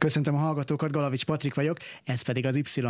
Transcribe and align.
Köszöntöm 0.00 0.34
a 0.34 0.38
hallgatókat, 0.38 0.90
Galavics 0.90 1.24
Patrik 1.24 1.54
vagyok, 1.54 1.76
ez 2.04 2.22
pedig 2.22 2.46
az 2.46 2.56
Y. 2.56 2.80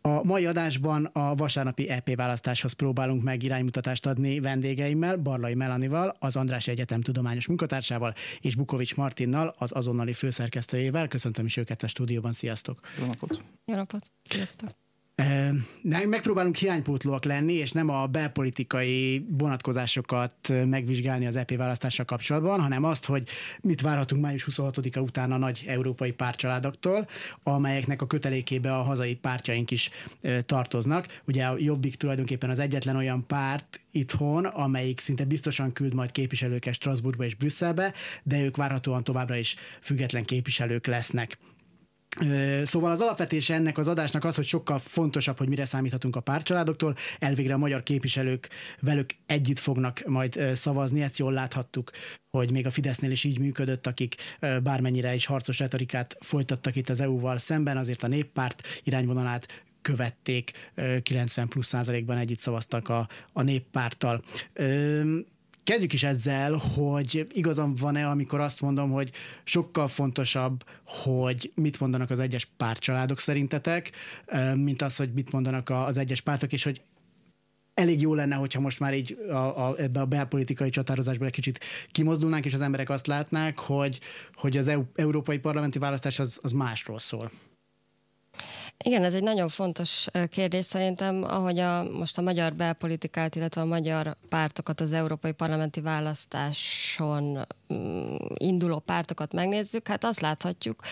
A 0.00 0.24
mai 0.24 0.46
adásban 0.46 1.04
a 1.04 1.34
vasárnapi 1.34 1.88
EP 1.88 2.14
választáshoz 2.14 2.72
próbálunk 2.72 3.22
meg 3.22 3.42
iránymutatást 3.42 4.06
adni 4.06 4.40
vendégeimmel, 4.40 5.16
Barlai 5.16 5.54
Melanival, 5.54 6.16
az 6.18 6.36
András 6.36 6.68
Egyetem 6.68 7.00
tudományos 7.00 7.46
munkatársával, 7.46 8.14
és 8.40 8.56
Bukovics 8.56 8.96
Martinnal, 8.96 9.54
az 9.58 9.72
azonnali 9.74 10.12
főszerkesztőjével. 10.12 11.08
Köszöntöm 11.08 11.44
is 11.44 11.56
őket 11.56 11.82
a 11.82 11.88
stúdióban, 11.88 12.32
sziasztok! 12.32 12.80
Jó 12.98 13.06
napot! 13.06 13.44
Jó 13.64 13.74
napot! 13.74 14.12
Sziasztok! 14.22 14.70
Megpróbálunk 15.82 16.56
hiánypótlóak 16.56 17.24
lenni, 17.24 17.52
és 17.52 17.72
nem 17.72 17.88
a 17.88 18.06
belpolitikai 18.06 19.26
vonatkozásokat 19.28 20.34
megvizsgálni 20.66 21.26
az 21.26 21.36
EP 21.36 21.56
választással 21.56 22.04
kapcsolatban, 22.04 22.60
hanem 22.60 22.84
azt, 22.84 23.04
hogy 23.04 23.28
mit 23.60 23.80
várhatunk 23.80 24.22
május 24.22 24.46
26-a 24.50 25.00
után 25.00 25.32
a 25.32 25.36
nagy 25.36 25.64
európai 25.66 26.12
pártcsaládoktól, 26.12 27.08
amelyeknek 27.42 28.02
a 28.02 28.06
kötelékébe 28.06 28.76
a 28.76 28.82
hazai 28.82 29.14
pártjaink 29.14 29.70
is 29.70 29.90
tartoznak. 30.46 31.20
Ugye 31.26 31.44
a 31.44 31.56
Jobbik 31.58 31.94
tulajdonképpen 31.94 32.50
az 32.50 32.58
egyetlen 32.58 32.96
olyan 32.96 33.26
párt 33.26 33.80
itthon, 33.92 34.44
amelyik 34.44 35.00
szinte 35.00 35.24
biztosan 35.24 35.72
küld 35.72 35.94
majd 35.94 36.12
képviselőket 36.12 36.74
Strasbourgba 36.74 37.24
és 37.24 37.34
Brüsszelbe, 37.34 37.92
de 38.22 38.42
ők 38.42 38.56
várhatóan 38.56 39.04
továbbra 39.04 39.36
is 39.36 39.56
független 39.80 40.24
képviselők 40.24 40.86
lesznek. 40.86 41.38
Szóval 42.64 42.90
az 42.90 43.00
alapvetése 43.00 43.54
ennek 43.54 43.78
az 43.78 43.88
adásnak 43.88 44.24
az, 44.24 44.34
hogy 44.34 44.44
sokkal 44.44 44.78
fontosabb, 44.78 45.38
hogy 45.38 45.48
mire 45.48 45.64
számíthatunk 45.64 46.16
a 46.16 46.20
pártcsaládoktól. 46.20 46.96
Elvégre 47.18 47.54
a 47.54 47.58
magyar 47.58 47.82
képviselők 47.82 48.48
velük 48.80 49.10
együtt 49.26 49.58
fognak 49.58 50.02
majd 50.06 50.50
szavazni, 50.54 51.02
ezt 51.02 51.18
jól 51.18 51.32
láthattuk, 51.32 51.90
hogy 52.30 52.50
még 52.50 52.66
a 52.66 52.70
Fidesznél 52.70 53.10
is 53.10 53.24
így 53.24 53.38
működött, 53.38 53.86
akik 53.86 54.14
bármennyire 54.62 55.14
is 55.14 55.26
harcos 55.26 55.58
retorikát 55.58 56.16
folytattak 56.20 56.76
itt 56.76 56.88
az 56.88 57.00
EU-val 57.00 57.38
szemben, 57.38 57.76
azért 57.76 58.02
a 58.02 58.08
néppárt 58.08 58.66
irányvonalát 58.82 59.64
követték, 59.82 60.52
90 61.02 61.48
plusz 61.48 61.66
százalékban 61.66 62.16
együtt 62.16 62.38
szavaztak 62.38 62.88
a, 62.88 63.08
a 63.32 63.42
néppárttal. 63.42 64.24
Kezdjük 65.64 65.92
is 65.92 66.02
ezzel, 66.02 66.52
hogy 66.52 67.26
igazam 67.32 67.74
van-e, 67.74 68.08
amikor 68.08 68.40
azt 68.40 68.60
mondom, 68.60 68.90
hogy 68.90 69.10
sokkal 69.44 69.88
fontosabb, 69.88 70.64
hogy 70.84 71.52
mit 71.54 71.80
mondanak 71.80 72.10
az 72.10 72.18
egyes 72.18 72.48
pártcsaládok 72.56 73.18
szerintetek, 73.18 73.90
mint 74.54 74.82
az, 74.82 74.96
hogy 74.96 75.12
mit 75.12 75.32
mondanak 75.32 75.70
az 75.70 75.98
egyes 75.98 76.20
pártok, 76.20 76.52
és 76.52 76.64
hogy 76.64 76.82
elég 77.74 78.00
jó 78.00 78.14
lenne, 78.14 78.34
hogyha 78.34 78.60
most 78.60 78.80
már 78.80 78.94
így 78.94 79.18
a, 79.28 79.68
a, 79.68 79.74
ebbe 79.78 80.00
a 80.00 80.06
belpolitikai 80.06 80.70
csatározásból 80.70 81.26
egy 81.26 81.32
kicsit 81.32 81.60
kimozdulnánk, 81.92 82.44
és 82.44 82.54
az 82.54 82.60
emberek 82.60 82.90
azt 82.90 83.06
látnák, 83.06 83.58
hogy, 83.58 84.00
hogy 84.34 84.56
az 84.56 84.68
EU, 84.68 84.82
európai 84.94 85.38
parlamenti 85.38 85.78
választás 85.78 86.18
az, 86.18 86.38
az 86.42 86.52
másról 86.52 86.98
szól. 86.98 87.30
Igen, 88.84 89.04
ez 89.04 89.14
egy 89.14 89.22
nagyon 89.22 89.48
fontos 89.48 90.06
kérdés 90.30 90.64
szerintem, 90.64 91.24
ahogy 91.24 91.58
a, 91.58 91.82
most 91.82 92.18
a 92.18 92.22
magyar 92.22 92.54
belpolitikát, 92.54 93.34
illetve 93.34 93.60
a 93.60 93.64
magyar 93.64 94.16
pártokat 94.28 94.80
az 94.80 94.92
európai 94.92 95.32
parlamenti 95.32 95.80
választáson 95.80 97.46
mm, 97.72 98.14
induló 98.34 98.78
pártokat 98.78 99.32
megnézzük, 99.32 99.88
hát 99.88 100.04
azt 100.04 100.20
láthatjuk, 100.20 100.82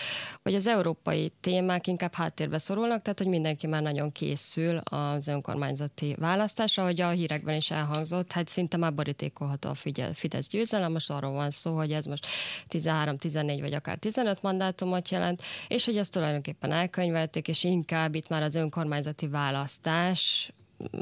hogy 0.43 0.55
az 0.55 0.67
európai 0.67 1.31
témák 1.39 1.87
inkább 1.87 2.13
háttérbe 2.13 2.57
szorulnak, 2.57 3.01
tehát 3.01 3.17
hogy 3.19 3.27
mindenki 3.27 3.67
már 3.67 3.81
nagyon 3.81 4.11
készül 4.11 4.77
az 4.77 5.27
önkormányzati 5.27 6.15
választásra, 6.19 6.83
hogy 6.83 7.01
a 7.01 7.09
hírekben 7.09 7.55
is 7.55 7.71
elhangzott, 7.71 8.31
hát 8.31 8.47
szinte 8.47 8.77
már 8.77 8.93
borítékolható 8.93 9.69
a 9.69 9.75
Fidesz 10.13 10.49
győzelem, 10.49 10.91
most 10.91 11.09
arról 11.09 11.31
van 11.31 11.49
szó, 11.49 11.75
hogy 11.75 11.91
ez 11.91 12.05
most 12.05 12.27
13, 12.67 13.17
14 13.17 13.61
vagy 13.61 13.73
akár 13.73 13.97
15 13.97 14.41
mandátumot 14.41 15.09
jelent, 15.09 15.41
és 15.67 15.85
hogy 15.85 15.97
ezt 15.97 16.13
tulajdonképpen 16.13 16.71
elkönyvelték, 16.71 17.47
és 17.47 17.63
inkább 17.63 17.77
itt 18.11 18.29
már 18.29 18.43
az 18.43 18.55
önkormányzati 18.55 19.27
választás 19.27 20.51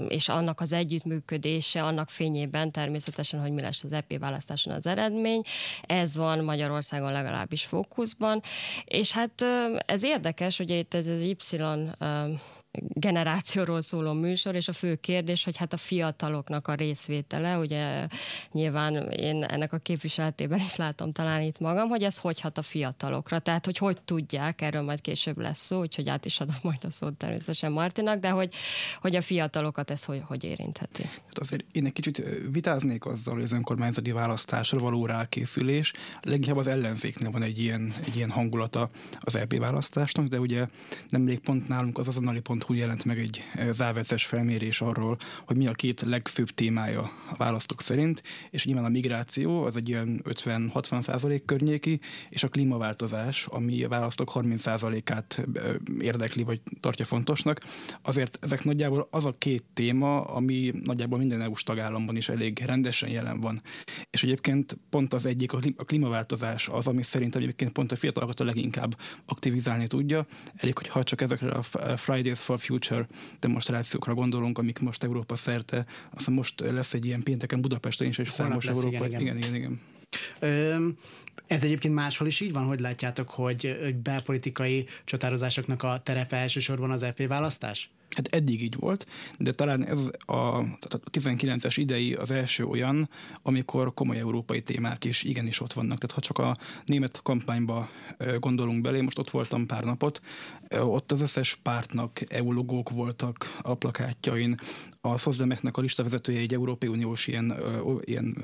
és 0.08 0.30
annak 0.30 0.62
az 0.62 0.74
együttműködése, 0.74 1.84
annak 1.84 2.10
fényében 2.10 2.72
természetesen, 2.72 3.40
hogy 3.40 3.52
mi 3.52 3.62
lesz 3.62 3.84
az 3.84 3.94
EP 3.94 4.20
választáson 4.20 4.74
az 4.74 4.88
eredmény. 4.88 5.42
Ez 5.82 6.16
van 6.16 6.44
Magyarországon 6.44 7.12
legalábbis 7.12 7.66
fókuszban, 7.66 8.42
és 8.86 9.12
hát 9.12 9.46
ez 9.86 10.04
érdekes, 10.04 10.58
hogy 10.58 10.70
itt 10.70 10.94
ez 10.94 11.08
az 11.08 11.22
Y 11.22 11.36
generációról 12.80 13.82
szóló 13.82 14.14
műsor, 14.14 14.56
és 14.56 14.68
a 14.68 14.74
fő 14.74 14.96
kérdés, 14.96 15.44
hogy 15.44 15.58
hát 15.58 15.74
a 15.74 15.78
fiataloknak 15.78 16.68
a 16.68 16.74
részvétele, 16.74 17.58
ugye 17.58 18.08
nyilván 18.52 19.10
én 19.12 19.44
ennek 19.44 19.74
a 19.74 19.78
képviseletében 19.78 20.60
is 20.60 20.76
látom 20.76 21.12
talán 21.12 21.42
itt 21.42 21.60
magam, 21.60 21.88
hogy 21.88 22.04
ez 22.04 22.18
hogy 22.18 22.42
hat 22.42 22.58
a 22.58 22.62
fiatalokra, 22.62 23.40
tehát 23.40 23.66
hogy 23.66 23.78
hogy 23.78 24.02
tudják, 24.02 24.62
erről 24.62 24.82
majd 24.82 25.02
később 25.02 25.38
lesz 25.38 25.66
szó, 25.66 25.80
úgyhogy 25.80 26.10
át 26.10 26.26
is 26.26 26.40
adom 26.40 26.56
majd 26.64 26.84
a 26.84 26.90
szót 26.90 27.14
természetesen 27.14 27.72
Martinak, 27.72 28.20
de 28.20 28.30
hogy, 28.30 28.54
hogy 29.02 29.16
a 29.16 29.22
fiatalokat 29.22 29.92
ez 29.92 30.04
hogy, 30.04 30.22
hogy 30.26 30.44
érintheti. 30.44 31.04
Hát 31.04 31.38
azért 31.38 31.66
én 31.72 31.86
egy 31.86 31.94
kicsit 31.94 32.24
vitáznék 32.52 33.06
azzal, 33.06 33.34
hogy 33.34 33.44
az 33.44 33.52
önkormányzati 33.52 34.12
választásra 34.12 34.80
való 34.80 35.06
rákészülés, 35.06 35.94
leginkább 36.22 36.58
az 36.58 36.68
ellenzéknél 36.68 37.32
van 37.32 37.44
egy 37.44 37.60
ilyen, 37.60 37.94
egy 38.06 38.16
ilyen 38.16 38.30
hangulata 38.30 38.90
az 39.20 39.36
EP 39.36 39.58
választásnak, 39.58 40.28
de 40.28 40.40
ugye 40.40 40.68
nemrég 41.10 41.40
pont 41.40 41.68
nálunk 41.68 41.98
az 41.98 42.08
azonnali 42.08 42.40
pont 42.40 42.57
úgy 42.68 42.78
jelent 42.78 43.06
meg 43.06 43.20
egy 43.20 43.44
závetes 43.72 44.26
felmérés 44.26 44.82
arról, 44.82 45.18
hogy 45.46 45.58
mi 45.58 45.68
a 45.68 45.72
két 45.72 46.02
legfőbb 46.02 46.50
témája 46.50 47.02
a 47.30 47.36
választók 47.38 47.82
szerint, 47.82 48.24
és 48.50 48.66
nyilván 48.66 48.86
a 48.86 48.90
migráció 48.90 49.64
az 49.64 49.76
egy 49.76 49.90
ilyen 49.90 50.22
50-60 50.24 51.02
százalék 51.02 51.46
környéki, 51.46 52.00
és 52.30 52.44
a 52.44 52.48
klímaváltozás, 52.48 53.46
ami 53.46 53.84
a 53.84 53.90
választók 53.90 54.30
30 54.30 54.62
százalékát 54.62 55.46
érdekli, 56.00 56.44
vagy 56.44 56.62
tartja 56.80 57.06
fontosnak. 57.06 57.62
Azért 58.02 58.38
ezek 58.42 58.64
nagyjából 58.64 59.08
az 59.12 59.26
a 59.26 59.36
két 59.38 59.64
téma, 59.74 60.22
ami 60.22 60.72
nagyjából 60.84 61.18
minden 61.18 61.42
EU-s 61.42 61.64
tagállamban 61.64 62.16
is 62.16 62.30
elég 62.30 62.60
rendesen 62.66 63.10
jelen 63.10 63.40
van. 63.40 63.62
És 64.10 64.24
egyébként 64.24 64.78
pont 64.90 65.14
az 65.14 65.26
egyik, 65.26 65.54
a 65.54 65.60
klímaváltozás 65.86 66.68
az, 66.68 66.88
ami 66.88 67.04
szerintem 67.04 67.42
egyébként 67.42 67.72
pont 67.72 67.92
a 67.92 67.96
fiatalokat 67.96 68.40
a 68.40 68.44
leginkább 68.44 68.98
aktivizálni 69.26 69.88
tudja. 69.88 70.26
Elég, 70.56 70.78
hogy 70.78 70.88
ha 70.88 71.04
csak 71.04 71.22
ezekre 71.22 71.50
a 71.50 71.64
Fridays 71.98 72.40
for 72.48 72.60
Future 72.60 73.08
demonstrációkra 73.40 74.14
gondolunk, 74.14 74.58
amik 74.58 74.80
most 74.80 75.04
Európa 75.04 75.36
szerte, 75.36 75.86
aztán 76.16 76.34
most 76.36 76.60
lesz 76.60 76.94
egy 76.94 77.06
ilyen 77.06 77.24
pénteken 77.24 77.62
Budapesten 77.62 78.08
is, 78.08 78.18
és 78.18 78.30
számos 78.30 78.66
Európa. 78.66 79.06
Igen, 79.08 79.22
igen, 79.22 79.38
igen. 79.38 79.54
igen, 79.56 79.80
igen. 80.40 80.98
Ez 81.48 81.64
egyébként 81.64 81.94
máshol 81.94 82.28
is 82.28 82.40
így 82.40 82.52
van, 82.52 82.64
hogy 82.64 82.80
látjátok, 82.80 83.30
hogy, 83.30 83.78
hogy 83.84 83.96
belpolitikai 83.96 84.86
csatározásoknak 85.04 85.84
a 85.84 86.02
terepe 86.04 86.38
elsősorban 86.38 86.92
az 86.92 87.04
EP 87.04 87.28
választás? 87.28 87.90
Hát 88.16 88.28
eddig 88.28 88.64
így 88.64 88.76
volt, 88.80 89.08
de 89.38 89.52
talán 89.52 89.86
ez 89.86 90.10
a, 90.26 90.34
a 90.34 90.64
19-es 91.12 91.74
idei 91.76 92.14
az 92.14 92.32
első 92.32 92.66
olyan, 92.66 93.10
amikor 93.42 93.94
komoly 93.94 94.18
európai 94.18 94.62
témák 94.62 95.06
is 95.06 95.24
igenis 95.24 95.60
ott 95.60 95.74
vannak. 95.74 95.98
Tehát 95.98 96.16
ha 96.16 96.22
csak 96.22 96.38
a 96.38 96.58
német 96.86 97.22
kampányba 97.24 97.90
gondolunk 98.40 98.82
belé, 98.82 99.02
most 99.02 99.20
ott 99.20 99.30
voltam 99.30 99.66
pár 99.66 99.84
napot, 99.84 100.22
ott 100.80 101.12
az 101.12 101.22
összes 101.22 101.56
pártnak 101.56 102.22
EU 102.32 102.52
logók 102.52 102.90
voltak 102.90 103.58
a 103.62 103.74
plakátjain, 103.74 104.60
a 105.12 105.18
Szozdemeknek 105.18 105.78
a 105.78 105.82
listavezetője 105.82 106.40
egy 106.40 106.54
Európai 106.54 106.90
Uniós 106.90 107.28
ilyen, 107.28 107.54
ilyen 108.02 108.38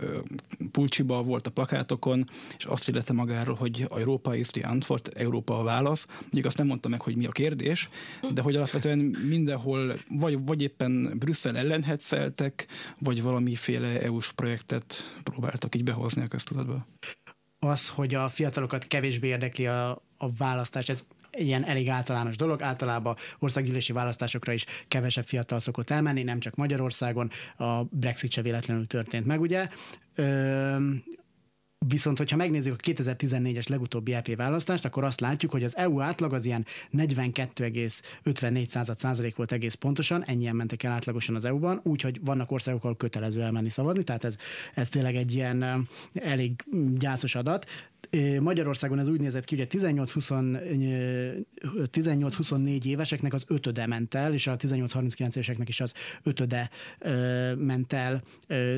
pulcsiba 0.71 1.23
volt 1.23 1.47
a 1.47 1.51
plakátokon, 1.51 2.25
és 2.57 2.65
azt 2.65 2.89
illette 2.89 3.13
magáról, 3.13 3.55
hogy 3.55 3.87
Európa 3.91 4.35
is 4.35 4.47
the 4.47 4.67
antwort, 4.67 5.07
Európa 5.07 5.59
a 5.59 5.63
válasz. 5.63 6.07
Mondjuk 6.21 6.45
azt 6.45 6.57
nem 6.57 6.67
mondta 6.67 6.89
meg, 6.89 7.01
hogy 7.01 7.15
mi 7.15 7.25
a 7.25 7.31
kérdés, 7.31 7.89
de 8.33 8.41
hogy 8.41 8.55
alapvetően 8.55 8.99
mindenhol 9.27 9.93
vagy, 10.09 10.45
vagy 10.45 10.61
éppen 10.61 11.13
Brüsszel 11.19 11.57
ellen 11.57 11.83
hetszeltek, 11.83 12.67
vagy 12.99 13.21
valamiféle 13.21 14.01
EU-s 14.01 14.31
projektet 14.31 15.19
próbáltak 15.23 15.75
így 15.75 15.83
behozni 15.83 16.21
a 16.21 16.27
köztudatba. 16.27 16.87
Az, 17.59 17.87
hogy 17.87 18.13
a 18.13 18.29
fiatalokat 18.29 18.87
kevésbé 18.87 19.27
érdekli 19.27 19.67
a, 19.67 19.89
a 20.17 20.31
választás, 20.37 20.89
ez 20.89 21.03
ilyen 21.37 21.65
elég 21.65 21.89
általános 21.89 22.35
dolog. 22.35 22.61
Általában 22.61 23.15
országgyűlési 23.39 23.93
választásokra 23.93 24.53
is 24.53 24.65
kevesebb 24.87 25.25
fiatal 25.25 25.59
szokott 25.59 25.89
elmenni, 25.89 26.23
nem 26.23 26.39
csak 26.39 26.55
Magyarországon. 26.55 27.31
A 27.57 27.83
Brexit 27.83 28.31
se 28.31 28.41
véletlenül 28.41 28.87
történt 28.87 29.25
meg, 29.25 29.41
ugye? 29.41 29.67
Ö, 30.15 30.77
Viszont, 31.87 32.17
hogyha 32.17 32.35
megnézzük 32.35 32.73
a 32.73 32.91
2014-es 32.91 33.69
legutóbbi 33.69 34.13
EP 34.13 34.35
választást, 34.35 34.85
akkor 34.85 35.03
azt 35.03 35.19
látjuk, 35.19 35.51
hogy 35.51 35.63
az 35.63 35.77
EU 35.77 36.01
átlag 36.01 36.33
az 36.33 36.45
ilyen 36.45 36.65
42,54 36.97 38.95
százalék 38.95 39.35
volt 39.35 39.51
egész 39.51 39.73
pontosan, 39.73 40.23
ennyien 40.23 40.55
mentek 40.55 40.83
el 40.83 40.91
átlagosan 40.91 41.35
az 41.35 41.45
EU-ban, 41.45 41.79
úgyhogy 41.83 42.19
vannak 42.23 42.51
országok, 42.51 42.83
ahol 42.83 42.95
kötelező 42.95 43.41
elmenni 43.41 43.69
szavazni, 43.69 44.03
tehát 44.03 44.23
ez, 44.23 44.35
ez 44.73 44.89
tényleg 44.89 45.15
egy 45.15 45.33
ilyen 45.33 45.87
elég 46.13 46.63
gyászos 46.97 47.35
adat. 47.35 47.65
Magyarországon 48.39 48.99
ez 48.99 49.07
úgy 49.07 49.19
nézett 49.19 49.43
ki, 49.43 49.55
hogy 49.55 49.67
a 49.71 49.75
18-24 51.87 52.85
éveseknek 52.85 53.33
az 53.33 53.45
ötöde 53.47 53.85
ment 53.87 54.13
el, 54.13 54.33
és 54.33 54.47
a 54.47 54.55
18-39 54.55 55.19
éveseknek 55.19 55.69
is 55.69 55.81
az 55.81 55.93
ötöde 56.23 56.69
ment 57.57 57.93
el 57.93 58.23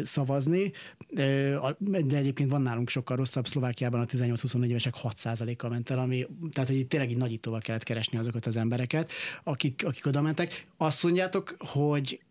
szavazni, 0.04 0.72
de 1.10 2.16
egyébként 2.16 2.50
van 2.50 2.62
nálunk 2.62 2.90
sokkal 2.90 3.18
rosszabb, 3.18 3.48
Szlovákiában 3.48 4.00
a 4.00 4.06
18-24 4.06 4.66
évesek 4.66 4.94
6%-kal 5.04 5.70
ment 5.70 5.90
el, 5.90 6.00
ami, 6.00 6.28
tehát 6.52 6.70
hogy 6.70 6.88
tényleg 6.88 7.10
így 7.10 7.18
nagyítóval 7.18 7.60
kellett 7.60 7.84
keresni 7.84 8.18
azokat 8.18 8.46
az 8.46 8.58
embereket, 8.58 9.12
akik, 9.44 9.86
akik 9.86 10.06
oda 10.06 10.22
mentek. 10.22 10.68
Azt 10.78 11.04
mondjátok, 11.04 11.56
hogy 11.60 12.22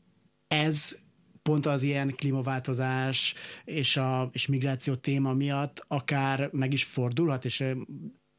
ez 0.49 1.03
pont 1.49 1.67
az 1.67 1.83
ilyen 1.83 2.15
klímaváltozás 2.17 3.35
és, 3.65 3.97
a, 3.97 4.31
és 4.33 4.47
migráció 4.47 4.95
téma 4.95 5.33
miatt 5.33 5.85
akár 5.89 6.49
meg 6.53 6.73
is 6.73 6.85
fordulhat, 6.85 7.45
és 7.45 7.65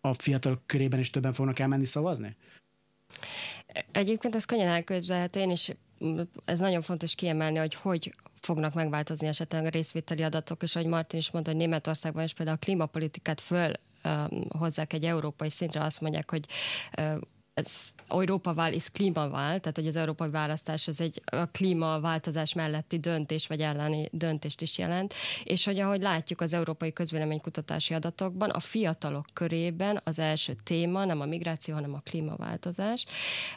a 0.02 0.13
fiatalok 0.13 0.62
körében 0.66 1.00
is 1.00 1.10
többen 1.10 1.34
fognak 1.34 1.60
elmenni 1.60 1.86
szavazni? 1.86 2.36
Egyébként 3.92 4.36
ez 4.36 4.46
könnyen 4.46 4.68
elképzelhető, 4.68 5.40
én 5.40 5.50
is 5.50 5.72
ez 6.46 6.60
nagyon 6.60 6.81
fontos 6.81 7.16
kiemelni, 7.16 7.57
hogy 7.57 7.74
hogy 7.74 8.16
fognak 8.40 8.74
megváltozni 8.74 9.28
esetleg 9.28 9.66
a 9.66 9.69
részvételi 9.69 10.24
adatok, 10.24 10.63
és 10.63 10.75
ahogy 10.75 10.88
Martin 10.88 11.19
is 11.19 11.31
mondta, 11.31 11.52
hogy 11.52 11.60
Németországban 11.60 12.24
is 12.24 12.34
például 12.34 12.57
a 12.57 12.66
klímapolitikát 12.66 13.42
föl 13.42 13.72
hozzák 14.50 14.94
egy 14.94 15.06
európai 15.06 15.50
szintre, 15.50 15.84
azt 15.84 16.02
mondják, 16.02 16.30
hogy 16.30 16.46
ez 17.56 17.94
Európával 18.07 18.74
is 18.74 18.90
klímavál, 18.90 19.60
tehát 19.60 19.75
hogy 19.75 19.88
az 19.88 19.96
európai 19.96 20.30
választás 20.30 20.88
az 20.88 21.02
egy 21.02 21.22
a 21.25 21.46
klímaváltozás 21.46 22.54
melletti 22.54 23.00
döntés 23.00 23.48
vagy 23.48 23.62
elleni 23.62 24.10
döntést 24.12 24.62
is 24.62 24.78
jelent, 24.78 25.13
és 25.44 25.66
hogy 25.66 25.80
ahogy 25.80 26.02
látjuk 26.02 26.42
az 26.42 26.54
európai 26.54 26.94
közvéleménykutatási 26.94 27.94
adatokban, 27.94 28.50
a 28.50 28.60
fiatalok 28.60 29.25
körében 29.34 30.02
az 30.04 30.19
első 30.19 30.56
téma 30.63 31.06
nem 31.06 31.22
a 31.22 31.25
migráció, 31.25 31.74
hanem 31.74 31.94
a 31.94 32.02
klímaváltozás. 32.04 33.06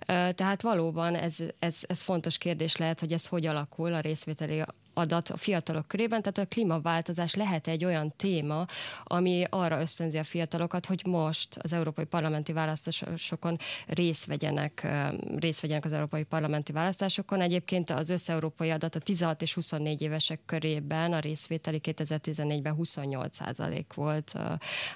Tehát 0.07 0.63
valóban 0.63 1.15
ez, 1.15 1.37
ez, 1.59 1.79
ez 1.87 2.01
fontos 2.01 2.39
kérdés 2.39 2.77
lehet, 2.77 3.01
hogy 3.01 3.13
ez 3.13 3.27
hogy 3.27 3.47
alakul 3.47 3.95
a 3.95 4.01
részvételi 4.01 4.63
adat 4.99 5.29
a 5.29 5.37
fiatalok 5.37 5.89
körében, 5.89 6.23
tehát 6.23 6.39
a 6.39 6.55
klímaváltozás 6.55 7.35
lehet 7.35 7.67
egy 7.67 7.85
olyan 7.85 8.13
téma, 8.17 8.67
ami 9.05 9.45
arra 9.51 9.81
ösztönzi 9.81 10.19
a 10.19 10.25
fiatalokat, 10.25 10.87
hogy 10.87 11.03
most 11.07 11.57
az 11.63 11.73
európai 11.73 12.05
parlamenti 12.05 12.53
választásokon 12.53 13.57
részt 13.87 14.27
vegyenek, 14.27 14.89
részt 15.37 15.61
vegyenek 15.61 15.85
az 15.85 15.93
európai 15.93 16.25
parlamenti 16.25 16.73
választásokon. 16.73 17.41
Egyébként 17.41 17.91
az 17.91 18.09
összeurópai 18.09 18.71
adat 18.71 18.95
a 18.95 18.99
16 18.99 19.43
és 19.43 19.55
24 19.55 20.03
évesek 20.03 20.41
körében 20.47 21.13
a 21.13 21.19
részvételi 21.19 21.81
2014-ben 21.83 22.75
28 22.75 23.37
százalék 23.37 23.93
volt 23.93 24.35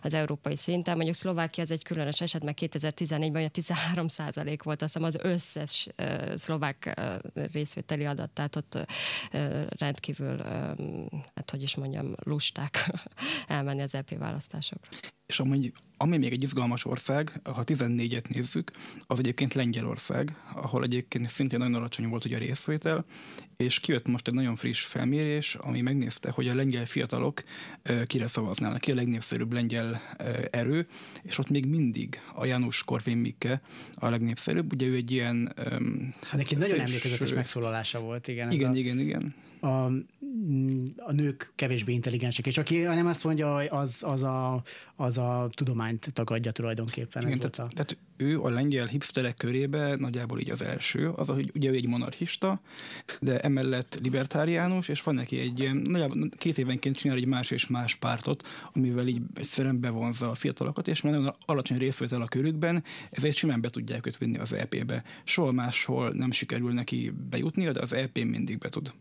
az 0.03 0.15
európai 0.15 0.57
szinten. 0.57 0.95
Mondjuk 0.95 1.17
Szlovákia 1.17 1.63
az 1.63 1.71
egy 1.71 1.83
különös 1.83 2.21
eset, 2.21 2.45
mert 2.45 2.59
2014-ben 2.61 3.51
13 3.51 4.09
százalék 4.09 4.63
volt, 4.63 4.83
azt 4.83 4.93
hiszem 4.93 5.09
az 5.09 5.19
összes 5.23 5.89
szlovák 6.35 7.01
részvételi 7.53 8.05
adat, 8.05 8.31
tehát 8.31 8.57
ott 8.57 8.87
rendkívül, 9.93 10.43
hát 11.35 11.51
hogy 11.51 11.63
is 11.63 11.77
mondjam, 11.77 12.15
lusták 12.25 12.91
elmenni 13.47 13.83
az 13.83 13.95
EP 13.95 14.19
választásokra. 14.19 14.89
És 15.33 15.41
amúgy, 15.41 15.73
ami 15.97 16.17
még 16.17 16.33
egy 16.33 16.43
izgalmas 16.43 16.85
ország, 16.85 17.41
ha 17.45 17.63
14-et 17.67 18.35
nézzük, 18.35 18.71
az 19.07 19.19
egyébként 19.19 19.55
Lengyelország, 19.55 20.37
ahol 20.55 20.83
egyébként 20.83 21.31
szintén 21.31 21.59
nagyon 21.59 21.75
alacsony 21.75 22.09
volt 22.09 22.25
ugye 22.25 22.37
a 22.37 22.39
részvétel, 22.39 23.05
és 23.57 23.81
kijött 23.81 24.07
most 24.07 24.29
egy 24.29 24.35
nagyon 24.35 24.57
friss 24.57 24.85
felmérés, 24.85 25.55
ami 25.55 25.81
megnézte, 25.81 26.31
hogy 26.31 26.49
a 26.49 26.55
lengyel 26.55 26.87
fiatalok 26.87 27.43
kire 28.07 28.27
szavaznának, 28.27 28.81
ki 28.81 28.93
a 28.93 28.95
legnépszerűbb 28.95 29.53
lengyel 29.53 30.03
erő, 30.51 30.87
és 31.23 31.39
ott 31.39 31.51
még 31.51 31.67
mindig 31.67 32.21
a 32.35 32.45
János 32.45 32.85
Korvin 32.85 33.17
Mikke 33.17 33.61
a 33.95 34.09
legnépszerűbb, 34.09 34.73
ugye 34.73 34.87
ő 34.87 34.95
egy 34.95 35.11
ilyen... 35.11 35.53
Hát 36.23 36.37
neki 36.37 36.55
nagyon 36.55 36.81
emlékezetes 36.81 37.33
megszólalása 37.33 38.01
volt, 38.01 38.29
igen. 38.29 38.51
Igen, 38.51 38.71
a, 38.71 38.75
igen, 38.75 38.99
igen. 38.99 39.35
A, 39.61 39.67
a 40.97 41.13
nők 41.13 41.53
kevésbé 41.55 41.93
intelligensek, 41.93 42.47
és 42.47 42.59
aki 42.59 42.79
nem 42.79 43.07
azt 43.07 43.25
mondja, 43.25 43.55
az, 43.55 44.03
az, 44.07 44.23
a, 44.23 44.63
az 44.97 45.19
a 45.19 45.22
tudományt 45.51 46.11
tagadja 46.13 46.53
tulajdonképpen. 46.53 47.27
Igen, 47.27 47.39
tehát, 47.39 47.59
a... 47.59 47.67
tehát 47.75 47.97
ő 48.17 48.41
a 48.41 48.51
lengyel 48.51 48.87
hipsterek 48.87 49.37
körébe 49.37 49.97
nagyjából 49.97 50.41
így 50.41 50.51
az 50.51 50.63
első, 50.63 51.09
az, 51.09 51.27
hogy 51.27 51.51
ugye 51.55 51.71
ő 51.71 51.75
egy 51.75 51.89
monarchista, 51.89 52.61
de 53.21 53.39
emellett 53.41 53.99
libertáriánus, 54.03 54.89
és 54.89 55.03
van 55.03 55.15
neki 55.15 55.39
egy 55.39 55.59
ilyen, 55.59 55.77
nagyjából 55.77 56.29
két 56.37 56.59
évenként 56.59 56.97
csinál 56.97 57.17
egy 57.17 57.27
más 57.27 57.51
és 57.51 57.67
más 57.67 57.95
pártot, 57.95 58.47
amivel 58.73 59.07
így 59.07 59.23
egyszerűen 59.35 59.81
bevonza 59.81 60.31
a 60.31 60.35
fiatalokat, 60.35 60.89
és 60.89 61.01
mert 61.01 61.17
nagyon 61.17 61.35
alacsony 61.47 61.79
részvétel 61.79 62.23
a 62.23 62.27
körükben, 62.27 62.85
ezért 63.11 63.37
simán 63.37 63.61
be 63.61 63.69
tudják 63.69 64.07
őt 64.07 64.19
vinni 64.19 64.39
az 64.39 64.53
EP-be. 64.53 65.05
Soha 65.25 65.53
máshol 65.53 66.11
nem 66.11 66.31
sikerül 66.31 66.73
neki 66.73 67.13
bejutni, 67.31 67.71
de 67.71 67.81
az 67.81 67.93
EP 67.93 68.19
mindig 68.19 68.59
be 68.59 68.69
tud. 68.69 68.93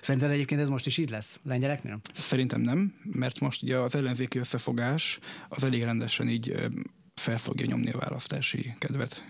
Szerinted 0.00 0.30
egyébként 0.30 0.60
ez 0.60 0.68
most 0.68 0.86
is 0.86 0.98
így 0.98 1.10
lesz 1.10 1.38
lengyeleknél? 1.42 2.00
Szerintem 2.14 2.60
nem, 2.60 2.94
mert 3.02 3.40
most 3.40 3.62
ugye 3.62 3.78
az 3.78 3.94
ellenzéki 3.94 4.38
összefogás 4.38 5.18
az 5.48 5.64
elég 5.64 5.82
rendesen 5.82 6.28
így 6.28 6.68
fel 7.14 7.38
fogja 7.38 7.66
nyomni 7.66 7.90
a 7.90 7.98
választási 7.98 8.74
kedvet. 8.78 9.24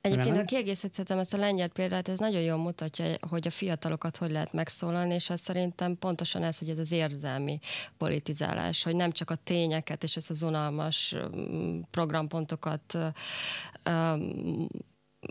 Egyébként, 0.00 0.36
ha 0.36 0.44
kiegészíthetem 0.44 1.18
ezt 1.18 1.34
a 1.34 1.36
lengyel 1.36 1.68
példát, 1.68 2.08
ez 2.08 2.18
nagyon 2.18 2.40
jól 2.40 2.56
mutatja, 2.56 3.16
hogy 3.28 3.46
a 3.46 3.50
fiatalokat 3.50 4.16
hogy 4.16 4.30
lehet 4.30 4.52
megszólalni, 4.52 5.14
és 5.14 5.30
az 5.30 5.40
szerintem 5.40 5.98
pontosan 5.98 6.42
ez, 6.42 6.58
hogy 6.58 6.68
ez 6.68 6.78
az 6.78 6.92
érzelmi 6.92 7.58
politizálás, 7.98 8.82
hogy 8.82 8.96
nem 8.96 9.12
csak 9.12 9.30
a 9.30 9.34
tényeket 9.34 10.02
és 10.02 10.16
ezt 10.16 10.30
az 10.30 10.42
unalmas 10.42 11.16
programpontokat 11.90 12.98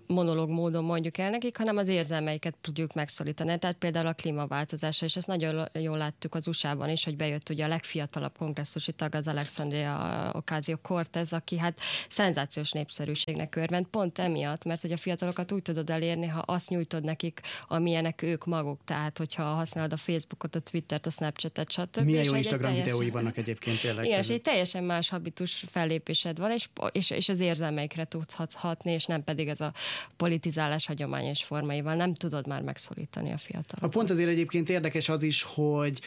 monológ 0.07 0.49
módon 0.49 0.83
mondjuk 0.83 1.17
el 1.17 1.29
nekik, 1.29 1.57
hanem 1.57 1.77
az 1.77 1.87
érzelmeiket 1.87 2.55
tudjuk 2.61 2.93
megszólítani. 2.93 3.57
Tehát 3.57 3.75
például 3.75 4.07
a 4.07 4.13
klímaváltozása, 4.13 5.05
és 5.05 5.15
ezt 5.15 5.27
nagyon 5.27 5.67
jól 5.73 5.97
láttuk 5.97 6.35
az 6.35 6.47
USA-ban 6.47 6.89
is, 6.89 7.03
hogy 7.03 7.15
bejött 7.15 7.49
ugye 7.49 7.65
a 7.65 7.67
legfiatalabb 7.67 8.37
kongresszusi 8.37 8.91
tag, 8.91 9.15
az 9.15 9.27
Alexandria 9.27 10.29
Ocasio-Cortez, 10.33 11.33
aki 11.33 11.57
hát 11.57 11.79
szenzációs 12.09 12.71
népszerűségnek 12.71 13.55
örvend, 13.55 13.85
pont 13.85 14.19
emiatt, 14.19 14.63
mert 14.63 14.81
hogy 14.81 14.91
a 14.91 14.97
fiatalokat 14.97 15.51
úgy 15.51 15.61
tudod 15.61 15.89
elérni, 15.89 16.27
ha 16.27 16.39
azt 16.39 16.69
nyújtod 16.69 17.03
nekik, 17.03 17.41
amilyenek 17.67 18.21
ők 18.21 18.45
maguk. 18.45 18.79
Tehát, 18.85 19.17
hogyha 19.17 19.43
használod 19.43 19.93
a 19.93 19.97
Facebookot, 19.97 20.55
a 20.55 20.59
Twittert, 20.59 21.05
a 21.05 21.09
Snapchatet, 21.09 21.71
stb. 21.71 22.05
Milyen 22.05 22.23
jó 22.23 22.35
Instagram 22.35 22.61
teljesen... 22.61 22.93
videói 22.93 23.09
vannak 23.09 23.37
egyébként 23.37 23.81
tényleg. 23.81 24.05
Igen, 24.05 24.19
és 24.19 24.29
egy 24.29 24.41
teljesen 24.41 24.83
más 24.83 25.09
habitus 25.09 25.65
fellépésed 25.71 26.37
van, 26.37 26.51
és, 26.51 26.69
és, 26.91 27.09
és 27.09 27.29
az 27.29 27.39
érzelmeikre 27.39 28.05
tudsz 28.05 28.53
hatni, 28.53 28.91
és 28.91 29.05
nem 29.05 29.23
pedig 29.23 29.47
ez 29.47 29.61
a 29.61 29.73
politizálás 30.17 30.85
hagyományos 30.85 31.43
formáival 31.43 31.95
nem 31.95 32.13
tudod 32.13 32.47
már 32.47 32.61
megszorítani 32.61 33.31
a 33.31 33.37
fiatalokat. 33.37 33.83
A 33.83 33.87
pont 33.87 34.09
azért 34.09 34.29
egyébként 34.29 34.69
érdekes 34.69 35.09
az 35.09 35.23
is, 35.23 35.43
hogy 35.43 36.01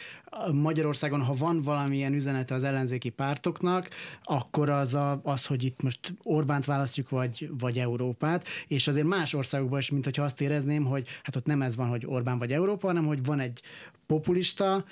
Magyarországon, 0.51 1.21
ha 1.21 1.35
van 1.35 1.61
valamilyen 1.61 2.13
üzenete 2.13 2.53
az 2.55 2.63
ellenzéki 2.63 3.09
pártoknak, 3.09 3.89
akkor 4.23 4.69
az, 4.69 4.93
a, 4.93 5.19
az 5.23 5.45
hogy 5.45 5.63
itt 5.63 5.81
most 5.81 5.99
Orbánt 6.23 6.65
választjuk, 6.65 7.09
vagy, 7.09 7.49
vagy 7.59 7.77
Európát, 7.77 8.47
és 8.67 8.87
azért 8.87 9.05
más 9.05 9.33
országokban 9.33 9.79
is, 9.79 9.89
mint 9.89 10.03
hogyha 10.03 10.23
azt 10.23 10.41
érezném, 10.41 10.85
hogy 10.85 11.07
hát 11.23 11.35
ott 11.35 11.45
nem 11.45 11.61
ez 11.61 11.75
van, 11.75 11.87
hogy 11.87 12.05
Orbán 12.05 12.37
vagy 12.37 12.51
Európa, 12.53 12.87
hanem 12.87 13.05
hogy 13.05 13.23
van 13.23 13.39
egy 13.39 13.61
populista 14.07 14.85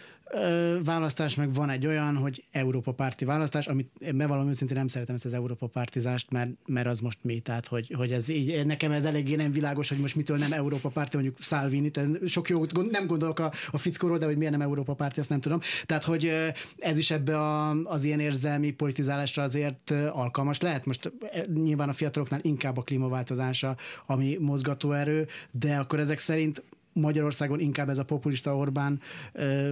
választás, 0.84 1.36
meg 1.36 1.54
van 1.54 1.70
egy 1.70 1.86
olyan, 1.86 2.16
hogy 2.18 2.44
Európa 2.52 2.92
párti 2.92 3.26
választás, 3.26 3.68
amit 3.68 4.16
bevallom 4.16 4.48
őszintén 4.48 4.78
nem 4.78 4.88
szeretem 4.88 5.16
ezt 5.16 5.26
az 5.26 5.34
Európa 5.34 5.68
pártizást, 5.68 6.32
mert, 6.32 6.50
mert 6.66 6.88
az 6.88 7.00
most 7.00 7.18
mi, 7.22 7.40
tehát 7.40 7.68
hogy, 7.68 7.94
hogy 7.98 8.12
ez 8.12 8.30
így, 8.30 8.66
nekem 8.66 8.92
ez 8.92 9.06
eléggé 9.06 9.36
nem 9.36 9.52
világos, 9.52 9.90
hogy 9.90 9.98
most 9.98 10.16
mitől 10.16 10.38
nem 10.38 10.52
Európa 10.52 10.90
párti, 10.90 11.16
mondjuk 11.16 11.38
Salvini, 11.40 11.92
tehát 11.92 12.28
sok 12.28 12.50
jó, 12.50 12.66
nem 12.92 13.08
gondolok 13.08 13.40
a, 13.40 13.52
a 13.72 13.78
fickóról, 13.78 14.18
de 14.18 14.26
hogy 14.26 14.38
miért 14.38 14.52
nem 14.52 14.62
Európa 14.62 14.94
párti, 14.94 15.20
azt 15.20 15.30
nem 15.30 15.42
tudom. 15.42 15.60
Tehát, 15.86 16.04
hogy 16.04 16.32
ez 16.78 16.98
is 16.98 17.12
ebbe 17.12 17.40
a, 17.40 17.70
az 17.84 18.04
ilyen 18.04 18.20
érzelmi 18.20 18.72
politizálásra 18.72 19.44
azért 19.44 19.92
alkalmas 20.12 20.60
lehet. 20.60 20.86
Most 20.86 21.12
nyilván 21.54 21.90
a 21.90 21.94
fiataloknál 21.94 22.40
inkább 22.44 22.78
a 22.78 22.82
klímaváltozása, 22.82 23.76
ami 24.06 24.38
mozgatóerő, 24.40 25.28
de 25.52 25.76
akkor 25.76 26.00
ezek 26.00 26.18
szerint 26.18 26.64
Magyarországon 27.00 27.60
inkább 27.60 27.90
ez 27.90 27.98
a 27.98 28.06
populista 28.06 28.58
Orbán 28.58 29.02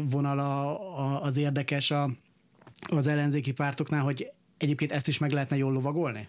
vonala 0.01 1.21
az 1.21 1.37
érdekes 1.37 1.91
a, 1.91 2.09
az 2.79 3.07
ellenzéki 3.07 3.51
pártoknál, 3.51 4.03
hogy 4.03 4.31
egyébként 4.57 4.91
ezt 4.91 5.07
is 5.07 5.17
meg 5.17 5.31
lehetne 5.31 5.57
jól 5.57 5.71
lovagolni? 5.71 6.27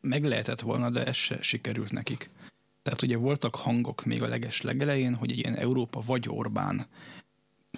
Meg 0.00 0.24
lehetett 0.24 0.60
volna, 0.60 0.90
de 0.90 1.04
ez 1.04 1.16
se 1.16 1.42
sikerült 1.42 1.92
nekik. 1.92 2.30
Tehát 2.82 3.02
ugye 3.02 3.16
voltak 3.16 3.54
hangok 3.54 4.04
még 4.04 4.22
a 4.22 4.28
leges 4.28 4.60
legelején, 4.60 5.14
hogy 5.14 5.30
egy 5.30 5.38
ilyen 5.38 5.56
Európa 5.56 6.02
vagy 6.06 6.28
Orbán 6.28 6.86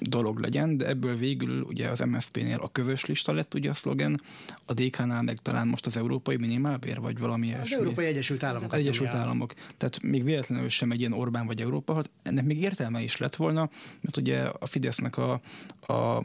dolog 0.00 0.40
legyen, 0.40 0.76
de 0.76 0.86
ebből 0.86 1.16
végül 1.16 1.60
ugye 1.60 1.88
az 1.88 2.00
MSZP-nél 2.00 2.58
a 2.58 2.68
közös 2.68 3.04
lista 3.04 3.32
lett 3.32 3.54
ugye 3.54 3.70
a 3.70 3.74
szlogen, 3.74 4.20
a 4.64 4.72
DK-nál 4.72 5.22
meg 5.22 5.38
talán 5.38 5.66
most 5.66 5.86
az 5.86 5.96
európai 5.96 6.36
minimálbér, 6.36 7.00
vagy 7.00 7.18
valami 7.18 7.46
ilyesmi. 7.46 7.74
Az 7.74 7.80
Európai 7.80 8.06
Egyesült 8.06 8.42
Államok. 8.42 8.74
Egyesült 8.74 9.14
Államok. 9.14 9.54
Tehát 9.76 10.02
még 10.02 10.24
véletlenül 10.24 10.68
sem 10.68 10.90
egy 10.90 11.00
ilyen 11.00 11.12
Orbán 11.12 11.46
vagy 11.46 11.60
Európa, 11.60 11.94
hát 11.94 12.10
ennek 12.22 12.44
még 12.44 12.60
értelme 12.60 13.02
is 13.02 13.16
lett 13.16 13.36
volna, 13.36 13.70
mert 14.00 14.16
ugye 14.16 14.38
a 14.40 14.66
Fidesznek 14.66 15.16
a, 15.16 15.40
a, 15.86 16.22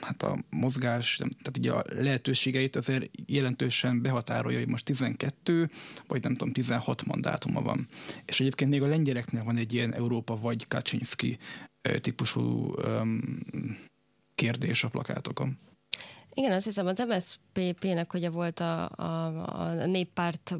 hát 0.00 0.22
a 0.22 0.38
mozgás, 0.50 1.16
tehát 1.16 1.58
ugye 1.58 1.72
a 1.72 1.84
lehetőségeit 1.98 2.76
azért 2.76 3.10
jelentősen 3.26 4.02
behatárolja, 4.02 4.58
hogy 4.58 4.68
most 4.68 4.84
12, 4.84 5.70
vagy 6.06 6.22
nem 6.22 6.32
tudom, 6.32 6.52
16 6.52 7.04
mandátuma 7.04 7.62
van. 7.62 7.88
És 8.24 8.40
egyébként 8.40 8.70
még 8.70 8.82
a 8.82 8.86
lengyeleknél 8.86 9.44
van 9.44 9.56
egy 9.56 9.72
ilyen 9.72 9.94
Európa 9.94 10.36
vagy 10.36 10.68
Kaczynski 10.68 11.38
típusú 12.00 12.74
kérdés 14.34 14.84
a 14.84 14.88
plakátokon. 14.88 15.58
Igen, 16.34 16.52
azt 16.52 16.64
hiszem 16.64 16.86
az 16.86 17.04
MSZPP-nek 17.08 18.14
ugye 18.14 18.30
volt 18.30 18.60
a, 18.60 18.88
a, 18.88 19.26
a 19.60 19.86
néppárt 19.86 20.58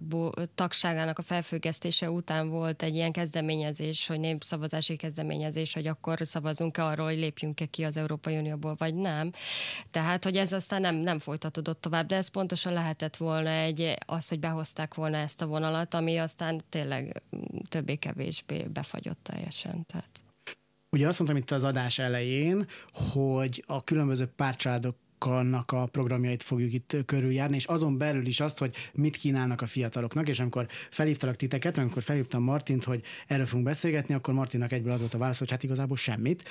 tagságának 0.54 1.18
a 1.18 1.22
felfüggesztése 1.22 2.10
után 2.10 2.48
volt 2.48 2.82
egy 2.82 2.94
ilyen 2.94 3.12
kezdeményezés, 3.12 4.06
hogy 4.06 4.20
népszavazási 4.20 4.96
kezdeményezés, 4.96 5.74
hogy 5.74 5.86
akkor 5.86 6.18
szavazunk-e 6.22 6.84
arról, 6.84 7.06
hogy 7.06 7.18
lépjünk-e 7.18 7.66
ki 7.66 7.84
az 7.84 7.96
Európai 7.96 8.36
Unióból, 8.36 8.74
vagy 8.78 8.94
nem. 8.94 9.30
Tehát, 9.90 10.24
hogy 10.24 10.36
ez 10.36 10.52
aztán 10.52 10.80
nem, 10.80 10.94
nem 10.94 11.18
folytatódott 11.18 11.80
tovább, 11.80 12.06
de 12.06 12.16
ez 12.16 12.28
pontosan 12.28 12.72
lehetett 12.72 13.16
volna 13.16 13.50
egy, 13.50 13.94
az, 14.06 14.28
hogy 14.28 14.40
behozták 14.40 14.94
volna 14.94 15.16
ezt 15.16 15.42
a 15.42 15.46
vonalat, 15.46 15.94
ami 15.94 16.16
aztán 16.16 16.62
tényleg 16.68 17.22
többé-kevésbé 17.68 18.66
befagyott 18.72 19.20
teljesen. 19.22 19.86
Tehát. 19.86 20.22
Ugye 20.96 21.06
azt 21.06 21.18
mondtam 21.18 21.40
itt 21.40 21.50
az 21.50 21.64
adás 21.64 21.98
elején, 21.98 22.66
hogy 23.12 23.64
a 23.66 23.84
különböző 23.84 24.26
pártcsaládok 24.26 24.96
annak 25.18 25.72
a 25.72 25.86
programjait 25.86 26.42
fogjuk 26.42 26.72
itt 26.72 26.96
körüljárni, 27.06 27.56
és 27.56 27.64
azon 27.64 27.98
belül 27.98 28.26
is 28.26 28.40
azt, 28.40 28.58
hogy 28.58 28.74
mit 28.92 29.16
kínálnak 29.16 29.60
a 29.60 29.66
fiataloknak, 29.66 30.28
és 30.28 30.40
amikor 30.40 30.66
felhívtalak 30.90 31.36
titeket, 31.36 31.78
amikor 31.78 32.02
felhívtam 32.02 32.42
Martint, 32.42 32.84
hogy 32.84 33.02
erről 33.26 33.46
fogunk 33.46 33.64
beszélgetni, 33.64 34.14
akkor 34.14 34.34
Martinnak 34.34 34.72
egyből 34.72 34.92
az 34.92 35.00
volt 35.00 35.14
a 35.14 35.18
válasz, 35.18 35.38
hogy 35.38 35.50
hát 35.50 35.62
igazából 35.62 35.96
semmit. 35.96 36.48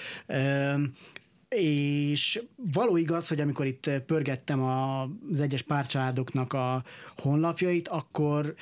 És 1.50 2.42
való 2.74 2.98
igaz, 2.98 3.28
hogy 3.28 3.40
amikor 3.40 3.66
itt 3.66 3.90
pörgettem 4.06 4.62
az 4.62 5.40
egyes 5.40 5.62
pártcsaládoknak 5.62 6.54
a 6.54 6.84
honlapjait, 7.18 7.88
akkor 7.88 8.56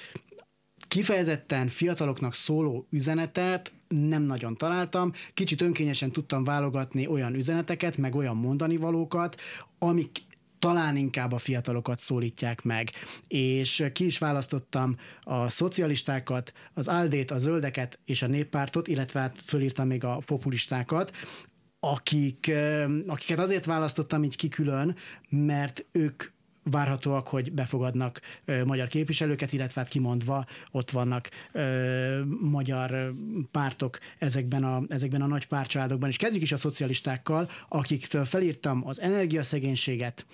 kifejezetten 0.87 1.67
fiataloknak 1.67 2.33
szóló 2.33 2.87
üzenetet 2.89 3.71
nem 3.89 4.23
nagyon 4.23 4.55
találtam. 4.55 5.11
Kicsit 5.33 5.61
önkényesen 5.61 6.11
tudtam 6.11 6.43
válogatni 6.43 7.07
olyan 7.07 7.35
üzeneteket, 7.35 7.97
meg 7.97 8.15
olyan 8.15 8.37
mondani 8.37 8.77
valókat, 8.77 9.41
amik 9.79 10.11
talán 10.59 10.95
inkább 10.95 11.31
a 11.31 11.37
fiatalokat 11.37 11.99
szólítják 11.99 12.61
meg. 12.61 12.91
És 13.27 13.89
ki 13.93 14.05
is 14.05 14.17
választottam 14.17 14.95
a 15.21 15.49
szocialistákat, 15.49 16.53
az 16.73 16.87
Aldét, 16.87 17.31
a 17.31 17.39
Zöldeket 17.39 17.99
és 18.05 18.21
a 18.21 18.27
Néppártot, 18.27 18.87
illetve 18.87 19.19
hát 19.19 19.39
fölírtam 19.45 19.87
még 19.87 20.03
a 20.03 20.21
populistákat, 20.25 21.11
akik, 21.79 22.51
akiket 23.07 23.39
azért 23.39 23.65
választottam 23.65 24.23
így 24.23 24.35
kikülön, 24.35 24.95
mert 25.29 25.85
ők 25.91 26.23
várhatóak, 26.69 27.27
hogy 27.27 27.51
befogadnak 27.51 28.21
magyar 28.65 28.87
képviselőket, 28.87 29.53
illetve 29.53 29.81
hát 29.81 29.89
kimondva 29.89 30.45
ott 30.71 30.91
vannak 30.91 31.29
magyar 32.41 33.13
pártok 33.51 33.99
ezekben 34.17 34.63
a, 34.63 34.83
ezekben 34.87 35.21
a 35.21 35.27
nagy 35.27 35.47
pártcsaládokban. 35.47 36.09
És 36.09 36.17
kezdjük 36.17 36.43
is 36.43 36.51
a 36.51 36.57
szocialistákkal, 36.57 37.49
akiktől 37.69 38.25
felírtam 38.25 38.87
az 38.87 39.01
energiaszegénységet 39.01 40.25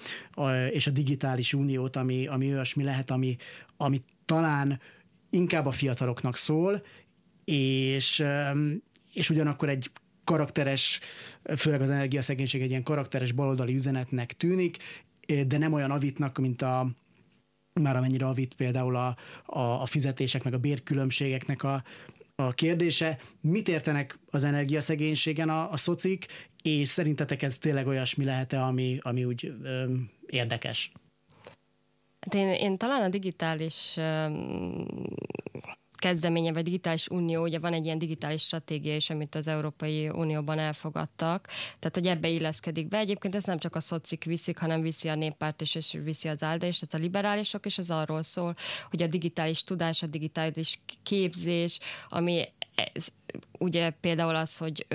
és 0.70 0.88
a 0.88 0.92
digitális 0.92 1.54
uniót, 1.54 1.96
ami, 1.96 2.28
ami 2.28 2.52
olyasmi 2.52 2.84
lehet, 2.84 3.12
ami, 3.12 3.36
ami 3.78 4.02
talán 4.26 4.80
inkább 5.30 5.66
a 5.66 5.72
fiataloknak 5.72 6.36
szól, 6.36 6.84
és, 7.46 8.24
és 9.14 9.30
ugyanakkor 9.30 9.70
egy 9.70 9.92
karakteres, 10.24 11.00
főleg 11.58 11.82
az 11.82 11.90
energiaszegénység 11.90 12.62
egy 12.62 12.70
ilyen 12.70 12.84
karakteres 12.84 13.32
baloldali 13.32 13.74
üzenetnek 13.74 14.34
tűnik, 14.34 14.78
de 15.48 15.58
nem 15.58 15.74
olyan 15.74 15.92
avitnak, 15.92 16.38
mint 16.38 16.62
a 16.62 16.88
már 17.82 17.96
amennyire 17.96 18.26
avit 18.26 18.54
például 18.54 18.96
a, 18.96 19.16
a, 19.46 19.82
a 19.82 19.86
fizetések, 19.86 20.44
meg 20.44 20.54
a 20.54 20.58
bérkülönbségeknek 20.58 21.64
a, 21.64 21.84
a 22.36 22.54
kérdése. 22.54 23.18
Mit 23.42 23.68
értenek 23.68 24.20
az 24.30 24.44
energiaszegénységen 24.44 25.50
a, 25.50 25.72
a 25.72 25.78
szocik, 25.78 26.26
és 26.62 26.90
szerintetek 26.90 27.42
ez 27.42 27.58
tényleg 27.58 27.88
olyasmi 27.88 28.26
lehet-e, 28.26 28.64
ami, 28.64 28.98
ami 29.02 29.26
úgy 29.26 29.54
ö, 29.64 29.94
érdekes? 30.26 30.92
Hát 32.20 32.34
én, 32.34 32.48
én 32.48 32.78
talán 32.78 33.02
a 33.02 33.10
digitális 33.10 33.98
kezdeménye, 35.96 36.54
vagy 36.54 36.64
digitális 36.64 37.08
unió, 37.08 37.44
ugye 37.44 37.60
van 37.60 37.74
egy 37.74 37.86
ilyen 37.86 37.98
digitális 37.98 38.42
stratégia 38.42 38.96
is, 38.96 39.10
amit 39.10 39.36
az 39.36 39.48
Európai 39.48 40.10
Unióban 40.10 40.60
elfogadtak, 40.60 41.48
tehát 41.80 41.96
hogy 41.96 42.08
ebbe 42.08 42.28
illeszkedik 42.28 42.88
be. 42.88 42.98
Egyébként 42.98 43.36
ez 43.36 43.44
nem 43.44 43.58
csak 43.58 43.76
a 43.76 43.80
szocik 43.80 44.24
viszik, 44.24 44.58
hanem 44.58 44.82
viszi 44.82 45.08
a 45.08 45.16
néppárt 45.16 45.62
is, 45.62 45.76
és 45.76 45.98
viszi 46.04 46.28
az 46.28 46.44
ALDE 46.44 46.68
is, 46.68 46.80
tehát 46.80 46.96
a 46.96 47.06
liberálisok, 47.06 47.66
és 47.66 47.78
az 47.78 47.92
arról 47.92 48.24
szól, 48.24 48.56
hogy 48.90 49.02
a 49.02 49.08
digitális 49.08 49.64
tudás, 49.64 50.04
a 50.04 50.08
digitális 50.08 50.80
képzés, 51.04 51.80
ami 52.10 52.44
ez, 52.76 53.08
ugye 53.60 53.90
például 53.90 54.36
az, 54.36 54.58
hogy 54.58 54.88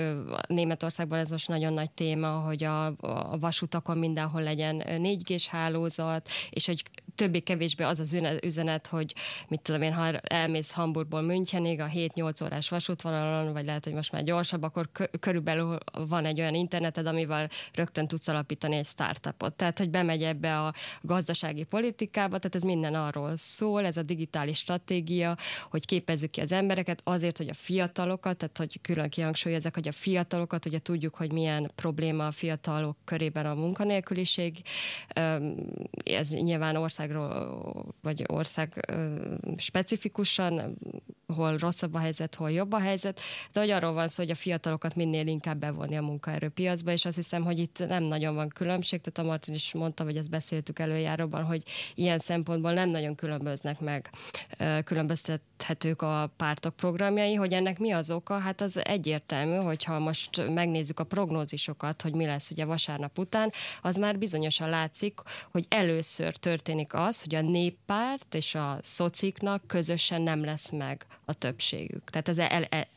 Németországban 0.47 1.19
ez 1.19 1.29
most 1.29 1.47
nagyon 1.47 1.73
nagy 1.73 1.91
téma, 1.91 2.27
hogy 2.27 2.63
a, 2.63 2.85
a 3.31 3.37
vasutakon 3.39 3.97
mindenhol 3.97 4.41
legyen 4.41 4.83
4G-s 4.85 5.47
hálózat, 5.47 6.29
és 6.49 6.65
hogy 6.65 6.83
többé-kevésbé 7.15 7.83
az 7.83 7.99
az 7.99 8.17
üzenet, 8.43 8.87
hogy 8.87 9.15
mit 9.47 9.61
tudom 9.61 9.81
én, 9.81 9.93
ha 9.93 10.17
elmész 10.17 10.71
Hamburgból 10.71 11.21
Münchenig 11.21 11.79
a 11.79 11.87
7-8 11.87 12.43
órás 12.43 12.69
vasútvonalon, 12.69 13.53
vagy 13.53 13.65
lehet, 13.65 13.83
hogy 13.83 13.93
most 13.93 14.11
már 14.11 14.23
gyorsabb, 14.23 14.63
akkor 14.63 14.89
körülbelül 15.19 15.77
van 15.91 16.25
egy 16.25 16.39
olyan 16.39 16.53
interneted, 16.53 17.05
amivel 17.05 17.49
rögtön 17.73 18.07
tudsz 18.07 18.27
alapítani 18.27 18.75
egy 18.75 18.85
startupot. 18.85 19.53
Tehát, 19.53 19.77
hogy 19.77 19.89
bemegy 19.89 20.23
ebbe 20.23 20.59
a 20.59 20.73
gazdasági 21.01 21.63
politikába, 21.63 22.37
tehát 22.37 22.55
ez 22.55 22.63
minden 22.63 22.95
arról 22.95 23.37
szól, 23.37 23.85
ez 23.85 23.97
a 23.97 24.03
digitális 24.03 24.57
stratégia, 24.57 25.37
hogy 25.69 25.85
képezzük 25.85 26.29
ki 26.29 26.41
az 26.41 26.51
embereket 26.51 27.01
azért, 27.03 27.37
hogy 27.37 27.49
a 27.49 27.53
fiatalokat, 27.71 28.37
tehát 28.37 28.57
hogy 28.57 28.81
külön 28.81 29.09
kihangsúlyozok, 29.09 29.73
hogy 29.73 29.87
a 29.87 29.91
fiatalokat, 29.91 30.65
ugye 30.65 30.79
tudjuk, 30.79 31.15
hogy 31.15 31.31
milyen 31.31 31.71
probléma 31.75 32.27
a 32.27 32.31
fiatalok 32.31 32.97
körében 33.05 33.45
a 33.45 33.53
munkanélküliség. 33.53 34.61
Ez 36.03 36.29
nyilván 36.29 36.75
országról, 36.75 37.95
vagy 38.01 38.23
ország 38.27 38.87
specifikusan, 39.57 40.77
hol 41.31 41.57
rosszabb 41.57 41.93
a 41.93 41.99
helyzet, 41.99 42.35
hol 42.35 42.51
jobb 42.51 42.71
a 42.71 42.79
helyzet, 42.79 43.19
de 43.51 43.59
hogy 43.59 43.69
arról 43.69 43.93
van 43.93 44.07
szó, 44.07 44.23
hogy 44.23 44.31
a 44.31 44.35
fiatalokat 44.35 44.95
minél 44.95 45.27
inkább 45.27 45.57
bevonni 45.57 45.97
a 45.97 46.01
munkaerőpiacba, 46.01 46.91
és 46.91 47.05
azt 47.05 47.15
hiszem, 47.15 47.43
hogy 47.43 47.59
itt 47.59 47.87
nem 47.87 48.03
nagyon 48.03 48.35
van 48.35 48.47
különbség, 48.47 49.01
tehát 49.01 49.19
a 49.19 49.31
Martin 49.31 49.53
is 49.53 49.73
mondta, 49.73 50.03
hogy 50.03 50.17
ezt 50.17 50.29
beszéltük 50.29 50.79
előjáróban, 50.79 51.43
hogy 51.43 51.63
ilyen 51.95 52.17
szempontból 52.17 52.73
nem 52.73 52.89
nagyon 52.89 53.15
különböznek 53.15 53.79
meg, 53.79 54.09
különböztethetők 54.83 56.01
a 56.01 56.33
pártok 56.37 56.75
programjai, 56.75 57.33
hogy 57.33 57.53
ennek 57.53 57.79
mi 57.79 57.91
az 57.91 58.11
oka? 58.11 58.37
Hát 58.39 58.61
az 58.61 58.85
egyértelmű, 58.85 59.55
hogyha 59.55 59.99
most 59.99 60.49
megnézzük 60.53 60.99
a 60.99 61.03
prognózisokat, 61.03 62.01
hogy 62.01 62.13
mi 62.13 62.25
lesz 62.25 62.51
ugye 62.51 62.65
vasárnap 62.65 63.17
után, 63.17 63.51
az 63.81 63.95
már 63.95 64.17
bizonyosan 64.17 64.69
látszik, 64.69 65.19
hogy 65.51 65.65
először 65.69 66.35
történik 66.35 66.93
az, 66.93 67.21
hogy 67.23 67.35
a 67.35 67.41
néppárt 67.41 68.33
és 68.33 68.55
a 68.55 68.77
szociknak 68.81 69.67
közösen 69.67 70.21
nem 70.21 70.43
lesz 70.43 70.69
meg 70.69 71.05
a 71.31 71.33
többségük. 71.33 72.09
Tehát 72.09 72.27
ez 72.27 72.39
el, 72.39 72.63
el, 72.63 72.87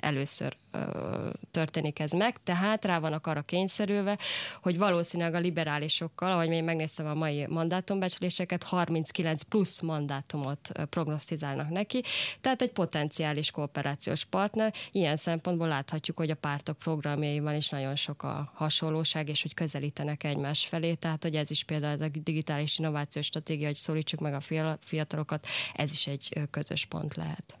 először 0.00 0.56
ö, 0.70 1.30
történik 1.50 1.98
ez 1.98 2.12
meg, 2.12 2.36
tehát 2.44 2.84
rá 2.84 2.98
vannak 2.98 3.26
arra 3.26 3.42
kényszerülve, 3.42 4.18
hogy 4.62 4.78
valószínűleg 4.78 5.34
a 5.34 5.38
liberálisokkal, 5.38 6.32
ahogy 6.32 6.48
én 6.48 6.64
megnéztem 6.64 7.06
a 7.06 7.14
mai 7.14 7.46
mandátumbecsléseket, 7.46 8.62
39 8.62 9.42
plusz 9.42 9.80
mandátumot 9.80 10.72
prognosztizálnak 10.90 11.68
neki, 11.68 12.02
tehát 12.40 12.62
egy 12.62 12.70
potenciális 12.70 13.50
kooperációs 13.50 14.24
partner. 14.24 14.74
Ilyen 14.92 15.16
szempontból 15.16 15.68
láthatjuk, 15.68 16.16
hogy 16.16 16.30
a 16.30 16.34
pártok 16.34 16.78
programjaiban 16.78 17.54
is 17.54 17.68
nagyon 17.68 17.96
sok 17.96 18.22
a 18.22 18.52
hasonlóság, 18.54 19.28
és 19.28 19.42
hogy 19.42 19.54
közelítenek 19.54 20.24
egymás 20.24 20.66
felé, 20.66 20.94
tehát 20.94 21.22
hogy 21.22 21.34
ez 21.34 21.50
is 21.50 21.64
például 21.64 22.02
a 22.02 22.08
digitális 22.08 22.78
innovációs 22.78 23.26
stratégia, 23.26 23.66
hogy 23.66 23.76
szólítsuk 23.76 24.20
meg 24.20 24.34
a 24.34 24.76
fiatalokat, 24.80 25.46
ez 25.74 25.90
is 25.90 26.06
egy 26.06 26.48
közös 26.50 26.84
pont 26.84 27.14
lehet 27.14 27.58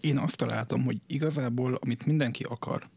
én 0.00 0.18
azt 0.18 0.36
találtam, 0.36 0.84
hogy 0.84 1.00
igazából, 1.06 1.74
amit 1.74 2.06
mindenki 2.06 2.42
akar, 2.42 2.88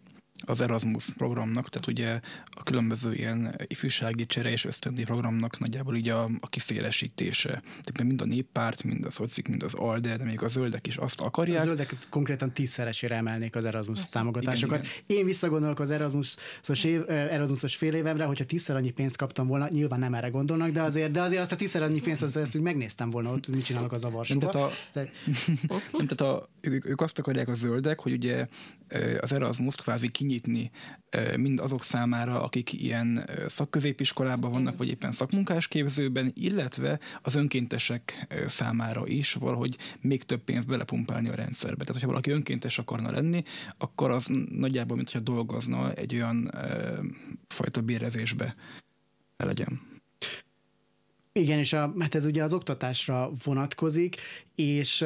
az 0.46 0.62
Erasmus 0.62 1.10
programnak, 1.17 1.69
tehát 1.69 1.88
ugye 1.88 2.19
a 2.46 2.63
különböző 2.63 3.13
ilyen 3.13 3.55
ifjúsági 3.67 4.25
csere 4.25 4.51
és 4.51 4.65
ösztöndi 4.65 5.03
programnak 5.03 5.60
nagyjából 5.60 5.96
így 5.96 6.10
a, 6.10 6.24
a 6.39 6.50
kifélesítése. 6.50 7.50
Tehát 7.50 8.03
mind 8.03 8.22
a 8.22 8.25
néppárt, 8.25 8.84
mind 8.84 9.05
a 9.05 9.12
szocik, 9.12 9.48
mind 9.48 9.63
az 9.63 9.74
ALDE, 9.74 10.17
de 10.17 10.24
még 10.24 10.43
a 10.43 10.48
zöldek 10.48 10.88
is 10.88 10.98
azt 10.98 11.22
akarják. 11.22 11.60
A 11.60 11.63
zöldek 11.63 11.96
konkrétan 12.10 12.51
tízszeresére 12.51 13.15
emelnék 13.15 13.55
az 13.55 13.65
Erasmus 13.65 14.10
támogatásokat. 14.10 14.79
Igen, 14.79 14.91
igen. 15.05 15.17
Én 15.19 15.25
visszagondolok 15.25 15.79
az 15.79 15.91
Erasmus-os, 15.91 16.84
év, 16.84 17.01
Erasmus-os 17.08 17.75
fél 17.75 17.93
évemre, 17.93 18.25
hogyha 18.25 18.46
tízszer 18.46 18.75
annyi 18.75 18.91
pénzt 18.91 19.15
kaptam 19.15 19.48
volna, 19.48 19.67
nyilván 19.69 20.00
nem 20.00 20.13
erre 20.13 20.29
gondolnak, 20.29 20.69
de 20.69 20.81
azért, 20.81 21.12
de 21.12 21.22
azért 21.22 21.41
azt 21.41 21.51
a 21.51 21.55
tízszer 21.55 21.81
annyi 21.81 22.01
pénzt 22.01 22.22
azt, 22.22 22.36
azt 22.36 22.55
úgy 22.55 22.62
megnéztem 22.62 23.10
volna 23.10 23.31
ott, 23.31 23.48
mit 23.48 23.63
csinálnak 23.63 23.91
az 23.91 24.03
a 24.03 24.10
Varsóba. 24.10 24.39
Nem, 24.41 24.51
tehát, 24.51 24.72
a, 24.72 24.75
de... 24.93 25.12
nem, 25.98 26.08
tehát 26.08 26.22
a, 26.22 26.50
ők, 26.62 26.86
ők 26.86 27.01
azt 27.01 27.19
akarják 27.19 27.48
a 27.48 27.55
zöldek, 27.55 28.00
hogy 28.00 28.12
ugye 28.12 28.48
az 29.19 29.31
Erasmus 29.31 29.75
kvázi 29.75 30.08
kinyitni 30.29 30.71
mind 31.38 31.59
azok 31.59 31.83
számára, 31.83 32.43
akik 32.43 32.74
ilyen 32.74 33.29
szakközépiskolában 33.48 34.51
vannak, 34.51 34.77
vagy 34.77 34.88
éppen 34.88 35.12
szakmunkásképzőben, 35.12 36.31
illetve 36.36 37.00
az 37.21 37.36
önkéntesek 37.36 38.27
számára 38.48 39.07
is 39.07 39.33
valahogy 39.33 39.77
még 40.01 40.24
több 40.24 40.43
pénzt 40.43 40.67
belepumpálni 40.67 41.29
a 41.29 41.36
rendszerbe. 41.36 41.77
Tehát, 41.77 41.93
hogyha 41.93 42.07
valaki 42.07 42.31
önkéntes 42.31 42.77
akarna 42.77 43.12
lenni, 43.12 43.43
akkor 43.77 44.12
az 44.12 44.29
nagyjából, 44.50 44.95
mintha 44.95 45.19
dolgozna 45.19 45.93
egy 45.93 46.15
olyan 46.15 46.51
fajta 47.48 47.81
bérezésbe 47.81 48.55
legyen. 49.38 49.81
Igen, 51.31 51.59
és 51.59 51.74
a, 51.74 51.93
hát 52.00 52.15
ez 52.15 52.25
ugye 52.25 52.43
az 52.43 52.53
oktatásra 52.53 53.31
vonatkozik, 53.43 54.15
és 54.55 55.05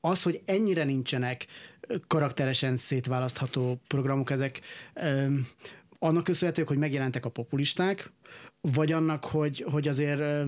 az, 0.00 0.22
hogy 0.22 0.42
ennyire 0.44 0.84
nincsenek 0.84 1.46
karakteresen 2.06 2.76
szétválasztható 2.76 3.80
programok, 3.86 4.30
ezek 4.30 4.60
annak 5.98 6.24
köszönhetők, 6.24 6.68
hogy 6.68 6.78
megjelentek 6.78 7.24
a 7.24 7.30
populisták, 7.30 8.10
vagy 8.60 8.92
annak, 8.92 9.24
hogy, 9.24 9.64
hogy 9.70 9.88
azért 9.88 10.46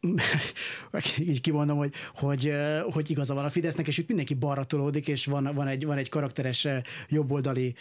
így 1.18 1.40
kimondom, 1.40 1.76
hogy, 1.76 1.92
hogy, 2.12 2.52
hogy 2.90 3.10
igaza 3.10 3.34
van 3.34 3.44
a 3.44 3.48
Fidesznek, 3.48 3.86
és 3.86 3.98
itt 3.98 4.08
mindenki 4.08 4.34
balra 4.34 4.64
tolódik, 4.64 5.08
és 5.08 5.26
van, 5.26 5.54
van, 5.54 5.66
egy, 5.66 5.86
van 5.86 5.96
egy 5.96 6.08
karakteres 6.08 6.68
jobboldali 7.08 7.74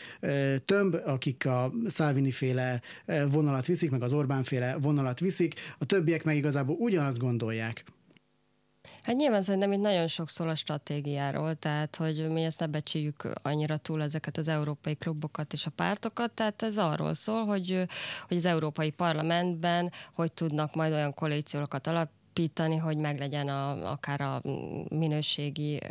tömb, 0.65 0.97
akik 1.05 1.45
a 1.45 1.73
Salvini 1.87 2.31
féle 2.31 2.81
vonalat 3.29 3.65
viszik, 3.65 3.91
meg 3.91 4.01
az 4.01 4.13
Orbán 4.13 4.43
féle 4.43 4.77
vonalat 4.81 5.19
viszik, 5.19 5.55
a 5.77 5.85
többiek 5.85 6.23
meg 6.23 6.35
igazából 6.35 6.75
ugyanazt 6.75 7.17
gondolják. 7.17 7.83
Hát 9.07 9.15
nyilván 9.15 9.41
szerintem 9.41 9.71
itt 9.71 9.79
nagyon 9.79 10.07
sok 10.07 10.29
szól 10.29 10.49
a 10.49 10.55
stratégiáról, 10.55 11.55
tehát 11.55 11.95
hogy 11.95 12.29
mi 12.29 12.43
ezt 12.43 12.59
ne 12.59 12.67
becsüljük 12.67 13.29
annyira 13.41 13.77
túl 13.77 14.01
ezeket 14.01 14.37
az 14.37 14.47
európai 14.47 14.95
klubokat 14.95 15.53
és 15.53 15.65
a 15.65 15.69
pártokat, 15.69 16.31
tehát 16.31 16.61
ez 16.63 16.77
arról 16.77 17.13
szól, 17.13 17.45
hogy, 17.45 17.85
hogy 18.27 18.37
az 18.37 18.45
Európai 18.45 18.91
Parlamentben 18.91 19.91
hogy 20.13 20.31
tudnak 20.31 20.75
majd 20.75 20.93
olyan 20.93 21.13
koalíciókat 21.13 21.87
alap, 21.87 22.09
alapítani, 22.37 22.75
hogy 22.77 22.97
meglegyen 22.97 23.47
a, 23.47 23.91
akár 23.91 24.21
a 24.21 24.41
minőségi 24.89 25.81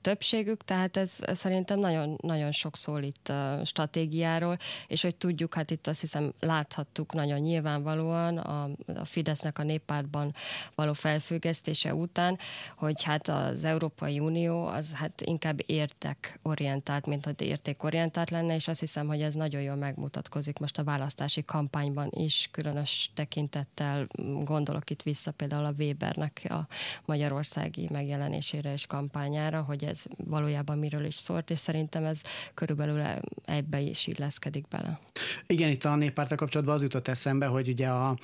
többségük, 0.00 0.64
tehát 0.64 0.96
ez 0.96 1.18
szerintem 1.32 1.78
nagyon, 1.78 2.18
nagyon 2.22 2.52
sok 2.52 2.76
szól 2.76 3.02
itt 3.02 3.32
stratégiáról, 3.64 4.56
és 4.86 5.02
hogy 5.02 5.16
tudjuk, 5.16 5.54
hát 5.54 5.70
itt 5.70 5.86
azt 5.86 6.00
hiszem 6.00 6.32
láthattuk 6.40 7.12
nagyon 7.12 7.38
nyilvánvalóan 7.38 8.38
a, 8.38 8.70
a 8.86 9.04
Fidesznek 9.04 9.58
a 9.58 9.62
néppártban 9.62 10.34
való 10.74 10.92
felfüggesztése 10.92 11.94
után, 11.94 12.38
hogy 12.76 13.02
hát 13.02 13.28
az 13.28 13.64
Európai 13.64 14.18
Unió 14.18 14.66
az 14.66 14.92
hát 14.94 15.20
inkább 15.20 15.58
értek 15.66 16.38
orientált, 16.42 17.06
mint 17.06 17.24
hogy 17.24 17.40
értékorientált 17.40 18.30
lenne, 18.30 18.54
és 18.54 18.68
azt 18.68 18.80
hiszem, 18.80 19.06
hogy 19.06 19.22
ez 19.22 19.34
nagyon 19.34 19.62
jól 19.62 19.76
megmutatkozik 19.76 20.58
most 20.58 20.78
a 20.78 20.84
választási 20.84 21.44
kampányban 21.44 22.08
is, 22.10 22.48
különös 22.52 23.10
tekintettel 23.14 24.06
gondolok 24.40 24.90
itt 24.90 25.02
vissza 25.02 25.30
például 25.30 25.64
a 25.64 25.72
Webernek 25.78 26.46
a 26.48 26.66
magyarországi 27.04 27.88
megjelenésére 27.92 28.72
és 28.72 28.86
kampányára, 28.86 29.62
hogy 29.62 29.84
ez 29.84 30.04
valójában 30.16 30.78
miről 30.78 31.04
is 31.04 31.14
szólt, 31.14 31.50
és 31.50 31.58
szerintem 31.58 32.04
ez 32.04 32.20
körülbelül 32.54 33.02
ebbe 33.44 33.80
is 33.80 34.06
illeszkedik 34.06 34.68
bele. 34.68 34.98
Igen, 35.46 35.70
itt 35.70 35.84
a 35.84 35.94
néppárta 35.94 36.34
kapcsolatban 36.34 36.74
az 36.74 36.82
jutott 36.82 37.08
eszembe, 37.08 37.46
hogy 37.46 37.68
ugye 37.68 37.88
a, 37.88 38.16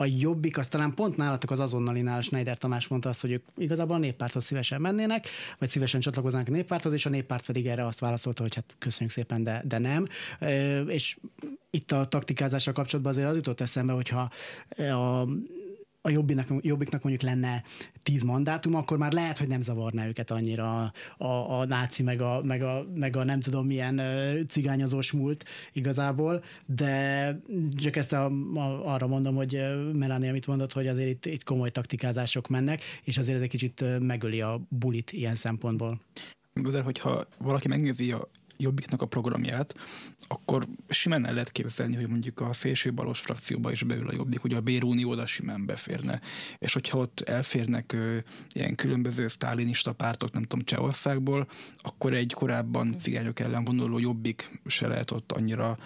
a 0.00 0.04
jobbik, 0.04 0.58
az 0.58 0.68
talán 0.68 0.94
pont 0.94 1.16
nálatok 1.16 1.50
az 1.50 1.60
azonnali 1.60 2.04
Schneider 2.20 2.58
Tamás 2.58 2.88
mondta 2.88 3.08
azt, 3.08 3.20
hogy 3.20 3.30
ők 3.30 3.44
igazából 3.56 3.96
a 3.96 3.98
néppárthoz 3.98 4.44
szívesen 4.44 4.80
mennének, 4.80 5.28
vagy 5.58 5.68
szívesen 5.68 6.00
csatlakoznának 6.00 6.48
a 6.48 6.50
néppárthoz, 6.50 6.92
és 6.92 7.06
a 7.06 7.08
néppárt 7.08 7.46
pedig 7.46 7.66
erre 7.66 7.86
azt 7.86 7.98
válaszolta, 7.98 8.42
hogy 8.42 8.54
hát 8.54 8.74
köszönjük 8.78 9.12
szépen, 9.12 9.42
de, 9.42 9.62
de 9.64 9.78
nem. 9.78 10.06
És 10.86 11.18
itt 11.70 11.92
a 11.92 12.06
taktikázással 12.06 12.72
kapcsolatban 12.72 13.12
azért 13.12 13.28
az 13.28 13.36
jutott 13.36 13.60
eszembe, 13.60 13.92
hogyha 13.92 14.30
a 14.76 15.26
a 16.02 16.10
jobbiknak, 16.10 16.48
jobbiknak 16.60 17.02
mondjuk 17.02 17.30
lenne 17.30 17.62
tíz 18.02 18.22
mandátum, 18.22 18.74
akkor 18.74 18.98
már 18.98 19.12
lehet, 19.12 19.38
hogy 19.38 19.48
nem 19.48 19.60
zavarná 19.60 20.06
őket 20.06 20.30
annyira 20.30 20.82
a, 20.82 20.92
a, 21.24 21.58
a 21.60 21.64
náci, 21.64 22.02
meg 22.02 22.20
a, 22.20 22.42
meg, 22.42 22.62
a, 22.62 22.86
meg 22.94 23.16
a 23.16 23.24
nem 23.24 23.40
tudom 23.40 23.66
milyen 23.66 24.00
cigányozós 24.48 25.12
múlt 25.12 25.44
igazából, 25.72 26.42
de 26.66 27.40
csak 27.82 27.96
ezt 27.96 28.12
a, 28.12 28.24
a, 28.54 28.92
arra 28.92 29.06
mondom, 29.06 29.34
hogy 29.34 29.60
Melanie, 29.92 30.28
amit 30.28 30.46
mondott, 30.46 30.72
hogy 30.72 30.86
azért 30.86 31.08
itt, 31.08 31.26
itt 31.26 31.44
komoly 31.44 31.70
taktikázások 31.70 32.48
mennek, 32.48 32.82
és 33.04 33.18
azért 33.18 33.36
ez 33.36 33.42
egy 33.42 33.48
kicsit 33.48 33.84
megöli 34.00 34.40
a 34.40 34.60
bulit 34.68 35.12
ilyen 35.12 35.34
szempontból. 35.34 36.00
Igazán, 36.54 36.82
hogyha 36.82 37.26
valaki 37.38 37.68
megnézi 37.68 38.12
a 38.12 38.28
Jobbiknak 38.60 39.02
a 39.02 39.06
programját, 39.06 39.74
akkor 40.28 40.66
simán 40.88 41.26
el 41.26 41.32
lehet 41.32 41.52
képzelni, 41.52 41.96
hogy 41.96 42.08
mondjuk 42.08 42.40
a 42.40 42.50
balos 42.94 43.20
frakcióba 43.20 43.70
is 43.70 43.82
beül 43.82 44.08
a 44.08 44.14
Jobbik, 44.14 44.44
ugye 44.44 44.56
a 44.56 44.60
Bérunió 44.60 45.10
oda 45.10 45.26
simán 45.26 45.66
beférne. 45.66 46.20
És 46.58 46.72
hogyha 46.72 46.98
ott 46.98 47.20
elférnek 47.20 47.92
ö, 47.92 48.18
ilyen 48.52 48.74
különböző 48.74 49.28
sztálinista 49.28 49.92
pártok, 49.92 50.32
nem 50.32 50.42
tudom, 50.42 50.64
Csehországból, 50.64 51.48
akkor 51.82 52.14
egy 52.14 52.32
korábban 52.32 52.98
cigányok 52.98 53.40
ellen 53.40 53.64
vonuló 53.64 53.98
Jobbik 53.98 54.60
se 54.66 54.86
lehet 54.86 55.10
ott 55.10 55.32
annyira 55.32 55.76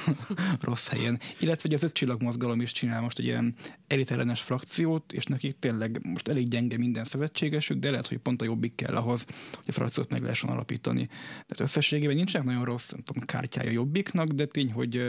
rossz 0.60 0.88
helyen. 0.88 1.20
Illetve, 1.40 1.68
hogy 1.68 1.74
az 1.74 1.82
öt 1.82 1.92
csillagmozgalom 1.92 2.60
is 2.60 2.72
csinál 2.72 3.00
most 3.00 3.18
egy 3.18 3.24
ilyen 3.24 3.54
elitellenes 3.86 4.40
frakciót, 4.40 5.12
és 5.12 5.24
nekik 5.24 5.58
tényleg 5.58 6.00
most 6.06 6.28
elég 6.28 6.48
gyenge 6.48 6.78
minden 6.78 7.04
szövetségesük, 7.04 7.78
de 7.78 7.90
lehet, 7.90 8.08
hogy 8.08 8.18
pont 8.18 8.42
a 8.42 8.44
Jobbik 8.44 8.74
kell 8.74 8.96
ahhoz, 8.96 9.24
hogy 9.50 9.64
a 9.66 9.72
frakciót 9.72 10.10
meg 10.10 10.22
lehessen 10.22 10.50
alapítani. 10.50 11.06
Tehát 11.06 11.60
összességében 11.60 12.15
nincsenek 12.16 12.46
nagyon 12.46 12.64
rossz 12.64 12.90
nem 12.90 13.00
tudom, 13.00 13.24
kártyája 13.24 13.70
jobbiknak, 13.70 14.28
de 14.28 14.44
tény, 14.44 14.72
hogy, 14.72 15.02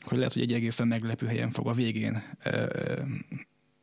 hogy 0.00 0.18
lehet, 0.18 0.32
hogy 0.32 0.42
egy 0.42 0.52
egészen 0.52 0.86
meglepő 0.86 1.26
helyen 1.26 1.50
fog 1.50 1.68
a 1.68 1.72
végén 1.72 2.22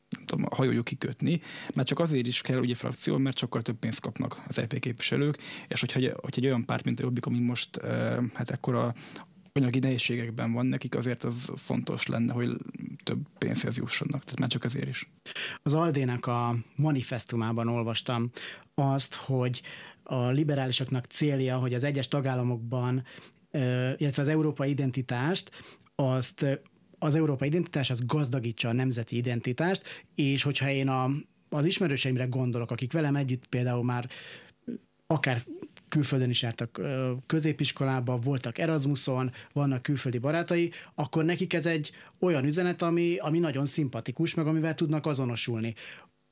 nem 0.10 0.26
tudom, 0.26 0.46
a 0.50 0.56
hajójuk 0.56 0.86
kikötni, 0.86 1.42
mert 1.74 1.88
csak 1.88 2.00
azért 2.00 2.28
is 2.28 2.42
kell 2.42 2.60
ugye 2.60 2.76
frakció, 2.76 3.18
mert 3.18 3.38
sokkal 3.38 3.62
több 3.62 3.76
pénzt 3.76 4.00
kapnak 4.00 4.42
az 4.48 4.60
EP 4.60 4.80
képviselők, 4.80 5.38
és 5.68 5.80
hogyha, 5.80 6.00
hogyha 6.00 6.42
egy 6.42 6.46
olyan 6.46 6.66
párt, 6.66 6.84
mint 6.84 7.00
a 7.00 7.04
Jobbik, 7.04 7.26
ami 7.26 7.40
most 7.40 7.82
hát 8.34 8.50
ekkora 8.50 8.94
anyagi 9.54 9.80
nehézségekben 9.80 10.52
van 10.54 10.66
nekik, 10.66 10.96
azért 10.96 11.24
az 11.24 11.52
fontos 11.56 12.08
lenne, 12.08 12.34
hogy 12.34 12.58
több 13.04 13.20
pénzhez 13.38 13.78
jussanak. 13.78 14.24
Tehát 14.24 14.40
már 14.40 14.50
csak 14.50 14.64
ezért 14.64 14.88
is. 14.88 15.10
Az 15.64 15.74
Aldének 15.74 16.28
a 16.28 16.56
manifestumában 16.76 17.68
olvastam 17.68 18.30
azt, 18.74 19.14
hogy 19.14 19.62
a 20.10 20.30
liberálisoknak 20.30 21.06
célja, 21.06 21.58
hogy 21.58 21.74
az 21.74 21.84
egyes 21.84 22.08
tagállamokban, 22.08 23.04
illetve 23.98 24.22
az 24.22 24.28
európai 24.28 24.70
identitást, 24.70 25.52
azt 25.96 26.46
az 27.00 27.16
európai 27.16 27.48
identitás 27.48 27.90
az 27.90 28.06
gazdagítsa 28.06 28.70
a 28.70 28.74
nemzeti 28.74 29.16
identitást, 29.16 30.04
és 30.16 30.44
hogyha 30.44 30.70
én 30.70 30.88
a, 30.88 31.10
az 31.50 31.66
ismerőseimre 31.66 32.26
gondolok, 32.26 32.72
akik 32.72 32.92
velem 32.92 33.16
együtt 33.16 33.48
például 33.48 33.84
már 33.84 34.10
akár 35.08 35.42
külföldön 35.90 36.30
is 36.30 36.42
jártak 36.42 36.82
középiskolába, 37.26 38.18
voltak 38.18 38.58
Erasmuson, 38.58 39.32
vannak 39.54 39.82
külföldi 39.82 40.18
barátai, 40.18 40.72
akkor 40.96 41.26
nekik 41.26 41.54
ez 41.54 41.66
egy 41.66 41.92
olyan 42.20 42.46
üzenet, 42.46 42.82
ami, 42.82 43.18
ami 43.18 43.40
nagyon 43.40 43.66
szimpatikus, 43.66 44.34
meg 44.34 44.48
amivel 44.48 44.76
tudnak 44.76 45.06
azonosulni. 45.06 45.74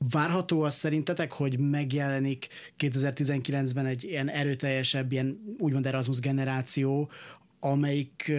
Várható 0.04 0.62
az 0.62 0.74
szerintetek, 0.74 1.32
hogy 1.32 1.58
megjelenik 1.58 2.48
2019-ben 2.78 3.86
egy 3.86 4.04
ilyen 4.04 4.28
erőteljesebb, 4.28 5.12
ilyen 5.12 5.56
úgymond 5.58 5.86
Erasmus 5.86 6.20
generáció, 6.20 7.10
amelyik 7.60 8.32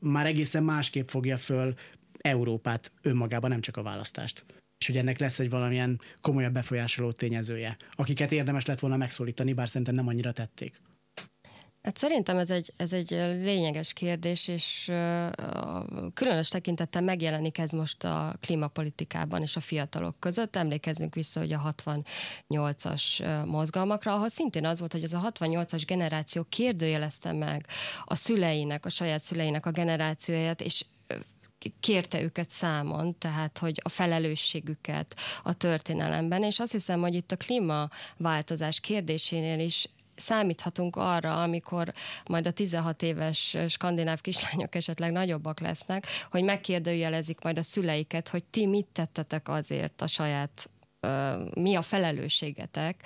már 0.00 0.26
egészen 0.26 0.64
másképp 0.64 1.08
fogja 1.08 1.36
föl 1.36 1.74
Európát 2.18 2.92
önmagában, 3.02 3.50
nem 3.50 3.60
csak 3.60 3.76
a 3.76 3.82
választást. 3.82 4.44
És 4.78 4.86
hogy 4.86 4.96
ennek 4.96 5.18
lesz 5.18 5.38
egy 5.38 5.50
valamilyen 5.50 6.00
komolyabb 6.20 6.52
befolyásoló 6.52 7.12
tényezője, 7.12 7.76
akiket 7.92 8.32
érdemes 8.32 8.66
lett 8.66 8.80
volna 8.80 8.96
megszólítani, 8.96 9.52
bár 9.52 9.68
szerintem 9.68 9.94
nem 9.94 10.08
annyira 10.08 10.32
tették. 10.32 10.80
Hát 11.82 11.96
szerintem 11.96 12.38
ez 12.38 12.50
egy, 12.50 12.72
ez 12.76 12.92
egy 12.92 13.10
lényeges 13.42 13.92
kérdés, 13.92 14.48
és 14.48 14.92
különös 16.14 16.48
tekintettel 16.48 17.02
megjelenik 17.02 17.58
ez 17.58 17.70
most 17.70 18.04
a 18.04 18.36
klímapolitikában 18.40 19.42
és 19.42 19.56
a 19.56 19.60
fiatalok 19.60 20.20
között. 20.20 20.56
Emlékezzünk 20.56 21.14
vissza, 21.14 21.40
hogy 21.40 21.52
a 21.52 21.74
68-as 21.76 23.24
mozgalmakra, 23.46 24.14
ahol 24.14 24.28
szintén 24.28 24.66
az 24.66 24.78
volt, 24.78 24.92
hogy 24.92 25.02
ez 25.02 25.12
a 25.12 25.32
68-as 25.32 25.82
generáció 25.86 26.46
kérdőjelezte 26.48 27.32
meg 27.32 27.66
a 28.04 28.14
szüleinek, 28.14 28.86
a 28.86 28.90
saját 28.90 29.22
szüleinek 29.22 29.66
a 29.66 29.70
generációját, 29.70 30.60
és 30.60 30.84
kérte 31.80 32.22
őket 32.22 32.50
számon, 32.50 33.18
tehát 33.18 33.58
hogy 33.58 33.80
a 33.82 33.88
felelősségüket 33.88 35.16
a 35.42 35.54
történelemben, 35.54 36.42
és 36.42 36.58
azt 36.58 36.72
hiszem, 36.72 37.00
hogy 37.00 37.14
itt 37.14 37.32
a 37.32 37.36
klímaváltozás 37.36 38.80
kérdésénél 38.80 39.60
is 39.60 39.88
számíthatunk 40.20 40.96
arra, 40.96 41.42
amikor 41.42 41.92
majd 42.26 42.46
a 42.46 42.50
16 42.50 43.02
éves 43.02 43.56
skandináv 43.68 44.20
kislányok 44.20 44.74
esetleg 44.74 45.12
nagyobbak 45.12 45.60
lesznek, 45.60 46.06
hogy 46.30 46.42
megkérdőjelezik 46.42 47.42
majd 47.42 47.58
a 47.58 47.62
szüleiket, 47.62 48.28
hogy 48.28 48.44
ti 48.44 48.66
mit 48.66 48.86
tettetek 48.92 49.48
azért 49.48 50.02
a 50.02 50.06
saját 50.06 50.70
mi 51.54 51.74
a 51.74 51.82
felelősségetek, 51.82 53.02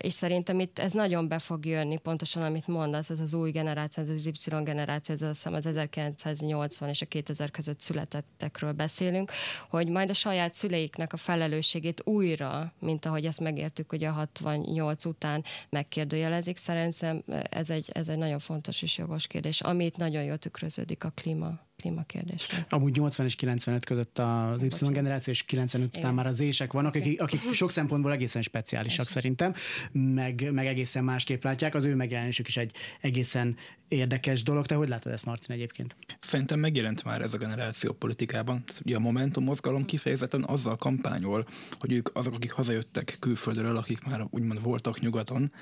és 0.00 0.14
szerintem 0.14 0.60
itt 0.60 0.78
ez 0.78 0.92
nagyon 0.92 1.28
be 1.28 1.38
fog 1.38 1.66
jönni, 1.66 1.98
pontosan 1.98 2.42
amit 2.42 2.66
mondasz, 2.66 3.10
ez 3.10 3.20
az 3.20 3.34
új 3.34 3.50
generáció, 3.50 4.02
ez 4.02 4.08
az 4.08 4.26
Y 4.26 4.62
generáció, 4.62 5.14
ez 5.14 5.22
az, 5.22 5.46
az 5.46 5.66
1980 5.66 6.88
és 6.88 7.02
a 7.02 7.06
2000 7.06 7.50
között 7.50 7.80
születettekről 7.80 8.72
beszélünk, 8.72 9.32
hogy 9.68 9.88
majd 9.88 10.10
a 10.10 10.14
saját 10.14 10.52
szüleiknek 10.52 11.12
a 11.12 11.16
felelősségét 11.16 12.06
újra, 12.06 12.72
mint 12.78 13.06
ahogy 13.06 13.26
ezt 13.26 13.40
megértük 13.40 13.90
hogy 13.90 14.04
a 14.04 14.12
68 14.12 15.04
után 15.04 15.44
megkérdőjelezik, 15.70 16.56
szerintem 16.56 17.22
ez 17.50 17.70
egy, 17.70 17.90
ez 17.92 18.08
egy 18.08 18.18
nagyon 18.18 18.38
fontos 18.38 18.82
és 18.82 18.98
jogos 18.98 19.26
kérdés, 19.26 19.60
amit 19.60 19.96
nagyon 19.96 20.22
jól 20.22 20.38
tükröződik 20.38 21.04
a 21.04 21.10
klíma 21.10 21.68
klímakérdésre. 21.80 22.66
Amúgy 22.68 22.96
80 22.96 23.26
és 23.26 23.34
95 23.34 23.84
között 23.84 24.18
az 24.18 24.62
Y 24.62 24.86
generáció, 24.92 25.32
és 25.32 25.42
95 25.42 25.96
után 25.96 26.14
már 26.14 26.26
az 26.26 26.40
ések 26.40 26.72
vannak, 26.72 26.94
akik, 26.94 27.22
akik 27.22 27.52
sok 27.52 27.70
szempontból 27.70 28.12
egészen 28.12 28.42
speciálisak 28.42 28.96
Persze. 28.96 29.12
szerintem, 29.12 29.54
meg, 29.92 30.52
meg 30.52 30.66
egészen 30.66 31.04
másképp 31.04 31.44
látják. 31.44 31.74
Az 31.74 31.84
ő 31.84 31.94
megjelenésük 31.94 32.48
is 32.48 32.56
egy 32.56 32.72
egészen 33.00 33.56
érdekes 33.88 34.42
dolog. 34.42 34.66
Te 34.66 34.74
hogy 34.74 34.88
látod 34.88 35.12
ezt, 35.12 35.24
Martin, 35.24 35.54
egyébként? 35.54 35.96
Szerintem 36.20 36.58
megjelent 36.58 37.04
már 37.04 37.22
ez 37.22 37.34
a 37.34 37.38
generáció 37.38 37.92
politikában. 37.92 38.64
Ugye 38.84 38.96
a 38.96 39.00
Momentum 39.00 39.44
mozgalom 39.44 39.84
kifejezetten 39.84 40.44
azzal 40.44 40.76
kampányol, 40.76 41.46
hogy 41.78 41.92
ők 41.92 42.16
azok, 42.16 42.34
akik 42.34 42.52
hazajöttek 42.52 43.16
külföldről, 43.20 43.76
akik 43.76 44.04
már 44.04 44.26
úgymond 44.30 44.62
voltak 44.62 45.00
nyugaton, 45.00 45.52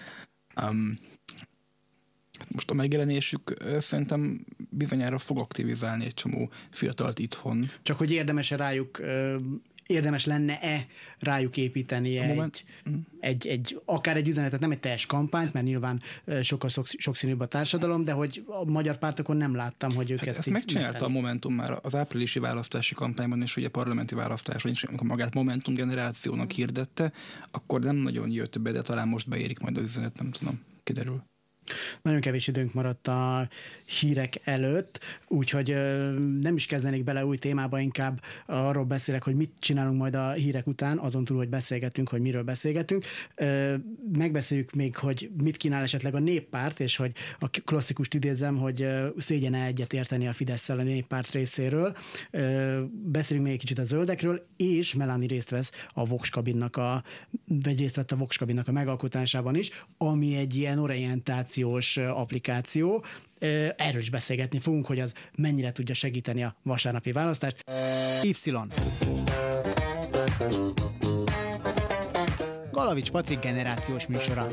um, 0.63 0.93
most 2.49 2.71
a 2.71 2.75
megjelenésük 2.75 3.57
szerintem 3.79 4.45
bizonyára 4.71 5.19
fog 5.19 5.39
aktivizálni 5.39 6.05
egy 6.05 6.15
csomó 6.15 6.51
fiatalt 6.71 7.19
itthon. 7.19 7.71
Csak 7.83 7.97
hogy 7.97 8.11
érdemes 8.11 8.51
rájuk 8.51 9.01
érdemes 9.89 10.25
lenne-e 10.25 10.87
rájuk 11.19 11.57
építeni 11.57 12.19
egy, 12.19 12.29
moment... 12.29 12.65
Mm. 12.91 12.95
egy, 13.21 13.47
egy, 13.47 13.81
akár 13.85 14.17
egy 14.17 14.29
üzenetet, 14.29 14.61
nem 14.61 14.71
egy 14.71 14.81
teljes 14.81 15.07
kampányt, 15.07 15.53
mert 15.53 15.67
nyilván 15.67 16.03
sokkal 16.43 16.71
sokszínűbb 16.85 17.41
a 17.41 17.47
társadalom, 17.47 18.05
de 18.05 18.13
hogy 18.13 18.45
a 18.47 18.65
magyar 18.65 18.99
pártokon 18.99 19.37
nem 19.37 19.55
láttam, 19.55 19.95
hogy 19.95 20.11
ők 20.11 20.19
hát 20.19 20.29
ezt, 20.29 20.39
ezt 20.39 20.51
megcsinálta 20.51 21.05
a 21.05 21.09
Momentum 21.09 21.55
már 21.55 21.79
az 21.83 21.95
áprilisi 21.95 22.39
választási 22.39 22.95
kampányban, 22.95 23.43
és 23.43 23.57
ugye 23.57 23.69
parlamenti 23.69 24.15
választáson 24.15 24.71
is, 24.71 24.83
amikor 24.83 25.07
magát 25.07 25.35
Momentum 25.35 25.75
generációnak 25.75 26.51
hirdette, 26.51 27.13
akkor 27.51 27.81
nem 27.81 27.97
nagyon 27.97 28.31
jött 28.31 28.61
be, 28.61 28.71
de 28.71 28.83
talán 28.83 29.09
most 29.09 29.29
beérik 29.29 29.59
majd 29.59 29.77
az 29.77 29.83
üzenet, 29.83 30.19
nem 30.19 30.31
tudom, 30.31 30.61
kiderül. 30.85 31.23
Nagyon 32.03 32.21
kevés 32.21 32.47
időnk 32.47 32.75
maradt 32.75 33.09
a 33.09 33.49
hírek 34.01 34.41
előtt, 34.45 35.01
úgyhogy 35.29 35.69
nem 36.41 36.55
is 36.55 36.67
kezdenék 36.67 37.05
bele 37.05 37.27
új 37.27 37.37
témába, 37.37 37.81
inkább 37.81 38.21
arról 38.47 38.85
beszélek, 38.85 39.23
hogy 39.23 39.35
mit 39.35 39.53
csinálunk 39.59 39.99
majd 39.99 40.15
a 40.15 40.31
hírek 40.31 40.67
után, 40.67 40.99
azon 40.99 41.25
túl, 41.25 41.37
hogy 41.37 41.49
beszélgetünk, 41.49 42.09
hogy 42.09 42.21
miről 42.21 42.43
beszélgetünk. 42.43 43.05
Megbeszéljük 44.13 44.73
még, 44.73 44.97
hogy 44.97 45.31
mit 45.43 45.57
kínál 45.57 45.83
esetleg 45.83 46.15
a 46.15 46.19
néppárt, 46.19 46.81
és 46.81 46.97
hogy 46.97 47.13
a 47.39 47.49
klasszikust 47.65 48.15
idézem, 48.15 48.57
hogy 48.57 48.87
szégyene 49.17 49.65
egyet 49.65 49.93
érteni 49.93 50.27
a 50.29 50.33
fidesz 50.33 50.69
a 50.69 50.75
néppárt 50.75 51.31
részéről. 51.31 51.97
Beszélünk 52.91 53.45
még 53.47 53.55
egy 53.55 53.61
kicsit 53.61 53.79
a 53.79 53.85
zöldekről, 53.85 54.47
és 54.57 54.95
Melani 54.95 55.27
részt 55.27 55.51
vesz 55.51 55.73
a 55.95 56.05
Vox 56.05 56.29
kabinnak 56.29 56.77
a, 56.77 57.03
vagy 57.47 57.79
részt 57.79 57.97
vett 57.97 58.13
a 58.13 58.17
Vox 58.17 58.37
kabinnak 58.37 58.69
a 58.69 58.73
megalkotásában 58.73 59.55
is, 59.55 59.71
ami 59.97 60.37
egy 60.37 60.55
ilyen 60.55 60.79
orientáció 60.79 61.58
applikációs 61.63 61.97
applikáció. 61.97 63.05
Erről 63.77 64.01
is 64.01 64.11
beszélgetni 64.11 64.59
fogunk, 64.59 64.87
hogy 64.87 65.01
az 65.01 65.15
mennyire 65.37 65.73
tudja 65.73 65.95
segíteni 65.95 66.45
a 66.45 66.57
vasárnapi 66.63 67.13
választást. 67.13 67.65
Y. 68.23 68.33
Galavics 72.71 73.11
Patrik 73.11 73.41
generációs 73.41 74.07
műsora. 74.07 74.49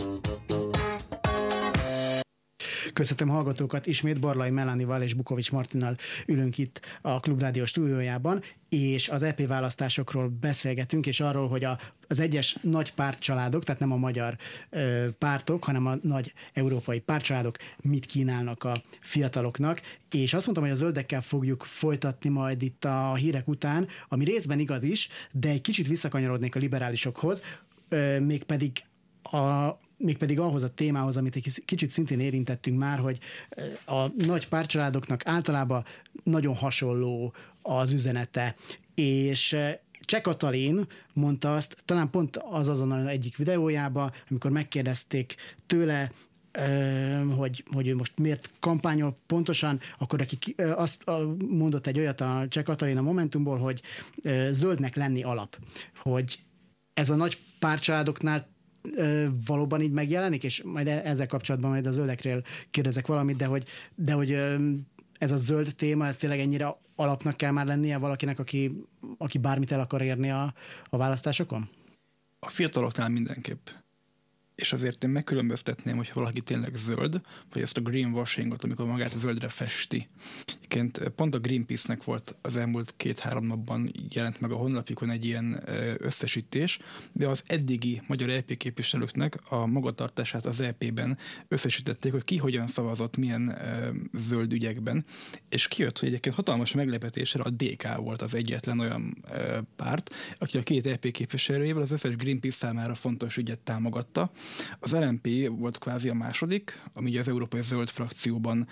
Köszöntöm 2.95 3.27
hallgatókat, 3.27 3.87
ismét 3.87 4.19
Barlai 4.19 4.49
Melanival 4.49 5.01
és 5.01 5.13
Bukovics 5.13 5.51
Martinnal 5.51 5.95
ülünk 6.25 6.57
itt 6.57 6.81
a 7.01 7.19
Klubrádió 7.19 7.65
stúdiójában, 7.65 8.41
és 8.69 9.09
az 9.09 9.23
EP 9.23 9.47
választásokról 9.47 10.27
beszélgetünk, 10.27 11.05
és 11.05 11.19
arról, 11.19 11.47
hogy 11.47 11.63
a, 11.63 11.79
az 12.07 12.19
egyes 12.19 12.57
nagy 12.61 12.93
pártcsaládok, 12.93 13.63
tehát 13.63 13.81
nem 13.81 13.91
a 13.91 13.97
magyar 13.97 14.37
ö, 14.69 15.07
pártok, 15.17 15.63
hanem 15.63 15.85
a 15.85 15.95
nagy 16.01 16.33
európai 16.53 16.99
pártcsaládok 16.99 17.57
mit 17.81 18.05
kínálnak 18.05 18.63
a 18.63 18.81
fiataloknak, 18.99 19.81
és 20.11 20.33
azt 20.33 20.45
mondtam, 20.45 20.67
hogy 20.67 20.75
a 20.75 20.79
zöldekkel 20.79 21.21
fogjuk 21.21 21.63
folytatni 21.63 22.29
majd 22.29 22.61
itt 22.61 22.85
a 22.85 23.15
hírek 23.15 23.47
után, 23.47 23.87
ami 24.07 24.23
részben 24.23 24.59
igaz 24.59 24.83
is, 24.83 25.09
de 25.31 25.49
egy 25.49 25.61
kicsit 25.61 25.87
visszakanyarodnék 25.87 26.55
a 26.55 26.59
liberálisokhoz, 26.59 27.43
ö, 27.89 28.19
mégpedig 28.19 28.83
a, 29.23 29.77
mégpedig 29.97 30.39
ahhoz 30.39 30.63
a 30.63 30.73
témához, 30.73 31.17
amit 31.17 31.35
egy 31.35 31.63
kicsit 31.65 31.91
szintén 31.91 32.19
érintettünk 32.19 32.77
már, 32.77 32.99
hogy 32.99 33.17
eh, 33.49 34.03
a 34.03 34.11
nagy 34.17 34.47
párcsaládoknak 34.47 35.27
általában 35.27 35.85
nagyon 36.23 36.55
hasonló 36.55 37.33
az 37.61 37.93
üzenete, 37.93 38.55
és 38.95 39.53
eh, 39.53 39.77
Cseh 39.99 40.21
Katalin 40.21 40.87
mondta 41.13 41.55
azt, 41.55 41.77
talán 41.85 42.09
pont 42.09 42.37
az 42.37 42.67
azon 42.67 43.07
egyik 43.07 43.37
videójában, 43.37 44.11
amikor 44.29 44.51
megkérdezték 44.51 45.35
tőle, 45.67 46.11
eh, 46.51 47.21
hogy, 47.35 47.63
hogy 47.71 47.87
ő 47.87 47.95
most 47.95 48.17
miért 48.17 48.49
kampányol 48.59 49.17
pontosan, 49.25 49.79
akkor 49.97 50.21
aki 50.21 50.55
azt 50.75 51.03
mondott 51.49 51.87
egy 51.87 51.99
olyat 51.99 52.21
a 52.21 52.45
Cseh 52.49 52.63
Katalin 52.63 52.97
a 52.97 53.01
Momentumból, 53.01 53.57
hogy 53.57 53.81
zöldnek 54.51 54.95
lenni 54.95 55.23
alap, 55.23 55.57
hogy 55.95 56.39
ez 56.93 57.09
a 57.09 57.15
nagy 57.15 57.37
párcsaládoknál 57.59 58.54
valóban 59.45 59.81
így 59.81 59.91
megjelenik, 59.91 60.43
és 60.43 60.63
majd 60.63 60.87
e- 60.87 61.01
ezzel 61.05 61.27
kapcsolatban 61.27 61.71
majd 61.71 61.87
a 61.87 61.91
zöldekről 61.91 62.43
kérdezek 62.71 63.07
valamit, 63.07 63.35
de 63.35 63.45
hogy, 63.45 63.63
de 63.95 64.13
hogy 64.13 64.31
ez 65.17 65.31
a 65.31 65.37
zöld 65.37 65.75
téma, 65.75 66.05
ez 66.05 66.17
tényleg 66.17 66.39
ennyire 66.39 66.77
alapnak 66.95 67.37
kell 67.37 67.51
már 67.51 67.65
lennie 67.65 67.97
valakinek, 67.97 68.39
aki, 68.39 68.85
aki 69.17 69.37
bármit 69.37 69.71
el 69.71 69.79
akar 69.79 70.01
érni 70.01 70.31
a, 70.31 70.53
a 70.89 70.97
választásokon? 70.97 71.69
A 72.39 72.49
fiataloknál 72.49 73.09
mindenképp 73.09 73.67
és 74.55 74.73
azért 74.73 75.03
én 75.03 75.09
megkülönböztetném, 75.09 75.95
hogy 75.95 76.11
valaki 76.13 76.41
tényleg 76.41 76.75
zöld, 76.75 77.21
vagy 77.53 77.61
ezt 77.61 77.77
a 77.77 77.81
greenwashingot, 77.81 78.63
amikor 78.63 78.85
magát 78.85 79.17
zöldre 79.17 79.49
festi. 79.49 80.09
Egyébként 80.65 81.09
pont 81.15 81.35
a 81.35 81.39
Greenpeace-nek 81.39 82.03
volt 82.03 82.35
az 82.41 82.55
elmúlt 82.55 82.93
két-három 82.97 83.45
napban 83.45 83.91
jelent 84.09 84.41
meg 84.41 84.51
a 84.51 84.55
honlapjukon 84.55 85.09
egy 85.09 85.25
ilyen 85.25 85.63
összesítés, 85.97 86.79
de 87.11 87.27
az 87.27 87.43
eddigi 87.47 88.01
magyar 88.07 88.29
EP 88.29 88.57
képviselőknek 88.57 89.39
a 89.49 89.65
magatartását 89.65 90.45
az 90.45 90.59
EP-ben 90.59 91.17
összesítették, 91.47 92.11
hogy 92.11 92.23
ki 92.23 92.37
hogyan 92.37 92.67
szavazott 92.67 93.17
milyen 93.17 93.57
zöld 94.13 94.53
ügyekben, 94.53 95.05
és 95.49 95.67
kijött, 95.67 95.99
hogy 95.99 96.07
egyébként 96.07 96.35
hatalmas 96.35 96.73
meglepetésre 96.73 97.43
a 97.43 97.49
DK 97.49 97.95
volt 97.97 98.21
az 98.21 98.33
egyetlen 98.33 98.79
olyan 98.79 99.23
párt, 99.75 100.13
aki 100.37 100.57
a 100.57 100.63
két 100.63 100.87
EP 100.87 101.11
képviselőjével 101.11 101.81
az 101.81 101.91
összes 101.91 102.15
Greenpeace 102.15 102.57
számára 102.57 102.95
fontos 102.95 103.37
ügyet 103.37 103.59
támogatta, 103.59 104.31
az 104.79 104.91
LNP 104.91 105.27
volt 105.47 105.77
kvázi 105.77 106.09
a 106.09 106.13
második, 106.13 106.81
ami 106.93 107.17
az 107.17 107.27
Európai 107.27 107.61
Zöld 107.61 107.89
frakcióban 107.89 108.67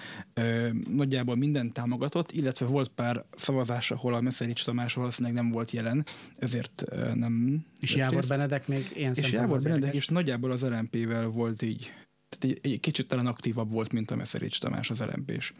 nagyjából 0.89 1.35
minden 1.35 1.71
támogatott, 1.83 2.31
illetve 2.31 2.65
volt 2.65 2.89
pár 2.89 3.25
szavazás, 3.35 3.91
ahol 3.91 4.13
a 4.13 4.21
Meszerics 4.21 4.65
Tamás 4.65 4.93
valószínűleg 4.93 5.35
nem 5.35 5.51
volt 5.51 5.71
jelen, 5.71 6.05
ezért 6.37 6.83
nem... 7.13 7.65
És 7.79 7.95
Jávor 7.95 8.15
részt. 8.15 8.27
Benedek 8.27 8.67
még 8.67 8.91
ilyen 8.95 9.13
És 9.15 9.31
Jávor 9.31 9.61
Benedek 9.61 9.95
is 9.95 10.07
nagyjából 10.07 10.51
az 10.51 10.61
LNP-vel 10.61 11.27
volt 11.27 11.61
így, 11.61 11.93
tehát 12.29 12.57
egy, 12.57 12.71
egy 12.71 12.79
kicsit 12.79 13.07
talán 13.07 13.25
aktívabb 13.25 13.71
volt, 13.71 13.91
mint 13.91 14.11
a 14.11 14.15
Meszerics 14.15 14.59
Tamás 14.59 14.89
az 14.89 14.99
lnp 14.99 15.41
-s. 15.41 15.53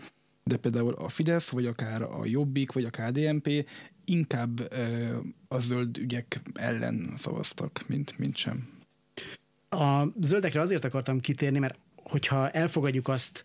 De 0.44 0.58
például 0.58 0.94
a 0.94 1.10
Fidesz, 1.10 1.50
vagy 1.50 1.66
akár 1.66 2.02
a 2.02 2.26
Jobbik, 2.26 2.72
vagy 2.72 2.86
a 2.86 2.90
KDNP 2.90 3.70
inkább 4.06 4.72
ö, 4.72 5.18
a 5.48 5.60
zöld 5.60 5.98
ügyek 5.98 6.42
ellen 6.54 7.14
szavaztak, 7.18 7.84
mint, 7.88 8.18
mint 8.18 8.36
sem. 8.36 8.70
A 9.70 10.04
zöldekre 10.22 10.62
azért 10.62 10.86
akartam 10.86 11.20
kitérni, 11.20 11.60
mert 11.60 11.78
hogyha 12.04 12.50
elfogadjuk 12.50 13.08
azt, 13.08 13.44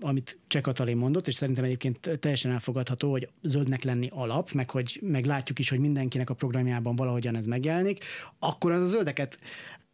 amit 0.00 0.38
Cseh 0.46 0.62
Katalin 0.62 0.96
mondott, 0.96 1.28
és 1.28 1.34
szerintem 1.34 1.64
egyébként 1.64 2.18
teljesen 2.20 2.52
elfogadható, 2.52 3.10
hogy 3.10 3.28
zöldnek 3.42 3.82
lenni 3.82 4.08
alap, 4.12 4.50
meg 4.50 4.70
hogy 4.70 5.00
meg 5.02 5.24
látjuk 5.24 5.58
is, 5.58 5.70
hogy 5.70 5.78
mindenkinek 5.78 6.30
a 6.30 6.34
programjában 6.34 6.96
valahogyan 6.96 7.36
ez 7.36 7.46
megjelenik, 7.46 8.04
akkor 8.38 8.72
az 8.72 8.82
a 8.82 8.86
zöldeket 8.86 9.38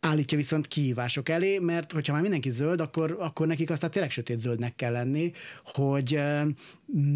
állítja 0.01 0.39
viszont 0.39 0.67
kihívások 0.67 1.29
elé, 1.29 1.59
mert 1.59 1.93
hogyha 1.93 2.13
már 2.13 2.23
mindenki 2.23 2.51
zöld, 2.51 2.81
akkor, 2.81 3.17
akkor 3.19 3.47
nekik 3.47 3.71
aztán 3.71 3.91
tényleg 3.91 4.11
sötét 4.11 4.41
zöldnek 4.41 4.77
kell 4.77 4.93
lenni, 4.93 5.33
hogy 5.65 6.21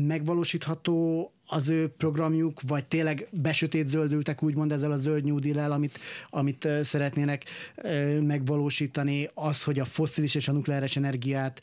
megvalósítható 0.07 1.33
az 1.47 1.68
ő 1.68 1.88
programjuk, 1.88 2.61
vagy 2.66 2.85
tényleg 2.85 3.29
besötét 3.31 3.88
zöldültek 3.88 4.42
úgymond 4.42 4.73
ezzel 4.73 4.92
a 4.92 4.97
zöld 4.97 5.25
New 5.25 5.38
Deal-el, 5.38 5.73
amit, 5.73 5.99
amit 6.31 6.68
szeretnének 6.83 7.45
megvalósítani, 8.21 9.31
az, 9.35 9.62
hogy 9.62 9.79
a 9.79 9.85
fosszilis 9.85 10.35
és 10.35 10.49
a 10.49 10.53
nukleáris 10.53 10.97
energiát 10.97 11.61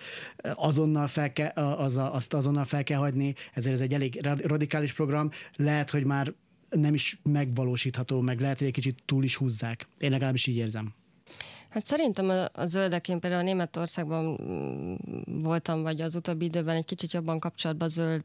azonnal 0.53 1.08
fel 1.08 1.34
kell, 1.34 1.49
az, 1.55 1.97
azt 1.97 2.34
azonnal 2.34 2.65
fel 2.65 2.84
kell 2.84 2.99
hagyni, 2.99 3.36
ezért 3.53 3.73
ez 3.75 3.82
egy 3.82 3.93
elég 3.93 4.19
radikális 4.43 4.93
program, 4.93 5.32
lehet, 5.55 5.89
hogy 5.89 6.03
már 6.03 6.34
nem 6.69 6.93
is 6.93 7.19
megvalósítható, 7.23 8.21
meg 8.21 8.39
lehet, 8.39 8.58
hogy 8.58 8.67
egy 8.67 8.73
kicsit 8.73 9.03
túl 9.05 9.23
is 9.23 9.36
húzzák. 9.36 9.88
Én 9.97 10.12
legalábbis 10.12 10.47
így 10.47 10.58
érzem. 10.58 10.93
Hát 11.69 11.86
szerintem 11.86 12.29
a, 12.29 12.47
a 12.53 12.65
zöldek, 12.65 13.01
például 13.19 13.43
Németországban 13.43 14.39
mm, 14.41 15.41
voltam, 15.41 15.82
vagy 15.82 16.01
az 16.01 16.15
utóbbi 16.15 16.45
időben 16.45 16.75
egy 16.75 16.86
kicsit 16.86 17.12
jobban 17.12 17.39
kapcsolatban 17.39 17.89
zöld 17.89 18.23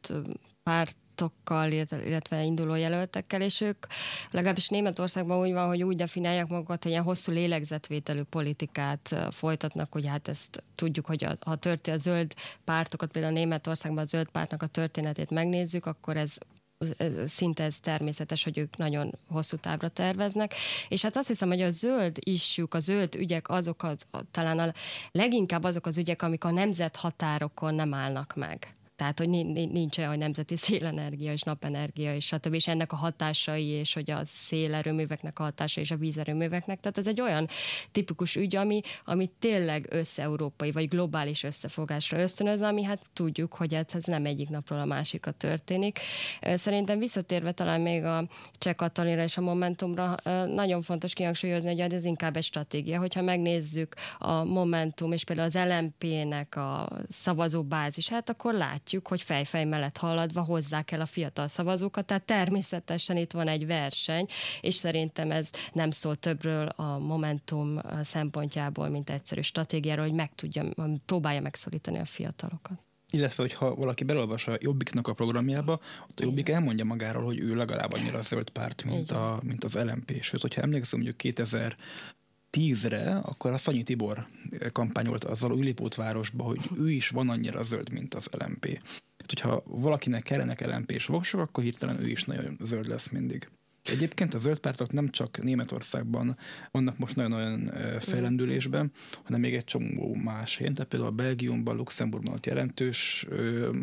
pártokkal, 0.62 1.70
illetve 1.70 2.42
induló 2.42 2.74
jelöltekkel, 2.74 3.40
és 3.40 3.61
ők 3.61 3.87
legalábbis 4.30 4.68
Németországban 4.68 5.38
úgy 5.38 5.52
van, 5.52 5.66
hogy 5.66 5.83
úgy 5.83 5.96
definiálják 5.96 6.46
magukat, 6.46 6.83
hogy 6.83 6.92
ilyen 6.92 7.04
hosszú 7.04 7.33
lélegzetvételű 7.33 8.22
politikát 8.22 9.16
folytatnak, 9.30 9.92
hogy 9.92 10.07
hát 10.07 10.28
ezt 10.28 10.62
tudjuk, 10.74 11.07
hogy 11.07 11.24
a, 11.24 11.37
ha 11.40 11.57
történt 11.57 11.96
a 11.96 12.00
zöld 12.00 12.35
pártokat, 12.64 13.11
például 13.12 13.35
Németországban 13.35 14.02
a 14.02 14.07
zöld 14.07 14.28
pártnak 14.28 14.62
a 14.62 14.66
történetét 14.66 15.30
megnézzük, 15.30 15.87
akkor 15.87 16.16
ez 16.16 16.38
szinte 17.26 17.64
ez 17.64 17.80
természetes, 17.80 18.44
hogy 18.44 18.58
ők 18.58 18.76
nagyon 18.76 19.14
hosszú 19.28 19.56
távra 19.56 19.88
terveznek. 19.88 20.54
És 20.88 21.02
hát 21.02 21.16
azt 21.16 21.28
hiszem, 21.28 21.48
hogy 21.48 21.62
a 21.62 21.70
zöld 21.70 22.16
isjuk, 22.20 22.74
a 22.74 22.78
zöld 22.78 23.14
ügyek 23.14 23.48
azok 23.48 23.82
az, 23.82 24.06
talán 24.30 24.58
a 24.58 24.72
leginkább 25.12 25.64
azok 25.64 25.86
az 25.86 25.98
ügyek, 25.98 26.22
amik 26.22 26.44
a 26.44 26.50
nemzethatárokon 26.50 27.74
nem 27.74 27.94
állnak 27.94 28.34
meg. 28.36 28.74
Tehát, 28.96 29.18
hogy 29.18 29.28
nincs 29.28 29.98
olyan 29.98 30.18
nemzeti 30.18 30.57
szélenergia 30.57 31.33
és 31.33 31.42
napenergia 31.42 32.14
és 32.14 32.26
stb. 32.26 32.54
És 32.54 32.68
ennek 32.68 32.92
a 32.92 32.96
hatásai, 32.96 33.66
és 33.66 33.94
hogy 33.94 34.11
a 34.11 34.20
szélerőműveknek 34.24 35.38
a 35.38 35.42
hatása 35.42 35.80
és 35.80 35.90
a 35.90 35.96
vízerőműveknek. 35.96 36.80
Tehát 36.80 36.98
ez 36.98 37.07
egy 37.07 37.20
olyan 37.20 37.48
tipikus 37.92 38.37
ügy, 38.37 38.57
ami, 38.57 38.80
ami 39.04 39.30
tényleg 39.38 39.87
összeurópai 39.90 40.72
vagy 40.72 40.88
globális 40.88 41.42
összefogásra 41.42 42.18
ösztönöz, 42.18 42.62
ami 42.62 42.83
hát 42.83 43.02
tudjuk, 43.12 43.54
hogy 43.54 43.74
ez, 43.74 44.04
nem 44.04 44.26
egyik 44.26 44.48
napról 44.48 44.78
a 44.78 44.85
másikra 44.85 45.30
történik. 45.30 45.98
Szerintem 46.40 46.98
visszatérve 46.98 47.52
talán 47.52 47.80
még 47.80 48.04
a 48.04 48.28
Cseh 48.59 48.74
Katalinra 48.74 49.22
és 49.22 49.37
a 49.37 49.40
Momentumra, 49.40 50.14
nagyon 50.46 50.83
fontos 50.83 51.12
kihangsúlyozni, 51.12 51.80
hogy 51.80 51.92
ez 51.94 52.04
inkább 52.04 52.37
egy 52.37 52.42
stratégia. 52.42 52.98
Hogyha 52.98 53.22
megnézzük 53.22 53.94
a 54.18 54.44
Momentum 54.44 55.12
és 55.12 55.24
például 55.24 55.48
az 55.48 55.59
LMP-nek 55.68 56.57
a 56.57 56.88
szavazóbázisát, 57.09 58.28
akkor 58.28 58.54
lát 58.54 58.83
látjuk, 58.84 59.08
hogy 59.08 59.22
fejfej 59.22 59.64
mellett 59.64 59.96
haladva 59.96 60.42
hozzák 60.42 60.90
el 60.90 61.00
a 61.00 61.06
fiatal 61.06 61.48
szavazókat, 61.48 62.04
tehát 62.04 62.22
természetesen 62.22 63.16
itt 63.16 63.32
van 63.32 63.48
egy 63.48 63.66
verseny, 63.66 64.26
és 64.60 64.74
szerintem 64.74 65.30
ez 65.30 65.50
nem 65.72 65.90
szól 65.90 66.16
többről 66.16 66.66
a 66.66 66.98
Momentum 66.98 67.80
szempontjából, 68.02 68.88
mint 68.88 69.10
egyszerű 69.10 69.40
stratégiáról, 69.40 70.04
hogy 70.04 70.14
meg 70.14 70.34
tudja, 70.34 70.64
próbálja 71.06 71.40
megszólítani 71.40 71.98
a 71.98 72.04
fiatalokat. 72.04 72.78
Illetve 73.12 73.42
hogyha 73.42 73.74
valaki 73.74 74.04
belolvas 74.04 74.46
a 74.46 74.56
Jobbiknak 74.60 75.08
a 75.08 75.14
programjába, 75.14 75.80
ott 76.10 76.20
a 76.20 76.24
Jobbik 76.24 76.48
elmondja 76.48 76.84
magáról, 76.84 77.24
hogy 77.24 77.38
ő 77.40 77.54
legalább 77.54 77.92
annyira 77.92 78.22
zöld 78.22 78.50
párt, 78.50 78.84
mint, 78.84 79.10
a, 79.10 79.40
mint 79.42 79.64
az 79.64 79.74
LMP. 79.74 80.22
Sőt, 80.22 80.40
hogyha 80.40 80.62
emlékszem, 80.62 80.98
mondjuk 80.98 81.18
2000 81.18 81.76
tízre, 82.54 83.16
akkor 83.16 83.52
a 83.52 83.58
Szanyi 83.58 83.82
Tibor 83.82 84.26
kampányolt 84.72 85.24
azzal 85.24 85.52
Újlipót 85.52 85.94
városba, 85.94 86.44
hogy 86.44 86.60
ő 86.78 86.90
is 86.90 87.08
van 87.08 87.28
annyira 87.28 87.62
zöld, 87.62 87.92
mint 87.92 88.14
az 88.14 88.28
LMP. 88.30 88.64
Tehát, 88.64 89.26
hogyha 89.26 89.62
valakinek 89.66 90.22
kellenek 90.22 90.66
LMP-s 90.66 91.06
voksok, 91.06 91.40
akkor 91.40 91.64
hirtelen 91.64 92.00
ő 92.00 92.08
is 92.08 92.24
nagyon 92.24 92.56
zöld 92.60 92.88
lesz 92.88 93.10
mindig. 93.10 93.48
Egyébként 93.90 94.34
a 94.34 94.38
zöld 94.38 94.58
pártok 94.58 94.92
nem 94.92 95.10
csak 95.10 95.42
Németországban 95.42 96.36
vannak 96.70 96.98
most 96.98 97.16
nagyon-nagyon 97.16 97.72
fejlendülésben, 98.00 98.92
hanem 99.24 99.40
még 99.40 99.54
egy 99.54 99.64
csomó 99.64 100.14
más 100.14 100.56
helyen, 100.56 100.74
tehát 100.74 100.90
például 100.90 101.10
a 101.10 101.14
Belgiumban, 101.14 101.76
Luxemburgban 101.76 102.34
ott 102.34 102.46
jelentős 102.46 103.26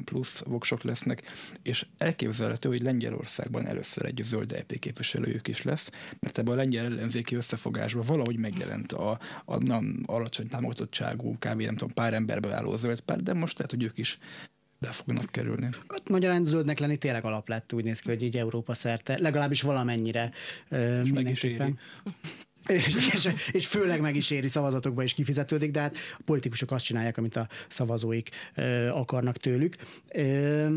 plusz 0.05 0.39
voksok 0.39 0.83
lesznek, 0.83 1.23
és 1.63 1.85
elképzelhető, 1.97 2.69
hogy 2.69 2.81
Lengyelországban 2.81 3.67
először 3.67 4.05
egy 4.05 4.21
zöld 4.23 4.51
EP 4.51 4.79
képviselőjük 4.79 5.47
is 5.47 5.61
lesz, 5.61 5.89
mert 6.19 6.37
ebben 6.37 6.53
a 6.53 6.57
lengyel 6.57 6.85
ellenzéki 6.85 7.35
összefogásban 7.35 8.05
valahogy 8.05 8.37
megjelent 8.37 8.91
a, 8.91 9.19
a 9.45 9.57
nem 9.63 9.99
alacsony 10.05 10.47
támogatottságú, 10.47 11.33
kb. 11.33 11.61
nem 11.61 11.75
tudom, 11.75 11.93
pár 11.93 12.13
emberből 12.13 12.51
álló 12.51 12.75
zöld 12.75 12.99
párt, 12.99 13.23
de 13.23 13.33
most 13.33 13.57
lehet, 13.57 13.71
hogy 13.71 13.83
ők 13.83 13.97
is 13.97 14.17
be 14.81 14.91
fognak 14.91 15.31
kerülni. 15.31 15.69
Hát 15.87 16.09
magyarán 16.09 16.43
zöldnek 16.43 16.79
lenni 16.79 16.97
tényleg 16.97 17.25
alap 17.25 17.47
lett, 17.49 17.73
úgy 17.73 17.83
néz 17.83 17.99
ki, 17.99 18.09
hogy 18.09 18.21
így 18.21 18.37
Európa 18.37 18.73
szerte, 18.73 19.19
legalábbis 19.19 19.61
valamennyire 19.61 20.31
és 21.03 21.11
meg 21.13 21.29
is 21.29 21.43
éri. 21.43 21.73
És, 22.67 22.95
és, 23.13 23.29
és 23.51 23.67
főleg 23.67 24.01
meg 24.01 24.15
is 24.15 24.31
éri 24.31 24.47
szavazatokba 24.47 25.03
is 25.03 25.13
kifizetődik, 25.13 25.71
de 25.71 25.79
hát 25.79 25.95
a 26.17 26.21
politikusok 26.25 26.71
azt 26.71 26.85
csinálják, 26.85 27.17
amit 27.17 27.35
a 27.35 27.47
szavazóik 27.67 28.29
ö, 28.55 28.87
akarnak 28.87 29.37
tőlük. 29.37 29.75
Ö, 30.13 30.75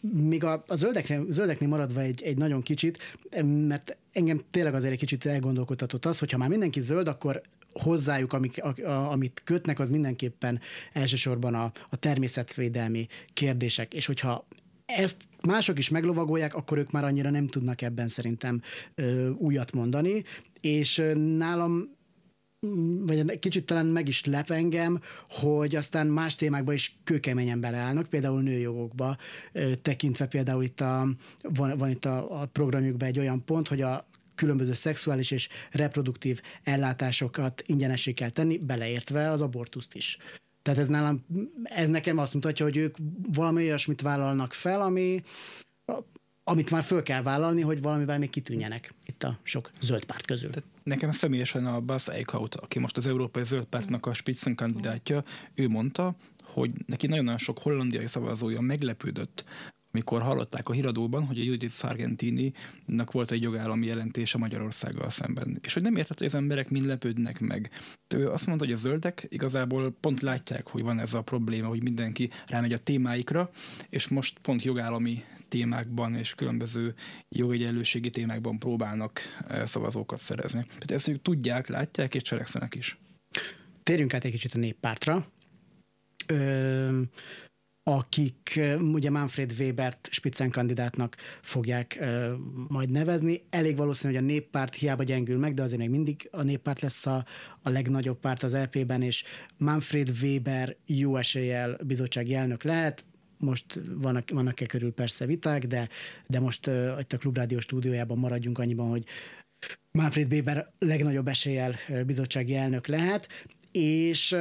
még 0.00 0.44
a, 0.44 0.64
a 0.66 0.74
zöldeknél, 0.74 1.24
zöldeknél 1.28 1.68
maradva 1.68 2.00
egy, 2.00 2.22
egy 2.22 2.36
nagyon 2.36 2.62
kicsit, 2.62 3.18
mert 3.44 3.96
engem 4.12 4.42
tényleg 4.50 4.74
azért 4.74 4.92
egy 4.92 4.98
kicsit 4.98 5.26
elgondolkodtatott 5.26 6.06
az, 6.06 6.18
hogyha 6.18 6.38
már 6.38 6.48
mindenki 6.48 6.80
zöld, 6.80 7.08
akkor 7.08 7.42
hozzájuk, 7.72 8.32
amik, 8.32 8.62
a, 8.64 8.82
a, 8.82 9.10
amit 9.10 9.40
kötnek, 9.44 9.78
az 9.78 9.88
mindenképpen 9.88 10.60
elsősorban 10.92 11.54
a, 11.54 11.72
a 11.90 11.96
természetvédelmi 11.96 13.06
kérdések. 13.32 13.94
És 13.94 14.06
hogyha 14.06 14.46
ezt 14.86 15.16
mások 15.46 15.78
is 15.78 15.88
meglovagolják, 15.88 16.54
akkor 16.54 16.78
ők 16.78 16.90
már 16.90 17.04
annyira 17.04 17.30
nem 17.30 17.46
tudnak 17.46 17.82
ebben 17.82 18.08
szerintem 18.08 18.62
ö, 18.94 19.28
újat 19.30 19.72
mondani. 19.72 20.24
És 20.60 21.02
nálam 21.14 21.90
vagy 23.06 23.38
kicsit 23.38 23.66
talán 23.66 23.86
meg 23.86 24.08
is 24.08 24.24
lep 24.24 24.50
engem, 24.50 25.00
hogy 25.28 25.74
aztán 25.74 26.06
más 26.06 26.34
témákba 26.34 26.72
is 26.72 26.98
kőkeményen 27.04 27.60
beleállnak, 27.60 28.06
például 28.08 28.42
nőjogokba, 28.42 29.16
tekintve 29.82 30.26
például 30.26 30.62
itt 30.62 30.80
a, 30.80 31.08
van, 31.42 31.76
van 31.76 31.90
itt 31.90 32.04
a, 32.04 32.40
a 32.40 32.46
programjukban 32.46 33.08
egy 33.08 33.18
olyan 33.18 33.44
pont, 33.44 33.68
hogy 33.68 33.80
a 33.80 34.06
különböző 34.34 34.72
szexuális 34.72 35.30
és 35.30 35.48
reproduktív 35.70 36.40
ellátásokat 36.62 37.62
ingyenessé 37.66 38.12
kell 38.12 38.30
tenni, 38.30 38.58
beleértve 38.58 39.30
az 39.30 39.42
abortuszt 39.42 39.94
is. 39.94 40.18
Tehát 40.62 40.80
ez 40.80 40.88
nálam, 40.88 41.24
ez 41.62 41.88
nekem 41.88 42.18
azt 42.18 42.34
mutatja, 42.34 42.64
hogy 42.64 42.76
ők 42.76 42.96
valami 43.32 43.62
olyasmit 43.62 44.00
vállalnak 44.00 44.52
fel, 44.52 44.80
ami, 44.82 45.22
amit 46.44 46.70
már 46.70 46.82
föl 46.82 47.02
kell 47.02 47.22
vállalni, 47.22 47.60
hogy 47.60 47.82
valamivel 47.82 48.18
még 48.18 48.30
kitűnjenek 48.30 48.94
itt 49.06 49.22
a 49.22 49.38
sok 49.42 49.70
zöld 49.80 50.04
párt 50.04 50.26
közül. 50.26 50.50
Tehát 50.50 50.68
nekem 50.82 51.12
személyesen 51.12 51.66
a 51.66 51.80
Buzz 51.80 52.08
Eichhout, 52.08 52.54
aki 52.54 52.78
most 52.78 52.96
az 52.96 53.06
Európai 53.06 53.44
Zöld 53.44 53.64
Pártnak 53.64 54.06
a 54.06 54.12
Spitzenkandidátja, 54.12 55.24
ő 55.54 55.68
mondta, 55.68 56.14
hogy 56.42 56.70
neki 56.86 57.06
nagyon-nagyon 57.06 57.38
sok 57.38 57.58
hollandiai 57.58 58.06
szavazója 58.06 58.60
meglepődött, 58.60 59.44
mikor 59.92 60.22
hallották 60.22 60.68
a 60.68 60.72
híradóban, 60.72 61.24
hogy 61.26 61.40
a 61.40 61.42
Judith 61.42 61.74
Sargentini-nak 61.74 63.12
volt 63.12 63.30
egy 63.30 63.42
jogállami 63.42 63.86
jelentése 63.86 64.38
Magyarországgal 64.38 65.10
szemben. 65.10 65.58
És 65.62 65.74
hogy 65.74 65.82
nem 65.82 65.96
értett, 65.96 66.18
hogy 66.18 66.26
az 66.26 66.34
emberek 66.34 66.70
mind 66.70 66.86
lepődnek 66.86 67.40
meg. 67.40 67.70
Ő 68.14 68.28
azt 68.28 68.46
mondta, 68.46 68.64
hogy 68.64 68.74
a 68.74 68.78
zöldek 68.78 69.26
igazából 69.28 69.96
pont 70.00 70.20
látják, 70.20 70.68
hogy 70.68 70.82
van 70.82 70.98
ez 70.98 71.14
a 71.14 71.22
probléma, 71.22 71.68
hogy 71.68 71.82
mindenki 71.82 72.30
rámegy 72.46 72.72
a 72.72 72.78
témáikra, 72.78 73.50
és 73.88 74.08
most 74.08 74.38
pont 74.38 74.62
jogállami 74.62 75.24
témákban 75.48 76.14
és 76.14 76.34
különböző 76.34 76.94
jogegyenlőségi 77.28 78.10
témákban 78.10 78.58
próbálnak 78.58 79.20
eh, 79.48 79.66
szavazókat 79.66 80.20
szerezni. 80.20 80.64
Tehát 80.64 80.90
ezt 80.90 81.08
ők 81.08 81.22
tudják, 81.22 81.68
látják 81.68 82.14
és 82.14 82.22
cselekszenek 82.22 82.74
is. 82.74 82.98
Térjünk 83.82 84.14
át 84.14 84.24
egy 84.24 84.30
kicsit 84.30 84.54
a 84.54 84.58
néppártra. 84.58 85.26
Ö, 86.26 87.00
akik 87.84 88.60
ugye 88.92 89.10
Manfred 89.10 89.52
Webert 89.58 90.08
spitzenkandidátnak 90.10 91.16
fogják 91.40 91.98
uh, 92.00 92.32
majd 92.68 92.90
nevezni. 92.90 93.42
Elég 93.50 93.76
valószínű, 93.76 94.14
hogy 94.14 94.22
a 94.22 94.26
néppárt 94.26 94.74
hiába 94.74 95.02
gyengül 95.02 95.38
meg, 95.38 95.54
de 95.54 95.62
azért 95.62 95.80
még 95.80 95.90
mindig 95.90 96.28
a 96.30 96.42
néppárt 96.42 96.80
lesz 96.80 97.06
a, 97.06 97.24
a 97.62 97.70
legnagyobb 97.70 98.18
párt 98.18 98.42
az 98.42 98.54
LP-ben, 98.54 99.02
és 99.02 99.24
Manfred 99.56 100.12
Weber 100.22 100.76
jó 100.86 101.16
eséllyel 101.16 101.78
bizottsági 101.84 102.34
elnök 102.34 102.62
lehet. 102.62 103.04
Most 103.38 103.80
vannak, 103.90 104.30
vannak-e 104.30 104.66
körül 104.66 104.92
persze 104.92 105.26
viták, 105.26 105.66
de, 105.66 105.88
de 106.26 106.40
most 106.40 106.66
uh, 106.66 106.96
itt 107.00 107.12
a 107.12 107.18
Klubrádió 107.18 107.58
stúdiójában 107.58 108.18
maradjunk 108.18 108.58
annyiban, 108.58 108.88
hogy 108.88 109.04
Manfred 109.90 110.32
Weber 110.32 110.72
legnagyobb 110.78 111.28
eséllyel 111.28 111.74
bizottsági 112.06 112.54
elnök 112.54 112.86
lehet, 112.86 113.28
és, 113.72 114.36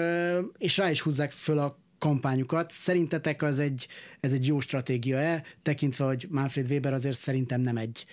és 0.58 0.78
rá 0.78 0.90
is 0.90 1.02
húzzák 1.02 1.32
föl 1.32 1.60
a 1.60 1.80
kampányukat. 2.02 2.72
Szerintetek 2.72 3.42
az 3.42 3.60
egy, 3.60 3.88
ez 4.20 4.32
egy 4.32 4.48
jó 4.48 4.60
stratégia-e, 4.60 5.44
tekintve, 5.62 6.06
hogy 6.06 6.28
Manfred 6.30 6.72
Weber 6.72 6.94
azért 6.94 7.18
szerintem 7.18 7.62
nem 7.62 7.78
egy 7.78 8.06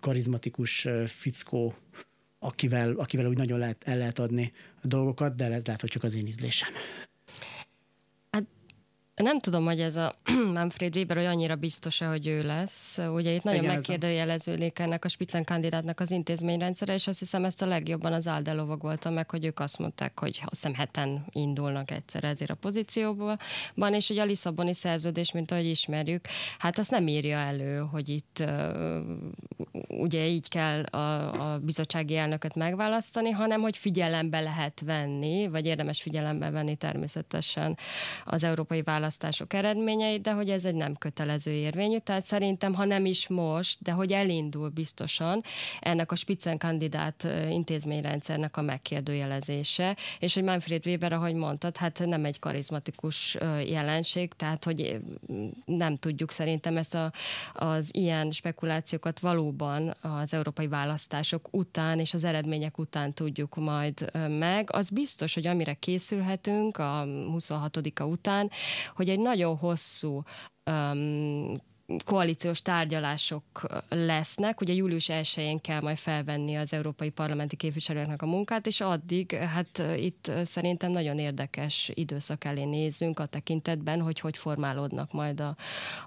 karizmatikus 0.00 0.88
fickó, 1.06 1.74
akivel, 2.38 2.92
akivel 2.92 3.26
úgy 3.26 3.36
nagyon 3.36 3.58
lehet, 3.58 3.82
el 3.88 3.98
lehet 3.98 4.18
adni 4.18 4.52
a 4.82 4.86
dolgokat, 4.86 5.34
de 5.34 5.44
ez 5.44 5.66
lehet, 5.66 5.80
hogy 5.80 5.90
csak 5.90 6.02
az 6.02 6.14
én 6.14 6.26
ízlésem. 6.26 6.70
Nem 9.16 9.40
tudom, 9.40 9.64
hogy 9.64 9.80
ez 9.80 9.96
a 9.96 10.14
Manfred 10.54 10.96
Weber, 10.96 11.16
hogy 11.16 11.26
annyira 11.26 11.56
biztos 11.56 11.98
hogy 11.98 12.26
ő 12.26 12.42
lesz. 12.42 12.98
Ugye 12.98 13.32
itt 13.32 13.42
nagyon 13.42 13.64
megkérdőjeleződik 13.64 14.78
ennek 14.78 15.04
a 15.04 15.08
Spicen 15.08 15.44
kandidátnak 15.44 16.00
az 16.00 16.10
intézményrendszere, 16.10 16.94
és 16.94 17.06
azt 17.06 17.18
hiszem 17.18 17.44
ezt 17.44 17.62
a 17.62 17.66
legjobban 17.66 18.12
az 18.12 18.26
Alde 18.26 18.52
lovagolta 18.52 19.10
meg, 19.10 19.30
hogy 19.30 19.44
ők 19.44 19.60
azt 19.60 19.78
mondták, 19.78 20.18
hogy 20.18 20.38
azt 20.40 20.50
hiszem 20.50 20.74
heten 20.74 21.24
indulnak 21.30 21.90
egyszer 21.90 22.24
ezért 22.24 22.50
a 22.50 22.54
pozícióban, 22.54 23.38
és 23.90 24.10
ugye 24.10 24.22
a 24.22 24.24
Lisszaboni 24.24 24.74
szerződés, 24.74 25.32
mint 25.32 25.50
ahogy 25.50 25.66
ismerjük, 25.66 26.26
hát 26.58 26.78
azt 26.78 26.90
nem 26.90 27.08
írja 27.08 27.38
elő, 27.38 27.78
hogy 27.78 28.08
itt 28.08 28.44
ugye 29.88 30.26
így 30.26 30.48
kell 30.48 30.82
a, 30.82 31.52
a 31.52 31.58
bizottsági 31.58 32.16
elnököt 32.16 32.54
megválasztani, 32.54 33.30
hanem 33.30 33.60
hogy 33.60 33.76
figyelembe 33.76 34.40
lehet 34.40 34.80
venni, 34.80 35.48
vagy 35.48 35.66
érdemes 35.66 36.02
figyelembe 36.02 36.50
venni 36.50 36.76
természetesen 36.76 37.76
az 38.24 38.44
európai 38.44 38.82
választás 38.82 39.04
választások 39.06 39.52
eredményeit, 39.52 40.22
de 40.22 40.32
hogy 40.32 40.50
ez 40.50 40.64
egy 40.64 40.74
nem 40.74 40.94
kötelező 40.94 41.50
érvényű, 41.50 41.98
tehát 41.98 42.24
szerintem, 42.24 42.74
ha 42.74 42.84
nem 42.84 43.04
is 43.04 43.28
most, 43.28 43.78
de 43.82 43.92
hogy 43.92 44.12
elindul 44.12 44.68
biztosan 44.68 45.42
ennek 45.80 46.12
a 46.12 46.16
kandidát 46.58 47.26
intézményrendszernek 47.50 48.56
a 48.56 48.62
megkérdőjelezése, 48.62 49.96
és 50.18 50.34
hogy 50.34 50.42
Manfred 50.42 50.86
Weber, 50.86 51.12
ahogy 51.12 51.34
mondtad, 51.34 51.76
hát 51.76 52.02
nem 52.04 52.24
egy 52.24 52.38
karizmatikus 52.38 53.36
jelenség, 53.66 54.32
tehát 54.32 54.64
hogy 54.64 54.98
nem 55.64 55.96
tudjuk 55.96 56.30
szerintem 56.30 56.76
ezt 56.76 56.94
a, 56.94 57.12
az 57.52 57.88
ilyen 57.92 58.30
spekulációkat 58.30 59.20
valóban 59.20 59.94
az 60.00 60.34
európai 60.34 60.68
választások 60.68 61.48
után 61.50 61.98
és 61.98 62.14
az 62.14 62.24
eredmények 62.24 62.78
után 62.78 63.12
tudjuk 63.12 63.54
majd 63.54 64.10
meg. 64.38 64.68
Az 64.72 64.90
biztos, 64.90 65.34
hogy 65.34 65.46
amire 65.46 65.74
készülhetünk 65.74 66.78
a 66.78 67.04
26-a 67.06 68.04
után, 68.04 68.50
hogy 68.96 69.08
egy 69.08 69.18
nagyon 69.20 69.56
hosszú 69.56 70.22
um, 70.70 71.54
koalíciós 72.04 72.62
tárgyalások 72.62 73.44
lesznek. 73.88 74.60
Ugye 74.60 74.72
július 74.72 75.06
1-én 75.08 75.60
kell 75.60 75.80
majd 75.80 75.96
felvenni 75.96 76.54
az 76.56 76.72
európai 76.72 77.10
parlamenti 77.10 77.56
képviselőknek 77.56 78.22
a 78.22 78.26
munkát, 78.26 78.66
és 78.66 78.80
addig 78.80 79.32
hát 79.32 79.82
itt 79.96 80.30
szerintem 80.44 80.90
nagyon 80.90 81.18
érdekes 81.18 81.90
időszak 81.94 82.44
elé 82.44 82.64
nézünk 82.64 83.18
a 83.18 83.26
tekintetben, 83.26 84.00
hogy 84.00 84.20
hogy 84.20 84.38
formálódnak 84.38 85.12
majd 85.12 85.40
a, 85.40 85.56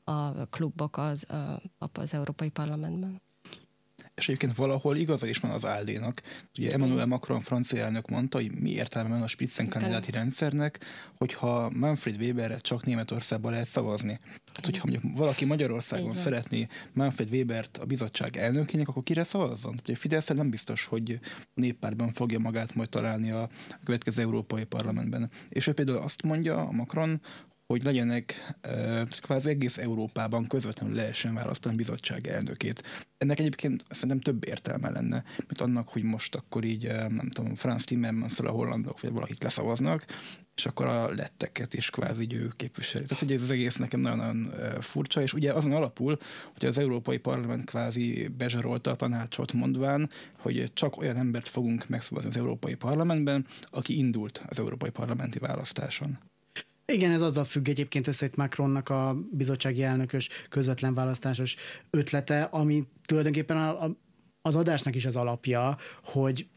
a 0.03 0.45
klubok 0.45 0.97
az, 0.97 1.27
az 1.93 2.13
európai 2.13 2.49
parlamentben 2.49 3.21
és 4.19 4.27
egyébként 4.27 4.55
valahol 4.55 4.97
igaza 4.97 5.27
is 5.27 5.37
van 5.37 5.51
az 5.51 5.65
Áldénak. 5.65 6.21
Ugye 6.57 6.71
Emmanuel 6.71 7.05
Macron 7.05 7.41
francia 7.41 7.83
elnök 7.83 8.09
mondta, 8.09 8.37
hogy 8.37 8.51
mi 8.51 8.69
értelme 8.69 9.09
van 9.09 9.21
a 9.21 9.27
Spitzenkandidáti 9.27 10.11
rendszernek, 10.11 10.79
hogyha 11.17 11.71
Manfred 11.75 12.21
Weberre 12.21 12.57
csak 12.57 12.85
Németországban 12.85 13.51
lehet 13.51 13.67
szavazni. 13.67 14.19
Hát, 14.53 14.65
hogyha 14.65 14.87
mondjuk 14.87 15.15
valaki 15.17 15.45
Magyarországon 15.45 16.13
szeretné 16.13 16.67
Manfred 16.93 17.31
Webert 17.31 17.77
a 17.77 17.85
bizottság 17.85 18.37
elnökének, 18.37 18.87
akkor 18.87 19.03
kire 19.03 19.23
szavazzon? 19.23 19.75
Tehát 19.75 19.89
a 19.89 19.95
Fidesz 19.95 20.27
nem 20.27 20.49
biztos, 20.49 20.85
hogy 20.85 21.19
a 21.21 21.27
néppártban 21.53 22.13
fogja 22.13 22.39
magát 22.39 22.75
majd 22.75 22.89
találni 22.89 23.31
a 23.31 23.49
következő 23.83 24.21
Európai 24.21 24.63
Parlamentben. 24.63 25.29
És 25.49 25.67
ő 25.67 25.73
például 25.73 25.97
azt 25.97 26.23
mondja, 26.23 26.69
Macron, 26.71 27.21
hogy 27.73 27.83
legyenek 27.83 28.53
kvázi 29.21 29.49
egész 29.49 29.77
Európában 29.77 30.47
közvetlenül 30.47 30.95
lehessen 30.95 31.33
választani 31.33 31.75
bizottság 31.75 32.27
elnökét. 32.27 32.83
Ennek 33.17 33.39
egyébként 33.39 33.85
szerintem 33.89 34.19
több 34.19 34.47
értelme 34.47 34.89
lenne, 34.89 35.23
mint 35.37 35.61
annak, 35.61 35.89
hogy 35.89 36.03
most 36.03 36.35
akkor 36.35 36.63
így, 36.63 36.87
nem 36.87 37.29
tudom, 37.29 37.55
Franz 37.55 37.83
Timmermans 37.83 38.39
a 38.39 38.49
hollandok, 38.49 38.99
vagy 39.01 39.11
valakit 39.11 39.43
leszavaznak, 39.43 40.05
és 40.55 40.65
akkor 40.65 40.85
a 40.85 41.13
letteket 41.13 41.73
is 41.73 41.89
kvázi 41.89 42.27
ő 42.31 42.51
képviseli. 42.55 43.05
Tehát 43.05 43.23
ugye 43.23 43.35
ez 43.35 43.41
az 43.41 43.49
egész 43.49 43.75
nekem 43.75 43.99
nagyon-nagyon 43.99 44.51
furcsa, 44.81 45.21
és 45.21 45.33
ugye 45.33 45.53
azon 45.53 45.71
alapul, 45.71 46.17
hogy 46.53 46.65
az 46.65 46.77
Európai 46.77 47.17
Parlament 47.17 47.65
kvázi 47.65 48.27
bezsarolta 48.37 48.91
a 48.91 48.95
tanácsot 48.95 49.53
mondván, 49.53 50.09
hogy 50.37 50.73
csak 50.73 50.97
olyan 50.97 51.17
embert 51.17 51.47
fogunk 51.47 51.87
megszavazni 51.87 52.29
az 52.29 52.37
Európai 52.37 52.75
Parlamentben, 52.75 53.45
aki 53.71 53.97
indult 53.97 54.43
az 54.47 54.59
Európai 54.59 54.89
Parlamenti 54.89 55.39
választáson. 55.39 56.19
Igen, 56.91 57.11
ez 57.11 57.21
azzal 57.21 57.43
függ 57.43 57.67
egyébként 57.67 58.07
össze 58.07 58.25
itt 58.25 58.35
Macronnak 58.35 58.89
a 58.89 59.17
bizottsági 59.31 59.83
elnökös 59.83 60.29
közvetlen 60.49 60.93
választásos 60.93 61.55
ötlete, 61.89 62.41
ami 62.41 62.87
tulajdonképpen 63.05 63.57
a, 63.57 63.83
a, 63.83 63.95
az 64.41 64.55
adásnak 64.55 64.95
is 64.95 65.05
az 65.05 65.15
alapja, 65.15 65.77
hogy 66.03 66.47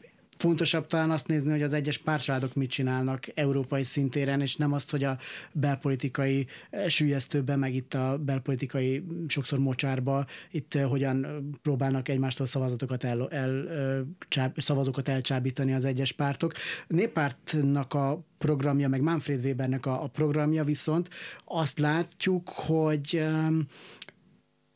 fontosabb 0.43 0.85
talán 0.85 1.11
azt 1.11 1.27
nézni, 1.27 1.51
hogy 1.51 1.61
az 1.61 1.73
egyes 1.73 1.97
pártcsaládok 1.97 2.53
mit 2.53 2.69
csinálnak 2.69 3.25
európai 3.33 3.83
szintéren, 3.83 4.41
és 4.41 4.55
nem 4.55 4.73
azt, 4.73 4.91
hogy 4.91 5.03
a 5.03 5.17
belpolitikai 5.51 6.47
eh, 6.69 6.89
sűjesztőben, 6.89 7.59
meg 7.59 7.75
itt 7.75 7.93
a 7.93 8.17
belpolitikai 8.17 9.03
sokszor 9.27 9.59
mocsárba, 9.59 10.25
itt 10.51 10.73
eh, 10.73 10.89
hogyan 10.89 11.49
próbálnak 11.61 12.09
egymástól 12.09 12.45
szavazatokat 12.45 13.03
el, 13.03 13.29
el 13.29 13.69
eh, 13.69 13.99
csáb, 14.27 14.59
szavazókat 14.59 15.07
elcsábítani 15.07 15.73
az 15.73 15.85
egyes 15.85 16.11
pártok. 16.11 16.53
Néppártnak 16.87 17.93
a 17.93 18.23
programja, 18.37 18.89
meg 18.89 19.01
Manfred 19.01 19.45
Webernek 19.45 19.85
a, 19.85 20.03
a 20.03 20.07
programja 20.07 20.63
viszont 20.63 21.09
azt 21.45 21.79
látjuk, 21.79 22.49
hogy 22.49 23.23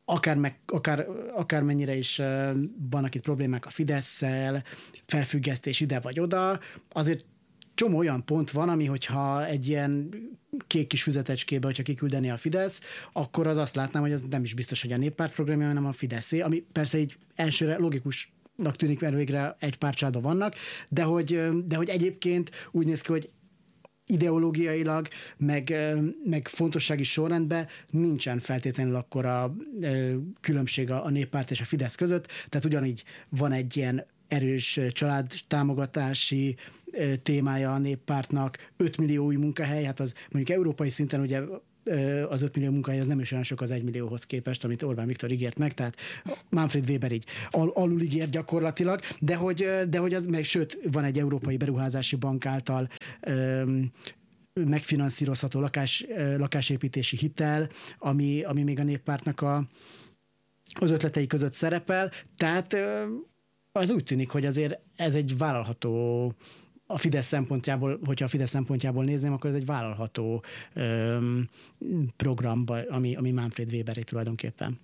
akár, 0.09 0.37
meg, 0.37 0.59
akár, 0.65 1.07
akár 1.35 1.61
mennyire 1.61 1.95
is 1.95 2.21
vannak 2.89 3.15
itt 3.15 3.21
problémák 3.21 3.65
a 3.65 3.69
fidesz 3.69 4.23
felfüggesztés 5.05 5.79
ide 5.79 5.99
vagy 5.99 6.19
oda, 6.19 6.59
azért 6.91 7.25
csomó 7.73 7.97
olyan 7.97 8.25
pont 8.25 8.51
van, 8.51 8.69
ami 8.69 8.85
hogyha 8.85 9.45
egy 9.45 9.67
ilyen 9.67 10.09
kék 10.67 10.87
kis 10.87 11.03
füzetecskébe, 11.03 11.65
hogyha 11.65 11.83
kiküldeni 11.83 12.29
a 12.29 12.37
Fidesz, 12.37 12.81
akkor 13.13 13.47
az 13.47 13.57
azt 13.57 13.75
látnám, 13.75 14.01
hogy 14.01 14.11
az 14.11 14.25
nem 14.29 14.43
is 14.43 14.53
biztos, 14.53 14.81
hogy 14.81 14.91
a 14.91 14.97
néppárt 14.97 15.33
programja, 15.33 15.67
hanem 15.67 15.85
a 15.85 15.91
Fideszé, 15.91 16.39
ami 16.39 16.65
persze 16.71 16.97
így 16.97 17.17
elsőre 17.35 17.77
logikus 17.77 18.33
tűnik, 18.71 18.99
mert 18.99 19.15
végre 19.15 19.55
egy 19.59 19.77
párcsádban 19.77 20.21
vannak, 20.21 20.55
de 20.89 21.03
hogy, 21.03 21.41
de 21.65 21.75
hogy 21.75 21.89
egyébként 21.89 22.51
úgy 22.71 22.85
néz 22.85 23.01
ki, 23.01 23.11
hogy 23.11 23.29
ideológiailag, 24.07 25.07
meg, 25.37 25.75
meg 26.25 26.47
fontossági 26.47 27.03
sorrendben 27.03 27.67
nincsen 27.89 28.39
feltétlenül 28.39 28.95
akkor 28.95 29.25
a 29.25 29.55
különbség 30.41 30.91
a 30.91 31.09
néppárt 31.09 31.51
és 31.51 31.61
a 31.61 31.65
Fidesz 31.65 31.95
között, 31.95 32.27
tehát 32.49 32.65
ugyanígy 32.65 33.03
van 33.29 33.51
egy 33.51 33.77
ilyen 33.77 34.05
erős 34.27 34.79
család 34.91 35.33
támogatási 35.47 36.55
témája 37.23 37.73
a 37.73 37.77
néppártnak, 37.77 38.57
5 38.77 38.97
millió 38.97 39.25
új 39.25 39.35
munkahely, 39.35 39.83
hát 39.83 39.99
az 39.99 40.13
mondjuk 40.31 40.57
európai 40.57 40.89
szinten 40.89 41.21
ugye 41.21 41.41
az 42.29 42.41
5 42.41 42.55
millió 42.55 42.71
munkahely 42.71 42.99
az 42.99 43.07
nem 43.07 43.19
is 43.19 43.31
olyan 43.31 43.43
sok 43.43 43.61
az 43.61 43.71
1 43.71 43.83
millióhoz 43.83 44.25
képest, 44.25 44.63
amit 44.63 44.83
Orbán 44.83 45.07
Viktor 45.07 45.31
ígért 45.31 45.57
meg, 45.57 45.73
tehát 45.73 45.95
Manfred 46.49 46.89
Weber 46.89 47.11
így 47.11 47.25
al- 47.49 47.75
alul 47.75 48.01
ígért 48.01 48.29
gyakorlatilag, 48.29 48.99
de 49.19 49.35
hogy, 49.35 49.67
de 49.89 49.97
hogy 49.97 50.13
az 50.13 50.25
meg, 50.25 50.43
sőt, 50.43 50.77
van 50.91 51.03
egy 51.03 51.19
Európai 51.19 51.57
Beruházási 51.57 52.15
Bank 52.15 52.45
által 52.45 52.89
öm, 53.21 53.91
megfinanszírozható 54.53 55.59
lakás, 55.59 56.05
lakásépítési 56.37 57.17
hitel, 57.17 57.69
ami, 57.97 58.41
ami 58.41 58.63
még 58.63 58.79
a 58.79 58.83
néppártnak 58.83 59.41
a, 59.41 59.67
az 60.79 60.89
ötletei 60.89 61.27
között 61.27 61.53
szerepel, 61.53 62.11
tehát 62.37 62.77
az 63.71 63.89
úgy 63.89 64.03
tűnik, 64.03 64.29
hogy 64.29 64.45
azért 64.45 64.79
ez 64.95 65.15
egy 65.15 65.37
vállalható 65.37 66.33
a 66.87 66.97
Fidesz 66.97 67.27
szempontjából, 67.27 67.99
hogyha 68.05 68.25
a 68.25 68.29
Fidesz 68.29 68.49
szempontjából 68.49 69.03
nézném, 69.03 69.33
akkor 69.33 69.49
ez 69.49 69.55
egy 69.55 69.65
vállalható 69.65 70.43
öm, 70.73 71.49
program, 72.15 72.63
ami, 72.89 73.15
ami 73.15 73.31
Manfred 73.31 73.71
Weberé 73.73 74.01
tulajdonképpen. 74.01 74.79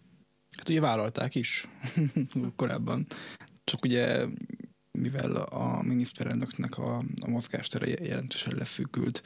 Hát 0.57 0.69
ugye 0.69 0.81
vállalták 0.81 1.35
is 1.35 1.67
korábban. 2.55 3.07
Csak 3.63 3.83
ugye 3.83 4.25
mivel 4.91 5.35
a 5.35 5.81
miniszterelnöknek 5.81 6.77
a, 6.77 6.97
a 6.97 7.29
mozgástere 7.29 7.87
jelentősen 7.87 8.55
leszűkült, 8.55 9.23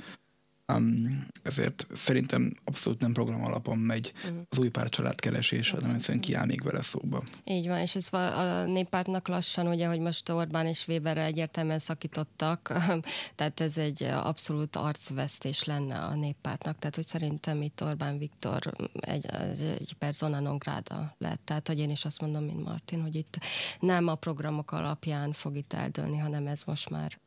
Um, 0.74 1.28
ezért 1.44 1.88
szerintem 1.94 2.52
abszolút 2.64 3.00
nem 3.00 3.14
program 3.14 3.44
alapon 3.44 3.78
megy 3.78 4.14
uh-huh. 4.24 4.42
az 4.50 4.60
új 4.60 4.70
párcsalád 4.70 5.20
keresés, 5.20 5.70
hanem 5.70 5.96
egyszerűen 5.96 6.20
kiáll 6.20 6.46
még 6.46 6.64
vele 6.64 6.82
szóba. 6.82 7.24
Így 7.44 7.68
van, 7.68 7.80
és 7.80 7.96
ez 7.96 8.14
a 8.14 8.66
néppártnak 8.66 9.28
lassan, 9.28 9.68
ugye, 9.68 9.88
hogy 9.88 10.00
most 10.00 10.30
Orbán 10.30 10.66
és 10.66 10.88
Weberre 10.88 11.24
egyértelműen 11.24 11.80
szakítottak, 11.80 12.74
tehát 13.36 13.60
ez 13.60 13.78
egy 13.78 14.04
abszolút 14.04 14.76
arcvesztés 14.76 15.64
lenne 15.64 16.00
a 16.00 16.16
néppártnak, 16.16 16.80
tehát 16.80 16.96
hogy 16.96 17.08
szerintem 17.08 17.62
itt 17.62 17.84
Orbán 17.84 18.18
Viktor 18.18 18.62
egy, 19.00 19.26
egy 19.60 19.96
persona 20.00 20.40
non 20.40 20.58
grada 20.58 21.16
lett, 21.18 21.42
tehát 21.44 21.68
hogy 21.68 21.80
én 21.80 21.90
is 21.90 22.06
azt 22.06 22.22
mondom, 22.22 22.44
mint 22.44 22.64
Martin, 22.64 23.02
hogy 23.02 23.16
itt 23.16 23.40
nem 23.80 24.08
a 24.08 24.16
programok 24.16 24.72
alapján 24.72 25.32
fog 25.32 25.56
itt 25.56 25.74
eldőlni, 25.74 26.18
hanem 26.18 26.48
ez 26.48 26.64
most 26.64 26.90
már 26.90 27.20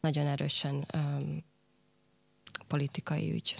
nagyon 0.00 0.26
erősen 0.26 0.86
um, 0.94 1.46
politikai 2.68 3.32
ügy. 3.32 3.54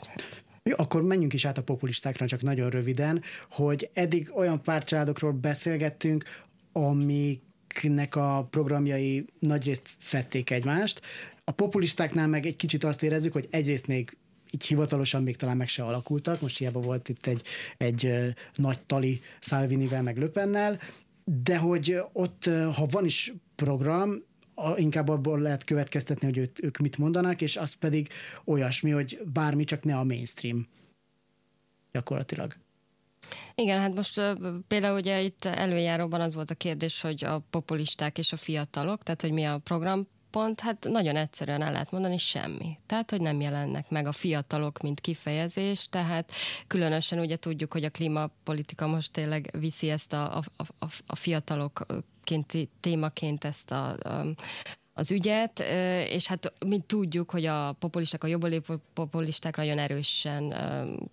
Jó, 0.62 0.74
akkor 0.76 1.02
menjünk 1.02 1.32
is 1.32 1.44
át 1.44 1.58
a 1.58 1.62
populistákra, 1.62 2.26
csak 2.26 2.42
nagyon 2.42 2.70
röviden, 2.70 3.22
hogy 3.50 3.90
eddig 3.92 4.30
olyan 4.34 4.62
pártcsaládokról 4.62 5.32
beszélgettünk, 5.32 6.24
amiknek 6.72 8.16
a 8.16 8.46
programjai 8.50 9.24
nagyrészt 9.38 9.88
fették 9.98 10.50
egymást. 10.50 11.00
A 11.44 11.50
populistáknál 11.50 12.26
meg 12.26 12.46
egy 12.46 12.56
kicsit 12.56 12.84
azt 12.84 13.02
érezzük, 13.02 13.32
hogy 13.32 13.48
egyrészt 13.50 13.86
még 13.86 14.16
így 14.50 14.64
hivatalosan 14.64 15.22
még 15.22 15.36
talán 15.36 15.56
meg 15.56 15.68
se 15.68 15.84
alakultak, 15.84 16.40
most 16.40 16.58
hiába 16.58 16.80
volt 16.80 17.08
itt 17.08 17.26
egy, 17.26 17.42
egy 17.76 18.14
nagy 18.54 18.80
tali 18.80 19.20
Salvinivel, 19.40 20.02
meg 20.02 20.18
Löpennel, 20.18 20.78
de 21.24 21.56
hogy 21.56 22.00
ott, 22.12 22.44
ha 22.74 22.86
van 22.90 23.04
is 23.04 23.32
program, 23.54 24.22
inkább 24.76 25.08
abból 25.08 25.40
lehet 25.40 25.64
következtetni, 25.64 26.26
hogy 26.26 26.38
őt, 26.38 26.62
ők 26.62 26.76
mit 26.76 26.98
mondanak, 26.98 27.40
és 27.40 27.56
az 27.56 27.72
pedig 27.72 28.08
olyasmi, 28.44 28.90
hogy 28.90 29.20
bármi, 29.32 29.64
csak 29.64 29.82
ne 29.82 29.96
a 29.96 30.04
mainstream 30.04 30.66
gyakorlatilag. 31.92 32.56
Igen, 33.54 33.80
hát 33.80 33.94
most 33.94 34.20
például 34.68 34.98
ugye 34.98 35.20
itt 35.20 35.44
előjáróban 35.44 36.20
az 36.20 36.34
volt 36.34 36.50
a 36.50 36.54
kérdés, 36.54 37.00
hogy 37.00 37.24
a 37.24 37.42
populisták 37.50 38.18
és 38.18 38.32
a 38.32 38.36
fiatalok, 38.36 39.02
tehát 39.02 39.20
hogy 39.20 39.32
mi 39.32 39.44
a 39.44 39.58
program 39.58 40.08
pont, 40.30 40.60
hát 40.60 40.86
nagyon 40.90 41.16
egyszerűen 41.16 41.62
el 41.62 41.72
lehet 41.72 41.90
mondani, 41.90 42.18
semmi. 42.18 42.78
Tehát, 42.86 43.10
hogy 43.10 43.20
nem 43.20 43.40
jelennek 43.40 43.90
meg 43.90 44.06
a 44.06 44.12
fiatalok, 44.12 44.80
mint 44.80 45.00
kifejezés, 45.00 45.88
tehát 45.88 46.32
különösen 46.66 47.18
ugye 47.18 47.36
tudjuk, 47.36 47.72
hogy 47.72 47.84
a 47.84 47.90
klímapolitika 47.90 48.86
most 48.86 49.12
tényleg 49.12 49.50
viszi 49.58 49.90
ezt 49.90 50.12
a, 50.12 50.36
a, 50.36 50.42
a, 50.78 50.86
a 51.06 51.16
fiatalok 51.16 51.86
témaként 52.80 53.44
ezt 53.44 53.70
a, 53.70 53.88
a 53.88 54.26
az 54.98 55.10
ügyet, 55.10 55.60
és 56.08 56.26
hát 56.26 56.52
mi 56.66 56.82
tudjuk, 56.86 57.30
hogy 57.30 57.44
a 57.44 57.72
populisták, 57.72 58.24
a 58.24 58.26
jobboldali 58.26 58.62
populisták 58.94 59.56
nagyon 59.56 59.78
erősen 59.78 60.54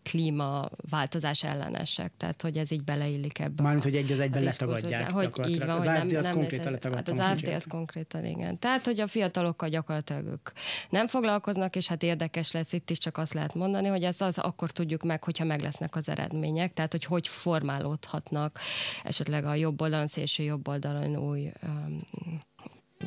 klímaváltozás 0.04 1.44
ellenesek, 1.44 2.12
tehát 2.18 2.42
hogy 2.42 2.58
ez 2.58 2.72
így 2.72 2.84
beleillik 2.84 3.40
ebbe. 3.40 3.64
Mármint, 3.64 3.84
hogy 3.84 3.96
egy 3.96 4.12
az 4.12 4.20
egyben 4.20 4.44
letagadják. 4.44 5.12
Hogy 5.12 5.50
így 5.50 5.60
van, 5.60 5.70
az 5.70 5.88
AFD 5.88 6.14
az 6.14 6.26
nem 6.26 6.34
konkrétan 6.34 6.72
letagadt. 6.72 7.08
Hát 7.08 7.20
az 7.20 7.32
AFD 7.32 7.48
az 7.48 7.66
konkrétan, 7.70 8.26
igen. 8.26 8.60
Tehát, 8.60 8.86
hogy 8.86 9.00
a 9.00 9.08
fiatalokkal 9.08 9.70
gyakorlatilag 9.70 10.26
ők 10.26 10.50
nem 10.90 11.08
foglalkoznak, 11.08 11.76
és 11.76 11.88
hát 11.88 12.04
érdekes 12.04 12.52
lesz 12.52 12.74
itt 12.74 12.90
is 12.90 12.98
csak 12.98 13.18
azt 13.18 13.34
lehet 13.34 13.54
mondani, 13.54 13.88
hogy 13.88 14.04
ez 14.04 14.22
az 14.22 14.38
akkor 14.38 14.72
tudjuk 14.72 15.04
meg, 15.04 15.24
hogyha 15.24 15.46
meg 15.46 15.62
lesznek 15.62 15.96
az 15.96 16.10
eredmények, 16.10 16.74
tehát 16.74 16.92
hogy 16.92 17.06
hogy 17.06 17.28
formálódhatnak 17.28 18.60
esetleg 19.04 19.46
a 19.46 19.56
jobb 19.56 19.82
oldalon, 19.82 20.08
szélső 20.08 20.44
jobb 20.44 20.68
oldalon 20.68 21.18
új 21.18 21.52
um, 21.64 22.02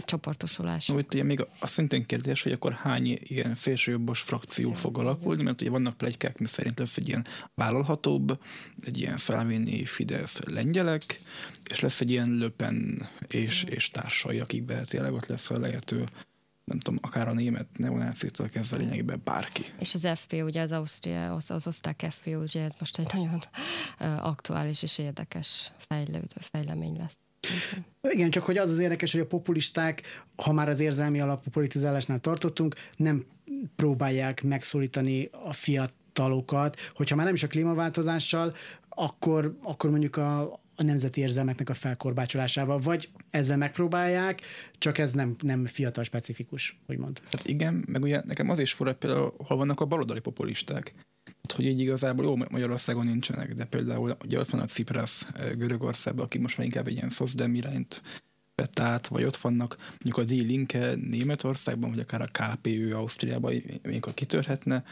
csoportosulás. 0.05 0.89
Úgy 0.89 1.07
ugye 1.13 1.23
még 1.23 1.47
az 1.59 1.71
szintén 1.71 2.07
kérdés, 2.07 2.43
hogy 2.43 2.53
akkor 2.53 2.73
hány 2.73 3.19
ilyen 3.23 3.55
szélsőjobbos 3.55 4.21
frakció 4.21 4.73
fog 4.73 4.99
alakulni, 4.99 5.43
mert 5.43 5.61
ugye 5.61 5.71
vannak 5.71 5.97
plegykák, 5.97 6.39
mi 6.39 6.47
szerint 6.47 6.79
lesz 6.79 6.97
egy 6.97 7.09
ilyen 7.09 7.27
vállalhatóbb, 7.55 8.41
egy 8.85 9.01
ilyen 9.01 9.17
Salvini 9.17 9.85
Fidesz 9.85 10.41
lengyelek, 10.41 11.21
és 11.71 11.81
lesz 11.81 12.01
egy 12.01 12.11
ilyen 12.11 12.29
Löpen 12.31 13.09
és, 13.29 13.65
és 13.65 13.91
társai, 13.91 14.39
akikben 14.39 14.85
tényleg 14.85 15.13
ott 15.13 15.27
lesz 15.27 15.51
a 15.51 15.59
lehető 15.59 16.05
nem 16.69 16.79
tudom, 16.79 16.99
akár 17.03 17.29
a 17.29 17.33
német 17.33 17.67
neonácitól 17.77 18.49
kezdve 18.49 18.77
lényegében 18.77 19.21
bárki. 19.25 19.65
És 19.79 19.95
az 19.95 20.09
FP, 20.15 20.33
ugye 20.33 20.61
az 20.61 20.73
Ausztria, 20.73 21.35
az, 21.35 21.51
az 21.51 21.67
osztrák 21.67 22.07
FP, 22.11 22.27
ugye 22.27 22.63
ez 22.63 22.73
most 22.79 22.99
egy 22.99 23.13
nagyon 23.13 23.43
aktuális 23.99 24.83
és 24.83 24.99
érdekes 24.99 25.73
fejlődő 25.79 26.37
fejlemény 26.41 26.97
lesz. 26.97 27.19
Igen, 28.11 28.31
csak 28.31 28.45
hogy 28.45 28.57
az 28.57 28.71
az 28.71 28.79
érdekes, 28.79 29.13
hogy 29.13 29.21
a 29.21 29.27
populisták, 29.27 30.03
ha 30.37 30.53
már 30.53 30.69
az 30.69 30.81
érzelmi 30.81 31.21
alapú 31.21 31.51
politizálásnál 31.51 32.21
tartottunk, 32.21 32.75
nem 32.97 33.25
próbálják 33.77 34.43
megszólítani 34.43 35.29
a 35.45 35.53
fiatalokat, 35.53 36.77
hogyha 36.95 37.17
már 37.17 37.25
nem 37.25 37.35
is 37.35 37.43
a 37.43 37.47
klímaváltozással, 37.47 38.55
akkor, 38.89 39.59
akkor 39.63 39.91
mondjuk 39.91 40.17
a, 40.17 40.43
a 40.77 40.83
nemzeti 40.83 41.21
érzelmeknek 41.21 41.69
a 41.69 41.75
felkorbácsolásával, 41.75 42.79
vagy 42.79 43.09
ezzel 43.31 43.57
megpróbálják, 43.57 44.41
csak 44.79 44.99
ez 44.99 45.13
nem, 45.13 45.37
nem 45.41 45.67
fiatal 45.67 46.05
specifikus, 46.05 46.79
hogy 46.87 46.99
mond. 46.99 47.21
Hát 47.31 47.45
igen, 47.45 47.85
meg 47.89 48.03
ugye 48.03 48.23
nekem 48.25 48.51
az 48.51 48.59
is 48.59 48.73
fura, 48.73 48.95
például 48.95 49.35
hol 49.45 49.57
vannak 49.57 49.81
a 49.81 49.85
baloldali 49.85 50.21
populisták 50.21 50.95
hogy 51.53 51.65
így 51.65 51.81
igazából 51.81 52.25
jó 52.25 52.37
Magyarországon 52.37 53.07
nincsenek, 53.07 53.55
de 53.55 53.65
például 53.65 54.17
ugye 54.25 54.39
ott 54.39 54.51
van 54.51 54.61
a 54.61 54.67
Cipras 54.67 55.27
eh, 55.35 55.51
Görögországban, 55.51 56.25
aki 56.25 56.39
most 56.39 56.57
már 56.57 56.67
inkább 56.67 56.87
egy 56.87 56.97
ilyen 56.97 57.11
szozdem 57.11 57.55
irányt 57.55 58.03
vett 58.55 58.79
át, 58.79 59.07
vagy 59.07 59.25
ott 59.25 59.37
vannak 59.37 59.77
mondjuk 59.89 60.17
a 60.17 60.25
D-Linke 60.25 60.95
Németországban, 60.95 61.91
vagy 61.91 61.99
akár 61.99 62.21
a 62.21 62.27
KPÖ 62.33 62.95
Ausztriában, 62.95 63.63
amikor 63.85 64.15
kitörhetne, 64.15 64.85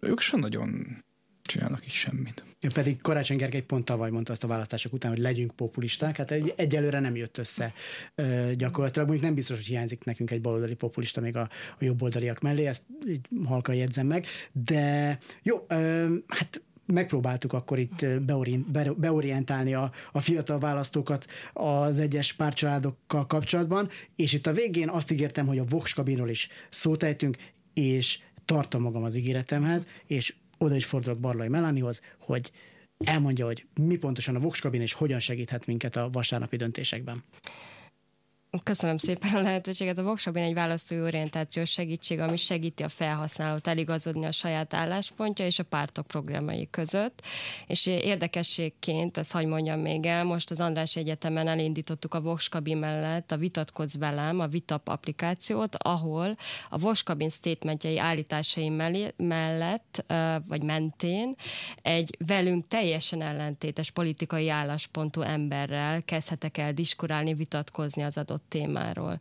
ők 0.00 0.20
sem 0.20 0.40
nagyon 0.40 1.02
csinálnak 1.50 1.86
is 1.86 1.92
semmit. 1.92 2.44
Ja, 2.60 2.70
pedig 2.74 3.00
Karácsony 3.02 3.36
Gergely 3.36 3.60
pont 3.62 3.84
tavaly 3.84 4.10
mondta 4.10 4.32
azt 4.32 4.44
a 4.44 4.46
választások 4.46 4.92
után, 4.92 5.10
hogy 5.10 5.20
legyünk 5.20 5.56
populisták, 5.56 6.16
hát 6.16 6.30
egy, 6.30 6.52
egyelőre 6.56 7.00
nem 7.00 7.16
jött 7.16 7.38
össze 7.38 7.72
ö, 8.14 8.50
gyakorlatilag. 8.56 9.06
Mondjuk 9.06 9.26
nem 9.26 9.36
biztos, 9.36 9.56
hogy 9.56 9.66
hiányzik 9.66 10.04
nekünk 10.04 10.30
egy 10.30 10.40
baloldali 10.40 10.74
populista 10.74 11.20
még 11.20 11.36
a, 11.36 11.48
a 11.78 11.84
jobboldaliak 11.84 12.40
mellé, 12.40 12.66
ezt 12.66 12.82
így 13.08 13.26
halkan 13.44 13.74
jegyzem 13.74 14.06
meg, 14.06 14.26
de 14.52 15.18
jó, 15.42 15.64
ö, 15.68 16.14
hát 16.26 16.62
megpróbáltuk 16.86 17.52
akkor 17.52 17.78
itt 17.78 18.06
beorient, 18.22 18.98
beorientálni 18.98 19.74
a, 19.74 19.92
a 20.12 20.20
fiatal 20.20 20.58
választókat 20.58 21.26
az 21.52 21.98
egyes 21.98 22.32
párcsaládokkal 22.32 23.26
kapcsolatban, 23.26 23.88
és 24.16 24.32
itt 24.32 24.46
a 24.46 24.52
végén 24.52 24.88
azt 24.88 25.10
ígértem, 25.10 25.46
hogy 25.46 25.58
a 25.58 25.64
Vox 25.64 25.92
kabinról 25.92 26.28
is 26.28 26.48
szót 26.68 27.02
ejtünk, 27.02 27.36
és 27.74 28.18
tartom 28.44 28.82
magam 28.82 29.02
az 29.02 29.16
ígéretemhez, 29.16 29.86
és 30.06 30.34
oda 30.64 30.74
is 30.76 30.84
fordulok 30.84 31.18
Barlai 31.18 31.48
Melanihoz, 31.48 32.00
hogy 32.18 32.52
elmondja, 33.04 33.44
hogy 33.44 33.66
mi 33.74 33.96
pontosan 33.96 34.36
a 34.36 34.40
Vox 34.40 34.60
kabin 34.60 34.80
és 34.80 34.92
hogyan 34.92 35.20
segíthet 35.20 35.66
minket 35.66 35.96
a 35.96 36.08
vasárnapi 36.12 36.56
döntésekben. 36.56 37.24
Köszönöm 38.62 38.98
szépen 38.98 39.34
a 39.34 39.40
lehetőséget. 39.40 39.98
A 39.98 40.02
Voxabin 40.02 40.42
egy 40.42 40.54
választói 40.54 41.00
orientációs 41.00 41.70
segítség, 41.70 42.18
ami 42.18 42.36
segíti 42.36 42.82
a 42.82 42.88
felhasználót 42.88 43.66
eligazodni 43.66 44.26
a 44.26 44.32
saját 44.32 44.74
álláspontja 44.74 45.46
és 45.46 45.58
a 45.58 45.64
pártok 45.64 46.06
programjai 46.06 46.68
között. 46.70 47.22
És 47.66 47.86
érdekességként, 47.86 49.16
ezt 49.16 49.32
hagy 49.32 49.46
mondjam 49.46 49.80
még 49.80 50.06
el, 50.06 50.24
most 50.24 50.50
az 50.50 50.60
András 50.60 50.96
Egyetemen 50.96 51.48
elindítottuk 51.48 52.14
a 52.14 52.20
Voxkabin 52.20 52.76
mellett 52.76 53.32
a 53.32 53.36
Vitatkozz 53.36 53.96
velem, 53.96 54.40
a 54.40 54.46
Vitap 54.46 54.88
applikációt, 54.88 55.76
ahol 55.76 56.36
a 56.68 56.78
Voxkabin 56.78 57.30
statementjei 57.30 57.98
állításai 57.98 58.68
mellett, 59.16 60.04
vagy 60.46 60.62
mentén 60.62 61.34
egy 61.82 62.16
velünk 62.26 62.68
teljesen 62.68 63.22
ellentétes 63.22 63.90
politikai 63.90 64.48
álláspontú 64.48 65.20
emberrel 65.20 66.02
kezdhetek 66.02 66.58
el 66.58 66.72
diskurálni, 66.72 67.34
vitatkozni 67.34 68.02
az 68.02 68.18
adott 68.18 68.38
adott 68.40 68.44
témáról. 68.48 69.18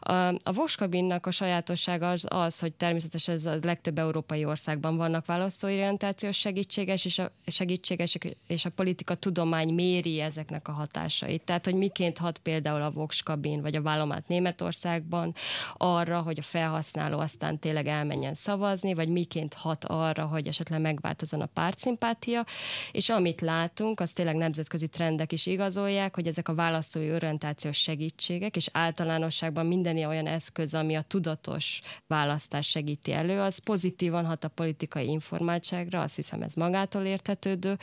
A, 0.00 0.12
a 0.42 0.52
Voskabinnak 0.52 1.26
a 1.26 1.30
sajátossága 1.30 2.10
az, 2.10 2.26
az, 2.28 2.58
hogy 2.58 2.72
természetesen 2.72 3.34
ez 3.34 3.46
a 3.46 3.56
legtöbb 3.62 3.98
európai 3.98 4.44
országban 4.44 4.96
vannak 4.96 5.26
választóorientációs 5.26 6.36
segítséges, 6.36 7.04
és 7.04 7.18
a, 7.18 7.30
segítséges, 7.46 8.18
és 8.46 8.64
a 8.64 8.70
politika 8.70 9.14
tudomány 9.14 9.74
méri 9.74 10.20
ezeknek 10.20 10.68
a 10.68 10.72
hatásait. 10.72 11.42
Tehát, 11.42 11.64
hogy 11.64 11.74
miként 11.74 12.18
hat 12.18 12.38
például 12.38 12.82
a 12.82 12.90
Voxkabin 12.90 13.60
vagy 13.60 13.76
a 13.76 13.82
vállomát 13.82 14.28
Németországban 14.28 15.34
arra, 15.76 16.20
hogy 16.20 16.38
a 16.38 16.42
felhasználó 16.42 17.18
aztán 17.18 17.58
tényleg 17.58 17.86
elmenjen 17.86 18.34
szavazni, 18.34 18.94
vagy 18.94 19.08
miként 19.08 19.54
hat 19.54 19.84
arra, 19.84 20.26
hogy 20.26 20.46
esetleg 20.46 20.80
megváltozon 20.80 21.40
a 21.40 21.46
pártszimpátia, 21.46 22.44
és 22.92 23.08
amit 23.08 23.40
látunk, 23.40 24.00
az 24.00 24.12
tényleg 24.12 24.36
nemzetközi 24.36 24.88
trendek 24.88 25.32
is 25.32 25.46
igazolják, 25.46 26.14
hogy 26.14 26.26
ezek 26.26 26.48
a 26.48 26.54
választói 26.54 27.12
orientációs 27.12 27.76
segítségek, 27.76 28.56
általánosságban 28.72 29.66
minden 29.66 29.96
olyan 29.96 30.26
eszköz, 30.26 30.74
ami 30.74 30.94
a 30.94 31.02
tudatos 31.02 31.80
választás 32.06 32.66
segíti 32.66 33.12
elő, 33.12 33.40
az 33.40 33.58
pozitívan 33.58 34.26
hat 34.26 34.44
a 34.44 34.48
politikai 34.48 35.08
informáltságra, 35.08 36.00
azt 36.00 36.16
hiszem 36.16 36.42
ez 36.42 36.54
magától 36.54 37.04
értetődő, 37.04 37.78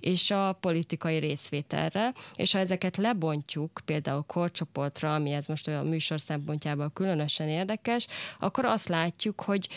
és 0.00 0.30
a 0.30 0.52
politikai 0.60 1.18
részvételre, 1.18 2.12
és 2.34 2.52
ha 2.52 2.58
ezeket 2.58 2.96
lebontjuk 2.96 3.80
például 3.84 4.22
korcsoportra, 4.22 5.14
ami 5.14 5.32
ez 5.32 5.46
most 5.46 5.68
a 5.68 5.82
műsor 5.82 6.20
szempontjából 6.20 6.90
különösen 6.90 7.48
érdekes, 7.48 8.06
akkor 8.38 8.64
azt 8.64 8.88
látjuk, 8.88 9.40
hogy 9.40 9.68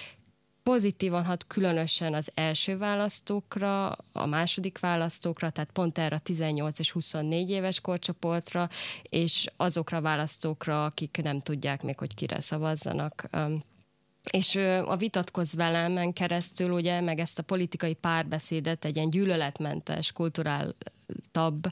pozitívan 0.63 1.23
hat 1.23 1.47
különösen 1.47 2.13
az 2.13 2.31
első 2.33 2.77
választókra, 2.77 3.89
a 4.11 4.25
második 4.25 4.79
választókra, 4.79 5.49
tehát 5.49 5.71
pont 5.71 5.97
erre 5.97 6.15
a 6.15 6.19
18 6.19 6.79
és 6.79 6.91
24 6.91 7.49
éves 7.49 7.79
korcsoportra, 7.79 8.69
és 9.01 9.47
azokra 9.57 9.97
a 9.97 10.01
választókra, 10.01 10.85
akik 10.85 11.19
nem 11.23 11.41
tudják 11.41 11.83
még, 11.83 11.97
hogy 11.97 12.15
kire 12.15 12.41
szavazzanak. 12.41 13.29
És 14.31 14.55
a 14.85 14.95
vitatkoz 14.95 15.53
velemen 15.53 16.13
keresztül, 16.13 16.71
ugye, 16.71 17.01
meg 17.01 17.19
ezt 17.19 17.39
a 17.39 17.43
politikai 17.43 17.93
párbeszédet 17.93 18.85
egy 18.85 18.95
ilyen 18.95 19.09
gyűlöletmentes, 19.09 20.11
kulturál, 20.11 20.75
nyitottabb 21.07 21.67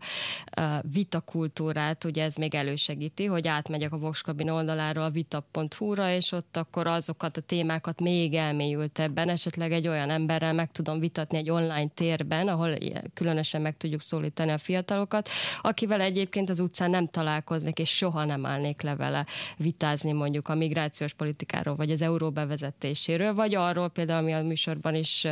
vitakultúrát, 0.81 2.03
ugye 2.03 2.23
ez 2.23 2.35
még 2.35 2.55
elősegíti, 2.55 3.25
hogy 3.25 3.47
átmegyek 3.47 3.91
a 3.91 3.97
Voxkabin 3.97 4.49
oldaláról 4.49 5.03
a 5.03 5.09
vita.hu-ra, 5.09 6.11
és 6.11 6.31
ott 6.31 6.57
akkor 6.57 6.87
azokat 6.87 7.37
a 7.37 7.41
témákat 7.41 7.99
még 7.99 8.33
elmélyültebben, 8.33 9.29
esetleg 9.29 9.71
egy 9.71 9.87
olyan 9.87 10.09
emberrel 10.09 10.53
meg 10.53 10.71
tudom 10.71 10.99
vitatni 10.99 11.37
egy 11.37 11.49
online 11.49 11.89
térben, 11.93 12.47
ahol 12.47 12.77
különösen 13.13 13.61
meg 13.61 13.77
tudjuk 13.77 14.01
szólítani 14.01 14.51
a 14.51 14.57
fiatalokat, 14.57 15.29
akivel 15.61 16.01
egyébként 16.01 16.49
az 16.49 16.59
utcán 16.59 16.89
nem 16.89 17.07
találkoznék, 17.07 17.79
és 17.79 17.89
soha 17.89 18.25
nem 18.25 18.45
állnék 18.45 18.81
le 18.81 18.95
vele 18.95 19.25
vitázni 19.57 20.11
mondjuk 20.11 20.47
a 20.47 20.55
migrációs 20.55 21.13
politikáról, 21.13 21.75
vagy 21.75 21.91
az 21.91 22.01
euró 22.01 22.29
bevezetéséről, 22.41 23.33
vagy 23.33 23.55
arról 23.55 23.89
például, 23.89 24.19
ami 24.19 24.33
a 24.33 24.43
műsorban 24.43 24.95
is 24.95 25.27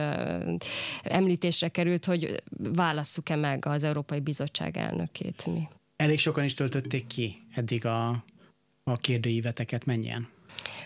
említésre 1.04 1.68
került, 1.68 2.06
hogy 2.06 2.44
válasszuk-e 2.58 3.36
meg 3.36 3.66
az 3.66 3.84
Európai 3.84 4.20
Bizottság 4.20 4.78
elnökét 4.78 5.46
mi. 5.46 5.68
Elég 5.96 6.20
sokan 6.20 6.44
is 6.44 6.54
töltötték 6.54 7.08
ki 7.08 7.36
eddig 7.54 7.86
a, 7.86 8.24
a 8.84 8.98
kérdőíveteket, 8.98 9.86
mennyien? 9.86 10.28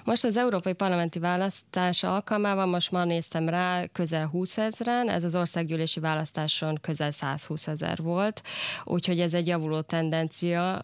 Most 0.04 0.24
az 0.24 0.38
európai 0.38 0.74
parlamenti 0.74 1.20
választás 1.20 2.04
alkalmával, 2.04 2.66
most 2.66 2.92
ma 2.92 3.04
néztem 3.04 3.50
rá, 3.50 3.86
közel 3.86 4.28
20 4.28 4.58
ezeren, 4.58 5.10
ez 5.10 5.24
az 5.24 5.36
országgyűlési 5.36 6.00
választáson 6.00 6.78
közel 6.82 7.12
120 7.12 7.68
ezer 7.68 8.02
volt, 8.02 8.42
úgyhogy 8.84 9.20
ez 9.20 9.34
egy 9.34 9.48
javuló 9.48 9.82
tendencia. 9.82 10.82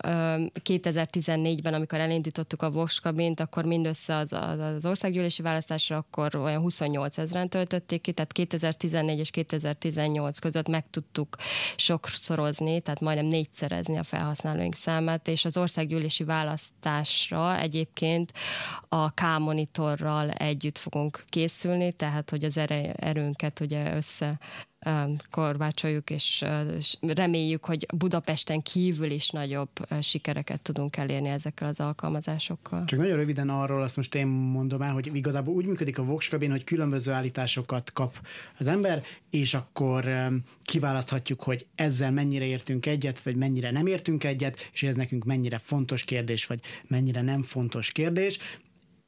2014-ben, 0.63 1.73
amikor 1.73 1.99
elindítottuk 1.99 2.61
a 2.61 2.71
Vox 2.71 2.99
kabint, 2.99 3.39
akkor 3.39 3.65
mindössze 3.65 4.15
az, 4.15 4.33
az 4.33 4.85
országgyűlési 4.85 5.41
választásra 5.41 5.97
akkor 5.97 6.35
olyan 6.35 6.61
28 6.61 7.17
ezeren 7.17 7.49
töltötték 7.49 8.01
ki, 8.01 8.11
tehát 8.11 8.31
2014 8.31 9.19
és 9.19 9.29
2018 9.29 10.39
között 10.39 10.67
meg 10.67 10.89
tudtuk 10.89 11.35
sokszorozni, 11.75 12.81
tehát 12.81 12.99
majdnem 12.99 13.25
négyszerezni 13.25 13.97
a 13.97 14.03
felhasználóink 14.03 14.75
számát, 14.75 15.27
és 15.27 15.45
az 15.45 15.57
országgyűlési 15.57 16.23
választásra 16.23 17.57
egyébként 17.59 18.31
a 18.89 19.13
K-monitorral 19.13 20.29
együtt 20.29 20.77
fogunk 20.77 21.23
készülni, 21.27 21.91
tehát 21.91 22.29
hogy 22.29 22.43
az 22.43 22.57
erőnket 22.95 23.59
ugye 23.59 23.95
össze 23.95 24.39
korbácsoljuk, 25.31 26.09
és 26.09 26.45
reméljük, 26.99 27.65
hogy 27.65 27.85
Budapesten 27.97 28.61
kívül 28.61 29.11
is 29.11 29.29
nagyobb 29.29 29.69
sikereket 30.01 30.61
tudunk 30.61 30.97
elérni 30.97 31.29
ezekkel 31.29 31.67
az 31.67 31.79
alkalmazásokkal. 31.79 32.85
Csak 32.85 32.99
nagyon 32.99 33.15
röviden 33.15 33.49
arról 33.49 33.81
azt 33.81 33.95
most 33.95 34.15
én 34.15 34.27
mondom 34.27 34.81
el, 34.81 34.93
hogy 34.93 35.15
igazából 35.15 35.53
úgy 35.53 35.65
működik 35.65 35.97
a 35.97 36.03
Vox 36.03 36.29
hogy 36.29 36.63
különböző 36.63 37.11
állításokat 37.11 37.93
kap 37.93 38.27
az 38.59 38.67
ember, 38.67 39.03
és 39.29 39.53
akkor 39.53 40.29
kiválaszthatjuk, 40.63 41.43
hogy 41.43 41.65
ezzel 41.75 42.11
mennyire 42.11 42.45
értünk 42.45 42.85
egyet, 42.85 43.21
vagy 43.21 43.35
mennyire 43.35 43.71
nem 43.71 43.85
értünk 43.85 44.23
egyet, 44.23 44.69
és 44.71 44.83
ez 44.83 44.95
nekünk 44.95 45.23
mennyire 45.23 45.57
fontos 45.57 46.03
kérdés, 46.03 46.45
vagy 46.45 46.59
mennyire 46.87 47.21
nem 47.21 47.41
fontos 47.41 47.91
kérdés 47.91 48.39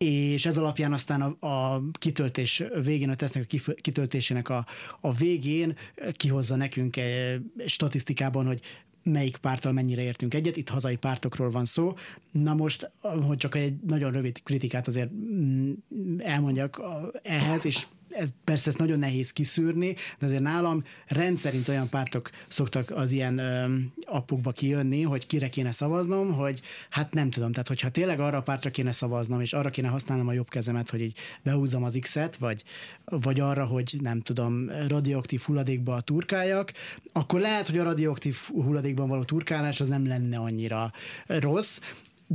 és 0.02 0.45
ez 0.45 0.58
alapján 0.58 0.93
aztán 0.93 1.22
a, 1.22 1.47
a 1.47 1.82
kitöltés 1.99 2.64
végén, 2.84 3.10
a 3.10 3.16
tesznek 3.16 3.47
a 3.68 3.72
kitöltésének 3.82 4.49
a, 4.49 4.66
a 5.02 5.14
végén 5.14 5.78
kihozza 6.12 6.56
nekünk 6.56 6.97
egy 6.97 7.41
statisztikában, 7.66 8.45
hogy 8.45 8.60
melyik 9.04 9.38
párttal 9.38 9.72
mennyire 9.72 10.02
értünk 10.02 10.34
egyet, 10.34 10.58
itt 10.58 10.70
hazai 10.70 10.95
pártokról 10.95 11.49
van 11.49 11.66
szó. 11.66 11.93
Na 12.32 12.54
most, 12.54 12.91
hogy 13.02 13.38
csak 13.38 13.56
egy 13.56 13.74
nagyon 13.88 14.12
rövid 14.12 14.43
kritikát 14.43 14.88
azért 14.88 15.12
mm, 15.12 15.72
elmondjak 16.18 16.82
ehhez, 17.24 17.66
és 17.66 17.86
ez 18.12 18.28
persze 18.43 18.70
ezt 18.70 18.78
nagyon 18.78 18.99
nehéz 18.99 19.32
kiszűrni, 19.32 19.95
de 20.20 20.26
azért 20.26 20.41
nálam 20.41 20.84
rendszerint 21.07 21.68
olyan 21.68 21.89
pártok 21.89 22.30
szoktak 22.47 22.91
az 22.91 23.12
ilyen 23.12 23.38
ö, 23.38 23.78
appukba 24.05 24.51
kijönni, 24.51 25.01
hogy 25.01 25.28
kire 25.28 25.49
kéne 25.49 25.72
szavaznom, 25.72 26.34
hogy 26.34 26.62
hát 26.89 27.14
nem 27.14 27.30
tudom, 27.30 27.51
tehát 27.51 27.68
hogyha 27.68 27.89
tényleg 27.89 28.20
arra 28.20 28.38
a 28.38 28.41
pártra 28.41 28.70
kéne 28.70 28.91
szavaznom, 28.91 29.41
és 29.41 29.53
arra 29.53 29.70
kéne 29.70 29.88
használnom 29.88 30.28
a 30.28 30.34
jobb 30.34 30.49
kezemet, 30.49 30.89
hogy 30.89 31.01
így 31.01 31.18
behúzom 31.43 31.84
az 31.84 31.97
X-et, 32.01 32.36
vagy, 32.36 32.64
vagy 33.05 33.39
arra, 33.39 33.66
hogy 33.66 33.95
nem 34.01 34.22
tudom, 34.22 34.70
radioaktív 34.88 35.41
hulladékba 35.41 36.01
turkáljak, 36.01 36.74
akkor 37.12 37.39
lehet, 37.39 37.68
hogy 37.68 37.78
a 37.78 37.84
radioaktív 37.84 38.38
hulladékban 38.47 39.07
való 39.07 39.24
turkálás 39.24 39.82
az 39.82 39.88
nem 39.88 40.07
lenne 40.07 40.38
annyira 40.38 40.91
rossz, 41.28 41.80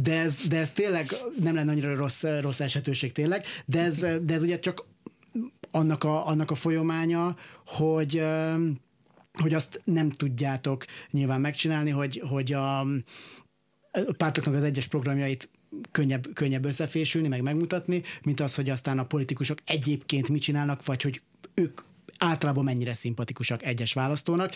de 0.02 0.20
ez, 0.20 0.40
de 0.48 0.56
ez 0.58 0.70
tényleg 0.70 1.06
nem 1.42 1.54
lenne 1.54 1.70
annyira 1.70 1.94
rossz, 1.94 2.24
rossz 2.40 2.60
esetőség 2.60 3.12
tényleg, 3.12 3.44
de 3.64 3.80
ez, 3.80 3.98
de 3.98 4.34
ez 4.34 4.42
ugye 4.42 4.58
csak 4.58 4.84
annak 5.76 6.04
a, 6.04 6.26
annak 6.26 6.50
a 6.50 6.54
folyamánya, 6.54 7.36
hogy 7.66 8.22
hogy 9.42 9.54
azt 9.54 9.80
nem 9.84 10.10
tudjátok 10.10 10.84
nyilván 11.10 11.40
megcsinálni, 11.40 11.90
hogy, 11.90 12.22
hogy 12.28 12.52
a, 12.52 12.80
a 12.80 12.86
pártoknak 14.16 14.54
az 14.54 14.62
egyes 14.62 14.86
programjait 14.86 15.48
könnyebb, 15.90 16.26
könnyebb 16.34 16.64
összefésülni, 16.64 17.28
meg 17.28 17.42
megmutatni, 17.42 18.02
mint 18.22 18.40
az, 18.40 18.54
hogy 18.54 18.70
aztán 18.70 18.98
a 18.98 19.04
politikusok 19.04 19.58
egyébként 19.66 20.28
mit 20.28 20.42
csinálnak, 20.42 20.84
vagy 20.84 21.02
hogy 21.02 21.22
ők 21.54 21.80
általában 22.18 22.64
mennyire 22.64 22.94
szimpatikusak 22.94 23.64
egyes 23.64 23.92
választónak, 23.92 24.54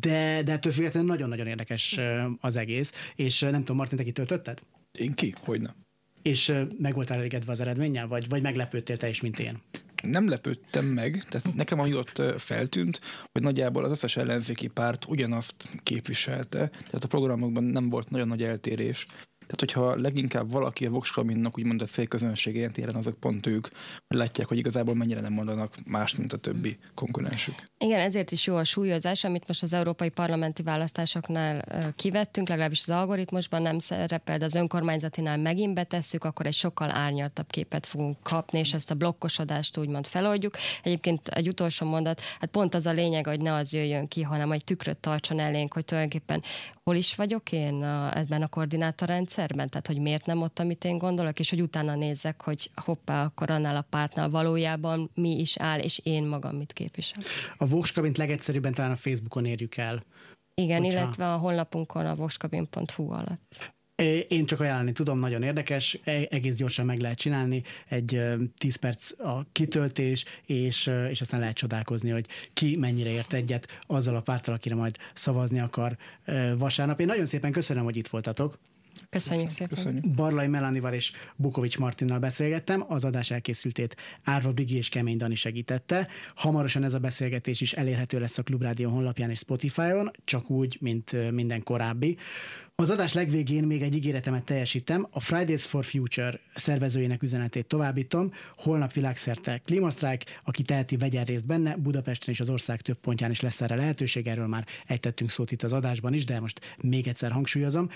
de, 0.00 0.42
de 0.42 0.52
ettől 0.52 0.72
függetlenül 0.72 1.08
nagyon-nagyon 1.08 1.46
érdekes 1.46 2.00
az 2.40 2.56
egész, 2.56 2.92
és 3.14 3.40
nem 3.40 3.60
tudom, 3.60 3.76
Martin, 3.76 3.98
te 3.98 4.04
kitöltötted? 4.04 4.62
Én 4.92 5.12
ki? 5.14 5.34
Hogyne. 5.40 5.74
És 6.22 6.52
meg 6.78 6.94
voltál 6.94 7.18
elégedve 7.18 7.52
az 7.52 7.60
eredménnyel, 7.60 8.06
vagy, 8.06 8.28
vagy 8.28 8.42
meglepődtél 8.42 8.96
te 8.96 9.08
is, 9.08 9.20
mint 9.20 9.38
én? 9.38 9.56
Nem 10.04 10.28
lepődtem 10.28 10.84
meg, 10.84 11.24
tehát 11.28 11.54
nekem 11.54 11.80
ami 11.80 11.94
ott 11.94 12.22
feltűnt, 12.38 13.00
hogy 13.32 13.42
nagyjából 13.42 13.84
az 13.84 13.90
összes 13.90 14.16
ellenzéki 14.16 14.68
párt 14.68 15.04
ugyanazt 15.04 15.54
képviselte, 15.82 16.68
tehát 16.68 17.04
a 17.04 17.08
programokban 17.08 17.64
nem 17.64 17.88
volt 17.88 18.10
nagyon 18.10 18.28
nagy 18.28 18.42
eltérés. 18.42 19.06
Tehát, 19.46 19.60
hogyha 19.60 19.96
leginkább 19.96 20.50
valaki 20.50 20.86
a 20.86 20.90
Vox 20.90 21.10
Kabinnak 21.10 21.58
úgymond 21.58 21.82
a 21.82 21.86
félközönségén 21.86 22.70
téren, 22.70 22.94
azok 22.94 23.18
pont 23.20 23.46
ők, 23.46 23.68
látják, 24.08 24.48
hogy 24.48 24.58
igazából 24.58 24.94
mennyire 24.94 25.20
nem 25.20 25.32
mondanak 25.32 25.74
más, 25.86 26.16
mint 26.16 26.32
a 26.32 26.36
többi 26.36 26.78
konkurensük. 26.94 27.54
Igen, 27.78 28.00
ezért 28.00 28.30
is 28.30 28.46
jó 28.46 28.56
a 28.56 28.64
súlyozás, 28.64 29.24
amit 29.24 29.46
most 29.46 29.62
az 29.62 29.72
európai 29.72 30.08
parlamenti 30.08 30.62
választásoknál 30.62 31.64
kivettünk, 31.96 32.48
legalábbis 32.48 32.80
az 32.80 32.90
algoritmusban 32.90 33.62
nem 33.62 33.78
szerepel, 33.78 34.38
de 34.38 34.44
az 34.44 34.54
önkormányzatinál 34.54 35.38
megint 35.38 35.74
betesszük, 35.74 36.24
akkor 36.24 36.46
egy 36.46 36.54
sokkal 36.54 36.90
árnyaltabb 36.90 37.50
képet 37.50 37.86
fogunk 37.86 38.16
kapni, 38.22 38.58
és 38.58 38.72
ezt 38.72 38.90
a 38.90 38.94
blokkosodást 38.94 39.78
úgymond 39.78 40.06
feloldjuk. 40.06 40.54
Egyébként 40.82 41.28
egy 41.28 41.48
utolsó 41.48 41.86
mondat, 41.86 42.20
hát 42.40 42.50
pont 42.50 42.74
az 42.74 42.86
a 42.86 42.92
lényeg, 42.92 43.26
hogy 43.26 43.40
ne 43.40 43.52
az 43.52 43.72
jöjjön 43.72 44.08
ki, 44.08 44.22
hanem 44.22 44.48
hogy 44.48 44.64
tükröt 44.64 44.96
tartson 44.96 45.40
elénk, 45.40 45.72
hogy 45.72 45.84
tulajdonképpen 45.84 46.42
hol 46.84 46.96
is 46.96 47.14
vagyok 47.14 47.52
én 47.52 47.82
a, 47.82 48.16
ebben 48.18 48.42
a 48.42 48.48
koordinátorrendszerben, 48.48 49.33
tehát 49.34 49.86
hogy 49.86 49.98
miért 49.98 50.26
nem 50.26 50.42
ott, 50.42 50.58
amit 50.58 50.84
én 50.84 50.98
gondolok, 50.98 51.38
és 51.38 51.50
hogy 51.50 51.62
utána 51.62 51.94
nézzek, 51.94 52.42
hogy 52.42 52.70
hoppá, 52.74 53.24
akkor 53.24 53.50
annál 53.50 53.76
a 53.76 53.86
pártnál 53.90 54.30
valójában 54.30 55.10
mi 55.14 55.40
is 55.40 55.56
áll, 55.56 55.80
és 55.80 56.00
én 56.02 56.24
magam 56.24 56.56
mit 56.56 56.72
képvisel. 56.72 57.22
A 57.56 57.66
Voxkabint 57.66 58.16
legegyszerűbben 58.16 58.74
talán 58.74 58.90
a 58.90 58.96
Facebookon 58.96 59.44
érjük 59.44 59.76
el. 59.76 60.02
Igen, 60.54 60.82
hogyha... 60.82 61.00
illetve 61.00 61.32
a 61.32 61.36
honlapunkon 61.36 62.06
a 62.06 62.14
voxkabin.hu 62.14 63.10
alatt. 63.10 63.72
Én 64.28 64.46
csak 64.46 64.60
ajánlani 64.60 64.92
tudom, 64.92 65.18
nagyon 65.18 65.42
érdekes, 65.42 65.98
e, 66.04 66.26
egész 66.30 66.56
gyorsan 66.56 66.86
meg 66.86 66.98
lehet 66.98 67.18
csinálni, 67.18 67.62
egy 67.88 68.22
10 68.58 68.76
perc 68.76 69.20
a 69.20 69.46
kitöltés, 69.52 70.24
és, 70.46 70.90
és 71.10 71.20
aztán 71.20 71.40
lehet 71.40 71.56
csodálkozni, 71.56 72.10
hogy 72.10 72.26
ki 72.52 72.76
mennyire 72.78 73.10
ért 73.10 73.32
egyet 73.32 73.66
azzal 73.80 74.16
a 74.16 74.20
pártal, 74.20 74.54
akire 74.54 74.74
majd 74.74 74.96
szavazni 75.14 75.60
akar 75.60 75.96
vasárnap. 76.56 77.00
Én 77.00 77.06
nagyon 77.06 77.26
szépen 77.26 77.52
köszönöm, 77.52 77.84
hogy 77.84 77.96
itt 77.96 78.08
voltatok. 78.08 78.58
Köszönjük 79.14 79.50
szépen. 79.50 79.68
Köszönjük. 79.68 80.08
Barlai 80.08 80.46
Melanival 80.46 80.92
és 80.92 81.12
Bukovics 81.36 81.78
Martinnal 81.78 82.18
beszélgettem, 82.18 82.84
az 82.88 83.04
adás 83.04 83.30
elkészültét 83.30 83.96
Árva 84.24 84.52
Bigi 84.52 84.76
és 84.76 84.88
Kemény 84.88 85.16
Dani 85.16 85.34
segítette. 85.34 86.08
Hamarosan 86.34 86.84
ez 86.84 86.94
a 86.94 86.98
beszélgetés 86.98 87.60
is 87.60 87.72
elérhető 87.72 88.18
lesz 88.18 88.38
a 88.38 88.42
Klubrádió 88.42 88.90
honlapján 88.90 89.30
és 89.30 89.38
Spotify-on, 89.38 90.10
csak 90.24 90.50
úgy, 90.50 90.78
mint 90.80 91.30
minden 91.30 91.62
korábbi. 91.62 92.16
Az 92.76 92.90
adás 92.90 93.12
legvégén 93.12 93.64
még 93.64 93.82
egy 93.82 93.94
ígéretemet 93.94 94.44
teljesítem, 94.44 95.06
a 95.10 95.20
Fridays 95.20 95.64
for 95.64 95.84
Future 95.84 96.40
szervezőjének 96.54 97.22
üzenetét 97.22 97.66
továbbítom. 97.66 98.32
Holnap 98.52 98.92
világszerte 98.92 99.60
klímasztrájk, 99.64 100.24
aki 100.44 100.62
teheti, 100.62 100.96
vegyen 100.96 101.24
részt 101.24 101.46
benne, 101.46 101.76
Budapesten 101.76 102.34
és 102.34 102.40
az 102.40 102.50
ország 102.50 102.80
több 102.80 102.98
pontján 102.98 103.30
is 103.30 103.40
lesz 103.40 103.60
erre 103.60 103.74
lehetőség, 103.74 104.26
erről 104.26 104.46
már 104.46 104.66
ejtettünk 104.86 105.30
szót 105.30 105.50
itt 105.50 105.62
az 105.62 105.72
adásban 105.72 106.14
is, 106.14 106.24
de 106.24 106.40
most 106.40 106.60
még 106.82 107.08
egyszer 107.08 107.30
hangsúlyozom. 107.30 107.90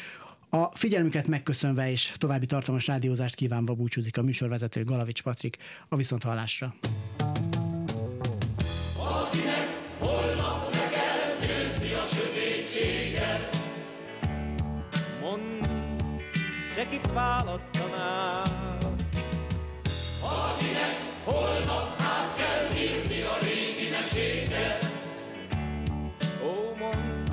A 0.51 0.77
figyelmüket 0.77 1.27
megköszönve 1.27 1.91
és 1.91 2.13
további 2.19 2.47
tartalmas 2.47 2.87
rádiózást 2.87 3.35
kívánva 3.35 3.75
búcsúzik 3.75 4.19
a 4.19 4.23
műsorvezető 4.23 4.85
Galavics 4.85 5.23
Patrik 5.23 5.57
a 5.89 5.97
viszonthallásra. 5.97 6.75
de 16.79 16.87
kit 16.87 17.13
választanál? 17.13 18.43
Akinek 20.23 20.97
holnap 21.25 22.01
át 22.01 22.37
kell 22.37 22.77
írni 22.77 23.21
a 23.21 23.37
régi 23.41 23.89
meséket. 23.91 24.85
Ó, 26.45 26.75
mondd, 26.79 27.31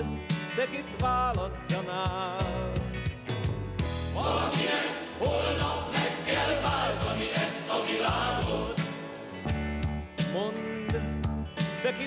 kit 0.71 0.99
választanál? 0.99 1.74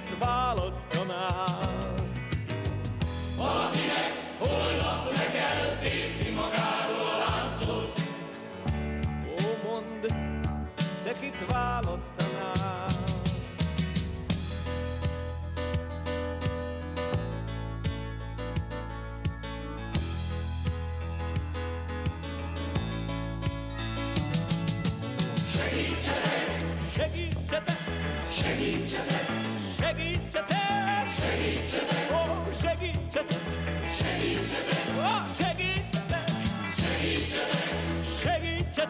Kit 0.09 0.19
választanál? 0.19 1.95
Valakinek 3.37 4.13
holnap 4.39 4.78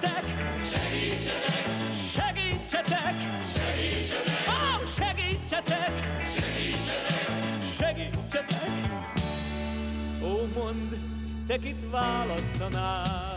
Segítsetek! 0.01 0.25
Segítsetek! 1.93 3.15
Segítsetek! 3.55 4.49
Ó, 4.49 4.87
segítsetek! 4.87 5.93
Segítsetek! 6.37 7.29
Segítsetek! 7.79 8.71
Ó, 10.23 10.47
mondd, 10.55 10.95
te 11.47 11.57
kit 11.59 11.91
választanál? 11.91 13.35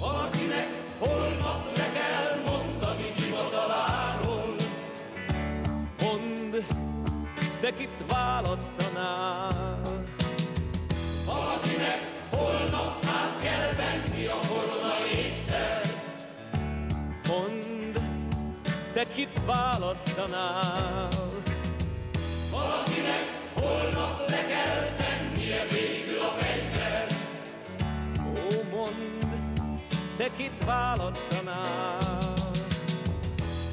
Valakinek 0.00 0.68
holnap 0.98 1.76
le 1.76 1.92
kell 1.92 2.42
mondani 2.46 3.12
hivataláról. 3.16 4.56
Mondd, 6.00 6.54
te 7.60 7.72
kit 7.72 7.88
választanál? 7.88 8.21
Választanál? 19.46 21.08
Valakinek 22.50 23.24
holnap 23.54 24.28
le 24.28 24.46
kell 24.46 24.94
tennie 24.96 25.66
végül 25.70 26.20
a 26.20 26.32
fegyvert. 26.38 27.14
Ó, 28.18 28.76
mondd, 28.76 29.30
te 30.16 30.26
kit 30.36 30.64
választanál? 30.64 32.32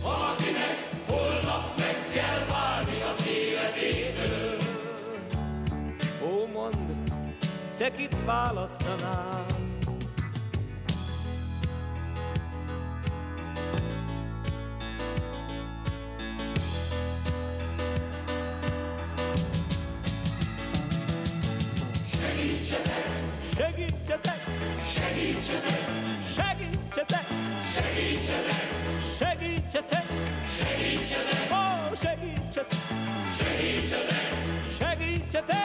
Valakinek 0.03 0.89
holnap 1.07 1.77
meg 1.77 2.09
kell 2.13 2.45
válni 2.45 3.01
az 3.01 3.27
életétől. 3.27 4.57
Ó, 6.23 6.47
mondd, 6.53 7.07
te 7.77 7.91
kit 7.91 8.15
választanál? 8.25 9.68
Segítsetek! 25.49 25.79
Segítsetek! 26.35 27.25
Segítsetek! 27.73 28.61
Segítsetek! 29.17 30.03
Segítsetek! 30.57 31.51
Ó, 31.51 31.95
segítsetek! 31.95 32.79
Segítsetek! 33.37 34.29
Segítsetek! 34.79 35.59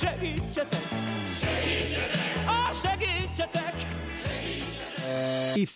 Segítsetek! 0.00 0.80
Segítsetek! 1.40 2.24
Ó, 2.48 2.72
segítsetek! 2.72 3.74
Y. 5.54 5.66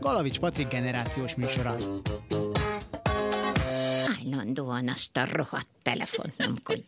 Galavics 0.00 0.38
Patrik 0.38 0.68
generációs 0.68 1.34
műsora. 1.34 1.76
Állandóan 4.20 4.88
azt 4.88 5.16
a 5.16 5.24
rohadt 5.32 5.68
telefont 5.82 6.36
nyomkodják. 6.36 6.86